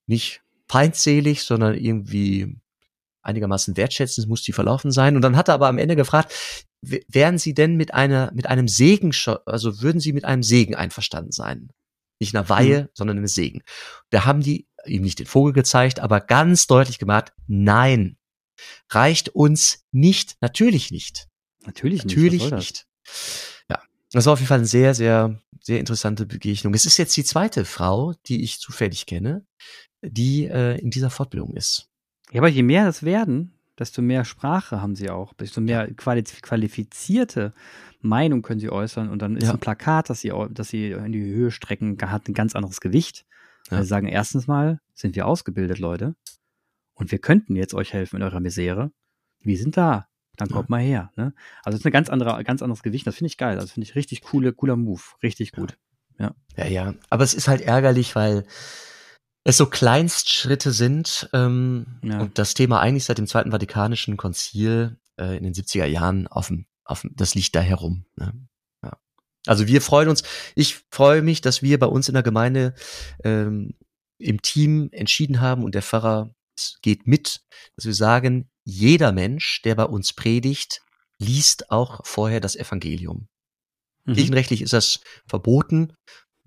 nicht 0.09 0.43
feindselig, 0.69 1.45
sondern 1.45 1.75
irgendwie 1.75 2.59
einigermaßen 3.27 3.77
wertschätzend, 3.77 4.25
es 4.25 4.29
muss 4.29 4.43
die 4.43 4.53
verlaufen 4.53 4.91
sein. 4.91 5.17
Und 5.17 5.23
dann 5.23 5.37
hat 5.37 5.49
er 5.49 5.55
aber 5.55 5.69
am 5.69 5.79
Ende 5.79 5.97
gefragt, 5.97 6.33
wären 6.83 7.39
Sie 7.39 7.55
denn 7.55 7.77
mit 7.77 7.95
einer, 7.95 8.31
mit 8.35 8.47
einem 8.47 8.69
Segen, 8.69 9.13
also 9.45 9.83
würden 9.83 10.01
Sie 10.01 10.13
mit 10.13 10.25
einem 10.25 10.43
Segen 10.43 10.75
einverstanden 10.75 11.33
sein? 11.33 11.71
Nicht 12.21 12.35
einer 12.35 12.49
Weihe, 12.49 12.89
sondern 12.95 13.19
einem 13.19 13.27
Segen. 13.27 13.63
Da 14.11 14.25
haben 14.25 14.41
die 14.41 14.67
ihm 14.87 15.03
nicht 15.03 15.19
den 15.19 15.27
Vogel 15.27 15.53
gezeigt, 15.53 16.01
aber 16.01 16.21
ganz 16.21 16.67
deutlich 16.67 16.99
gemacht, 16.99 17.33
nein, 17.47 18.17
reicht 18.91 19.29
uns 19.31 19.85
nicht, 19.93 20.37
natürlich 20.41 20.91
nicht. 20.91 21.29
Natürlich 21.65 22.05
nicht. 22.05 22.17
Natürlich 22.17 22.51
nicht. 22.51 22.87
Ja, 23.69 23.83
das 24.13 24.27
war 24.27 24.35
auf 24.35 24.39
jeden 24.39 24.49
Fall 24.49 24.59
eine 24.59 24.67
sehr, 24.67 24.95
sehr, 24.95 25.43
sehr 25.61 25.81
interessante 25.81 26.27
Begegnung. 26.27 26.73
Es 26.75 26.87
ist 26.87 26.97
jetzt 26.97 27.17
die 27.17 27.25
zweite 27.25 27.65
Frau, 27.65 28.15
die 28.27 28.43
ich 28.43 28.61
zufällig 28.61 29.07
kenne, 29.07 29.45
die 30.03 30.47
äh, 30.47 30.79
in 30.79 30.91
dieser 30.91 31.11
Fortbildung 31.11 31.55
ist. 31.55 31.89
Ja, 32.33 32.41
aber 32.41 32.49
je 32.49 32.63
mehr 32.63 32.85
das 32.85 33.03
werden, 33.03 33.53
desto 33.79 34.03
mehr 34.03 34.25
Sprache 34.25 34.81
haben 34.81 34.97
sie 34.97 35.11
auch, 35.11 35.33
desto 35.35 35.61
mehr 35.61 35.93
quali 35.95 36.23
qualifizierte 36.23 37.53
Meinung 38.01 38.43
können 38.43 38.61
sie 38.61 38.71
äußern 38.71 39.09
und 39.09 39.21
dann 39.23 39.37
ist 39.37 39.45
Ja. 39.45 39.53
ein 39.53 39.61
Plakat, 39.61 40.11
das 40.11 40.21
sie, 40.21 40.33
das 40.51 40.69
sie 40.69 40.91
in 40.93 41.13
die 41.13 41.23
Höhe 41.25 41.51
strecken, 41.51 41.97
hat 42.01 42.29
ein 42.29 42.35
ganz 42.35 42.55
anderes 42.55 42.81
Gewicht. 42.81 43.25
Ja. 43.71 43.77
Weil 43.79 43.83
sie 43.83 43.89
sagen, 43.89 44.07
erstens 44.09 44.47
mal 44.47 44.81
sind 44.95 45.17
wir 45.17 45.27
ausgebildet, 45.27 45.79
Leute, 45.79 46.15
und 46.95 47.11
wir 47.11 47.19
könnten 47.19 47.57
jetzt 47.57 47.75
euch 47.75 47.93
helfen 47.93 48.17
in 48.17 48.23
eurer 48.23 48.41
Misere. 48.41 48.91
Wir 49.41 49.59
sind 49.59 49.77
da. 49.77 50.07
Dann 50.37 50.49
kommt 50.51 50.69
mal 50.71 50.81
her. 50.83 51.11
Ne? 51.17 51.33
Also 51.65 51.77
es 51.77 51.81
ist 51.81 51.87
ein 51.87 51.93
ganz 51.93 52.09
andere, 52.11 52.43
ganz 52.45 52.61
anderes 52.63 52.83
Gewicht. 52.83 53.07
Das 53.07 53.17
finde 53.17 53.29
ich 53.29 53.39
geil. 53.39 53.57
Das 53.57 53.73
finde 53.73 53.89
ich 53.89 53.95
richtig 53.95 54.21
coole, 54.23 54.53
cooler 54.53 54.77
Move. 54.77 55.01
Richtig 55.23 55.53
gut. 55.53 55.79
Ja, 56.19 56.35
ja. 56.67 56.95
Aber 57.11 57.25
es 57.25 57.35
ist 57.35 57.49
halt 57.49 57.61
ärgerlich, 57.63 58.15
weil 58.17 58.45
es 59.47 59.59
so 59.59 59.67
Kleinstschritte 59.67 60.73
sind 60.73 61.29
ähm, 61.33 61.87
Ja. 62.03 62.21
und 62.21 62.37
das 62.37 62.55
Thema 62.55 62.81
eigentlich 62.81 63.05
seit 63.05 63.19
dem 63.19 63.29
Zweiten 63.29 63.53
Vatikanischen 63.53 64.17
Konzil 64.17 64.99
äh, 65.21 65.37
in 65.37 65.45
den 65.45 65.55
70er 65.55 65.87
Jahren 65.87 66.27
auf 66.27 66.49
dem, 66.49 66.67
auf 66.85 67.03
dem, 67.03 67.15
das 67.15 67.37
liegt 67.37 67.55
da 67.55 67.61
herum. 67.61 68.07
Ne? 68.17 68.33
Ja. 68.83 68.99
Also 69.47 69.69
wir 69.69 69.81
freuen 69.81 70.09
uns, 70.09 70.25
ich 70.57 70.81
freue 70.91 71.23
mich, 71.23 71.43
dass 71.43 71.63
wir 71.63 71.79
bei 71.79 71.87
uns 71.87 72.09
in 72.09 72.15
der 72.15 72.25
Gemeinde 72.25 72.75
ähm, 73.23 73.75
im 74.19 74.43
Team 74.43 74.89
entschieden 74.91 75.41
haben 75.41 75.63
und 75.63 75.77
der 75.77 75.83
Pfarrer 75.83 76.35
geht 76.83 77.07
mit, 77.07 77.43
dass 77.77 77.85
wir 77.85 77.95
sagen, 77.95 78.51
jeder 78.65 79.13
Mensch, 79.13 79.63
der 79.63 79.77
bei 79.77 79.85
uns 79.85 80.13
predigt, 80.13 80.83
liest 81.21 81.71
auch 81.71 82.01
vorher 82.05 82.41
das 82.41 82.57
Evangelium. 82.57 83.29
Mhm. 84.07 84.15
Kirchenrechtlich 84.15 84.63
ist 84.63 84.73
das 84.73 85.01
verboten. 85.29 85.93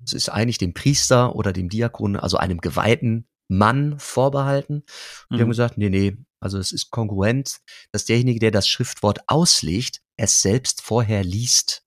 Es 0.05 0.13
ist 0.13 0.29
eigentlich 0.29 0.57
dem 0.57 0.73
Priester 0.73 1.35
oder 1.35 1.53
dem 1.53 1.69
Diakon, 1.69 2.15
also 2.15 2.37
einem 2.37 2.59
geweihten 2.59 3.27
Mann 3.47 3.99
vorbehalten. 3.99 4.75
Und 4.75 4.85
Wir 5.29 5.39
haben 5.41 5.47
Mhm. 5.47 5.51
gesagt, 5.51 5.77
nee, 5.77 5.89
nee, 5.89 6.17
also 6.39 6.57
es 6.57 6.71
ist 6.71 6.89
kongruent, 6.91 7.57
dass 7.91 8.05
derjenige, 8.05 8.39
der 8.39 8.51
das 8.51 8.67
Schriftwort 8.67 9.19
auslegt, 9.27 10.01
es 10.17 10.41
selbst 10.41 10.81
vorher 10.81 11.23
liest. 11.23 11.83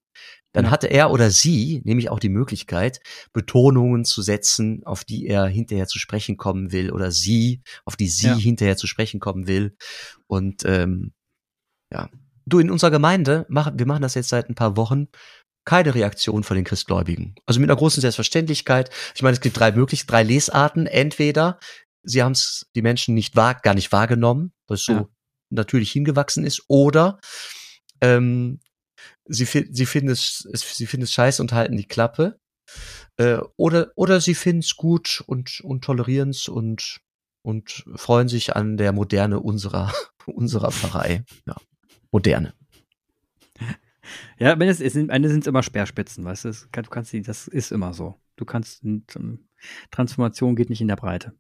Dann 0.54 0.66
Ja. 0.66 0.70
hatte 0.72 0.88
er 0.88 1.10
oder 1.10 1.30
sie 1.30 1.80
nämlich 1.84 2.10
auch 2.10 2.18
die 2.18 2.28
Möglichkeit, 2.28 3.00
Betonungen 3.32 4.04
zu 4.04 4.20
setzen, 4.22 4.82
auf 4.84 5.04
die 5.04 5.26
er 5.26 5.46
hinterher 5.46 5.86
zu 5.86 5.98
sprechen 5.98 6.36
kommen 6.36 6.72
will, 6.72 6.90
oder 6.92 7.10
sie, 7.10 7.62
auf 7.86 7.96
die 7.96 8.08
sie 8.08 8.26
Ja. 8.26 8.36
hinterher 8.36 8.76
zu 8.76 8.86
sprechen 8.86 9.18
kommen 9.20 9.46
will. 9.46 9.74
Und 10.26 10.64
ähm, 10.66 11.12
ja, 11.92 12.10
du 12.44 12.58
in 12.58 12.70
unserer 12.70 12.90
Gemeinde 12.90 13.46
machen, 13.48 13.78
wir 13.78 13.86
machen 13.86 14.02
das 14.02 14.14
jetzt 14.14 14.28
seit 14.28 14.48
ein 14.50 14.54
paar 14.54 14.76
Wochen, 14.76 15.08
keine 15.64 15.94
Reaktion 15.94 16.42
von 16.44 16.56
den 16.56 16.64
Christgläubigen. 16.64 17.34
Also 17.46 17.60
mit 17.60 17.70
einer 17.70 17.78
großen 17.78 18.00
Selbstverständlichkeit. 18.00 18.90
Ich 19.14 19.22
meine, 19.22 19.34
es 19.34 19.40
gibt 19.40 19.58
drei 19.58 19.72
mögliche, 19.72 20.06
drei 20.06 20.22
Lesarten. 20.22 20.86
Entweder 20.86 21.58
sie 22.02 22.22
haben 22.22 22.32
es 22.32 22.66
die 22.74 22.82
Menschen 22.82 23.14
nicht 23.14 23.36
wahr, 23.36 23.54
gar 23.54 23.74
nicht 23.74 23.92
wahrgenommen, 23.92 24.52
was 24.66 24.84
so 24.84 24.92
Ja. 24.92 25.08
natürlich 25.50 25.92
hingewachsen 25.92 26.44
ist, 26.44 26.64
oder 26.68 27.20
ähm, 28.00 28.58
sie, 29.26 29.44
sie 29.44 29.86
finden 29.86 30.10
es, 30.10 30.48
es, 30.52 30.76
sie 30.76 30.86
finden 30.86 31.04
es 31.04 31.12
scheiße 31.12 31.40
und 31.40 31.52
halten 31.52 31.76
die 31.76 31.86
Klappe. 31.86 32.40
Äh, 33.18 33.38
oder, 33.56 33.92
oder 33.94 34.20
sie 34.20 34.34
finden 34.34 34.60
es 34.60 34.76
gut 34.76 35.22
und, 35.26 35.60
und 35.60 35.84
tolerieren 35.84 36.30
es 36.30 36.48
und, 36.48 37.00
und 37.42 37.84
freuen 37.94 38.28
sich 38.28 38.56
an 38.56 38.76
der 38.76 38.92
Moderne 38.92 39.38
unserer, 39.40 39.92
unserer 40.26 40.72
Pfarrei. 40.72 41.24
Ja. 41.46 41.56
Moderne. 42.10 42.54
Ja, 44.38 44.52
am 44.52 44.60
Ende 44.60 44.74
sind 44.74 45.40
es 45.40 45.46
immer 45.46 45.62
Speerspitzen, 45.62 46.24
weißt 46.24 46.44
du? 46.44 46.48
Das, 46.48 46.68
du 46.70 46.90
kannst 46.90 47.12
die, 47.12 47.22
das 47.22 47.48
ist 47.48 47.70
immer 47.72 47.94
so. 47.94 48.20
Du 48.36 48.44
kannst, 48.44 48.82
Transformation 49.90 50.56
geht 50.56 50.70
nicht 50.70 50.80
in 50.80 50.88
der 50.88 50.96
Breite. 50.96 51.32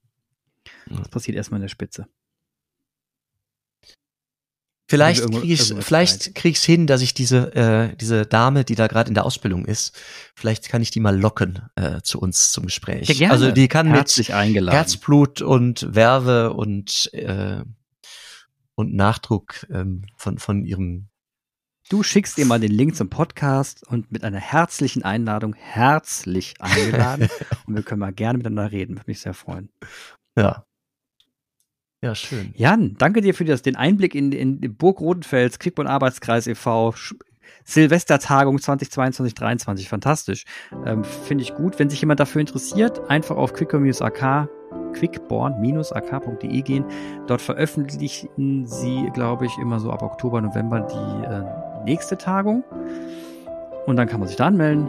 Das 0.86 1.08
passiert 1.08 1.36
erstmal 1.36 1.58
in 1.58 1.62
der 1.62 1.68
Spitze. 1.68 2.06
Vielleicht 4.88 5.22
irgendwo- 5.22 5.40
krieg 5.40 5.50
ich's, 5.50 5.70
irgendwas 5.70 5.86
vielleicht 5.86 6.34
krieg 6.34 6.52
ich's 6.52 6.64
hin, 6.64 6.86
dass 6.86 7.00
ich 7.00 7.14
diese, 7.14 7.54
äh, 7.54 7.96
diese 7.96 8.26
Dame, 8.26 8.62
die 8.64 8.74
da 8.74 8.88
gerade 8.88 9.08
in 9.08 9.14
der 9.14 9.24
Ausbildung 9.24 9.64
ist, 9.64 9.98
vielleicht 10.34 10.68
kann 10.68 10.82
ich 10.82 10.90
die 10.90 11.00
mal 11.00 11.18
locken 11.18 11.62
äh, 11.76 12.02
zu 12.02 12.20
uns 12.20 12.52
zum 12.52 12.66
Gespräch. 12.66 13.08
Ja, 13.08 13.14
gerne. 13.14 13.32
Also 13.32 13.52
die 13.52 13.68
kann 13.68 13.86
Herzlich 13.88 14.28
mit 14.28 14.36
eingeladen. 14.36 14.76
Herzblut 14.76 15.40
und 15.40 15.94
Werbe 15.94 16.52
und 16.52 17.08
äh, 17.14 17.62
und 18.74 18.94
Nachdruck 18.94 19.66
ähm, 19.70 20.04
von 20.16 20.38
von 20.38 20.66
ihrem 20.66 21.08
Du 21.88 22.02
schickst 22.02 22.38
ihr 22.38 22.46
mal 22.46 22.60
den 22.60 22.72
Link 22.72 22.96
zum 22.96 23.10
Podcast 23.10 23.86
und 23.86 24.10
mit 24.12 24.24
einer 24.24 24.38
herzlichen 24.38 25.02
Einladung 25.02 25.54
herzlich 25.54 26.54
eingeladen. 26.58 27.28
und 27.66 27.74
wir 27.74 27.82
können 27.82 28.00
mal 28.00 28.12
gerne 28.12 28.38
miteinander 28.38 28.72
reden. 28.72 28.96
Würde 28.96 29.04
mich 29.10 29.20
sehr 29.20 29.34
freuen. 29.34 29.68
ja 30.36 30.64
ja 32.02 32.16
schön. 32.16 32.52
Jan, 32.56 32.96
danke 32.98 33.20
dir 33.20 33.32
für 33.32 33.44
das, 33.44 33.62
den 33.62 33.76
Einblick 33.76 34.14
in, 34.14 34.32
in 34.32 34.60
die 34.60 34.68
Burg 34.68 35.00
Rodenfels, 35.00 35.58
Quickborn 35.60 35.86
Arbeitskreis 35.86 36.48
e.V., 36.48 36.94
Silvestertagung 37.64 38.60
2022 38.60 39.36
2023 39.36 39.88
fantastisch. 39.88 40.44
Ähm, 40.84 41.04
Finde 41.04 41.44
ich 41.44 41.54
gut. 41.54 41.78
Wenn 41.78 41.90
sich 41.90 42.00
jemand 42.00 42.18
dafür 42.18 42.40
interessiert, 42.40 43.08
einfach 43.08 43.36
auf 43.36 43.52
quickborn-ak 43.52 44.48
quickborn-ak.de 44.94 46.62
gehen. 46.62 46.84
Dort 47.28 47.40
veröffentlichen 47.40 48.66
sie, 48.66 49.08
glaube 49.14 49.46
ich, 49.46 49.56
immer 49.58 49.78
so 49.78 49.90
ab 49.90 50.02
Oktober, 50.02 50.40
November 50.40 50.80
die 50.80 51.26
äh, 51.26 51.71
nächste 51.84 52.18
Tagung. 52.18 52.64
Und 53.86 53.96
dann 53.96 54.08
kann 54.08 54.20
man 54.20 54.28
sich 54.28 54.36
da 54.36 54.46
anmelden. 54.46 54.88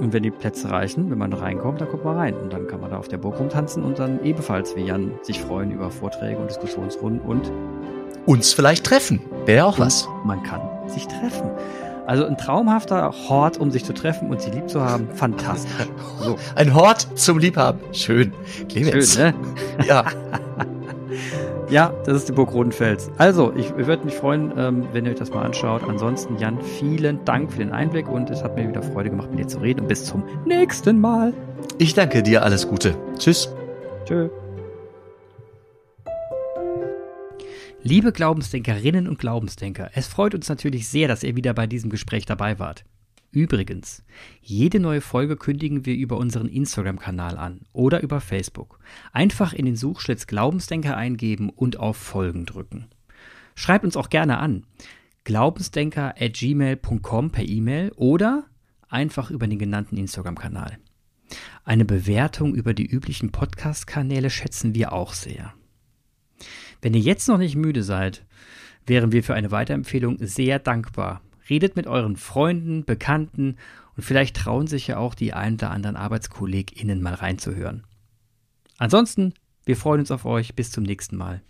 Und 0.00 0.12
wenn 0.12 0.22
die 0.22 0.30
Plätze 0.30 0.70
reichen, 0.70 1.10
wenn 1.10 1.18
man 1.18 1.32
reinkommt, 1.32 1.80
dann 1.80 1.88
kommt 1.88 2.04
man 2.04 2.16
rein. 2.16 2.34
Und 2.34 2.52
dann 2.52 2.66
kann 2.66 2.80
man 2.80 2.90
da 2.90 2.98
auf 2.98 3.08
der 3.08 3.18
Burg 3.18 3.38
rumtanzen 3.38 3.84
und 3.84 3.98
dann 3.98 4.24
ebenfalls 4.24 4.74
wie 4.74 4.82
Jan 4.82 5.12
sich 5.22 5.40
freuen 5.40 5.70
über 5.70 5.90
Vorträge 5.90 6.38
und 6.38 6.48
Diskussionsrunden 6.48 7.20
und 7.20 7.52
uns 8.26 8.52
vielleicht 8.52 8.84
treffen. 8.84 9.20
Wäre 9.44 9.58
ja 9.58 9.64
auch 9.64 9.78
was. 9.78 10.08
Man 10.24 10.42
kann 10.42 10.60
sich 10.88 11.06
treffen. 11.06 11.50
Also 12.06 12.24
ein 12.24 12.36
traumhafter 12.36 13.12
Hort, 13.28 13.58
um 13.58 13.70
sich 13.70 13.84
zu 13.84 13.94
treffen 13.94 14.30
und 14.30 14.40
sie 14.40 14.50
lieb 14.50 14.68
zu 14.68 14.82
haben. 14.82 15.08
Fantastisch. 15.14 15.86
So. 16.20 16.36
Ein 16.56 16.74
Hort 16.74 17.06
zum 17.16 17.38
Liebhaben. 17.38 17.80
Schön. 17.92 18.32
Clemens. 18.68 19.14
Schön, 19.14 19.34
ne? 19.78 19.86
Ja. 19.86 20.04
ja, 21.72 21.88
das 22.04 22.18
ist 22.18 22.28
die 22.28 22.32
Burg 22.32 22.52
Rodenfels. 22.52 23.10
Also, 23.16 23.52
ich, 23.56 23.72
ich 23.78 23.86
würde 23.86 24.04
mich 24.04 24.14
freuen, 24.14 24.52
ähm, 24.56 24.86
wenn 24.92 25.06
ihr 25.06 25.12
euch 25.12 25.18
das 25.18 25.30
mal 25.30 25.42
anschaut. 25.42 25.82
Ansonsten, 25.84 26.36
Jan, 26.38 26.60
vielen 26.60 27.24
Dank 27.24 27.50
für 27.50 27.58
den 27.58 27.72
Einblick 27.72 28.08
und 28.08 28.28
es 28.28 28.44
hat 28.44 28.56
mir 28.56 28.68
wieder 28.68 28.82
Freude 28.82 29.08
gemacht, 29.08 29.30
mit 29.30 29.40
dir 29.40 29.48
zu 29.48 29.58
reden. 29.58 29.80
Und 29.80 29.88
bis 29.88 30.04
zum 30.04 30.22
nächsten 30.44 31.00
Mal. 31.00 31.32
Ich 31.78 31.94
danke 31.94 32.22
dir. 32.22 32.42
Alles 32.42 32.68
Gute. 32.68 32.94
Tschüss. 33.18 33.48
Tschö. 34.04 34.28
Liebe 37.82 38.12
Glaubensdenkerinnen 38.12 39.08
und 39.08 39.18
Glaubensdenker, 39.18 39.90
es 39.94 40.06
freut 40.06 40.36
uns 40.36 40.48
natürlich 40.48 40.86
sehr, 40.86 41.08
dass 41.08 41.24
ihr 41.24 41.34
wieder 41.34 41.52
bei 41.52 41.66
diesem 41.66 41.90
Gespräch 41.90 42.26
dabei 42.26 42.60
wart. 42.60 42.84
Übrigens, 43.32 44.04
jede 44.42 44.78
neue 44.78 45.00
Folge 45.00 45.36
kündigen 45.36 45.86
wir 45.86 45.94
über 45.94 46.18
unseren 46.18 46.48
Instagram-Kanal 46.48 47.38
an 47.38 47.62
oder 47.72 48.02
über 48.02 48.20
Facebook. 48.20 48.78
Einfach 49.10 49.54
in 49.54 49.64
den 49.64 49.74
Suchschlitz 49.74 50.26
Glaubensdenker 50.26 50.98
eingeben 50.98 51.48
und 51.48 51.78
auf 51.78 51.96
Folgen 51.96 52.44
drücken. 52.44 52.88
Schreibt 53.54 53.86
uns 53.86 53.96
auch 53.96 54.10
gerne 54.10 54.38
an. 54.38 54.66
Glaubensdenker 55.24 56.14
at 56.20 56.34
gmail.com 56.34 57.30
per 57.30 57.48
E-Mail 57.48 57.92
oder 57.96 58.44
einfach 58.90 59.30
über 59.30 59.46
den 59.46 59.58
genannten 59.58 59.96
Instagram-Kanal. 59.96 60.76
Eine 61.64 61.86
Bewertung 61.86 62.54
über 62.54 62.74
die 62.74 62.86
üblichen 62.86 63.32
Podcast-Kanäle 63.32 64.28
schätzen 64.28 64.74
wir 64.74 64.92
auch 64.92 65.14
sehr. 65.14 65.54
Wenn 66.82 66.92
ihr 66.92 67.00
jetzt 67.00 67.28
noch 67.28 67.38
nicht 67.38 67.56
müde 67.56 67.82
seid, 67.82 68.26
wären 68.86 69.10
wir 69.10 69.22
für 69.22 69.32
eine 69.32 69.50
Weiterempfehlung 69.50 70.18
sehr 70.20 70.58
dankbar. 70.58 71.22
Redet 71.52 71.76
mit 71.76 71.86
euren 71.86 72.16
Freunden, 72.16 72.86
Bekannten 72.86 73.58
und 73.94 74.02
vielleicht 74.02 74.36
trauen 74.36 74.66
sich 74.66 74.86
ja 74.86 74.96
auch 74.96 75.14
die 75.14 75.34
ein 75.34 75.56
oder 75.56 75.70
anderen 75.70 75.96
ArbeitskollegInnen 75.96 77.02
mal 77.02 77.12
reinzuhören. 77.12 77.84
Ansonsten, 78.78 79.34
wir 79.66 79.76
freuen 79.76 80.00
uns 80.00 80.10
auf 80.10 80.24
euch. 80.24 80.54
Bis 80.54 80.70
zum 80.70 80.82
nächsten 80.82 81.18
Mal. 81.18 81.42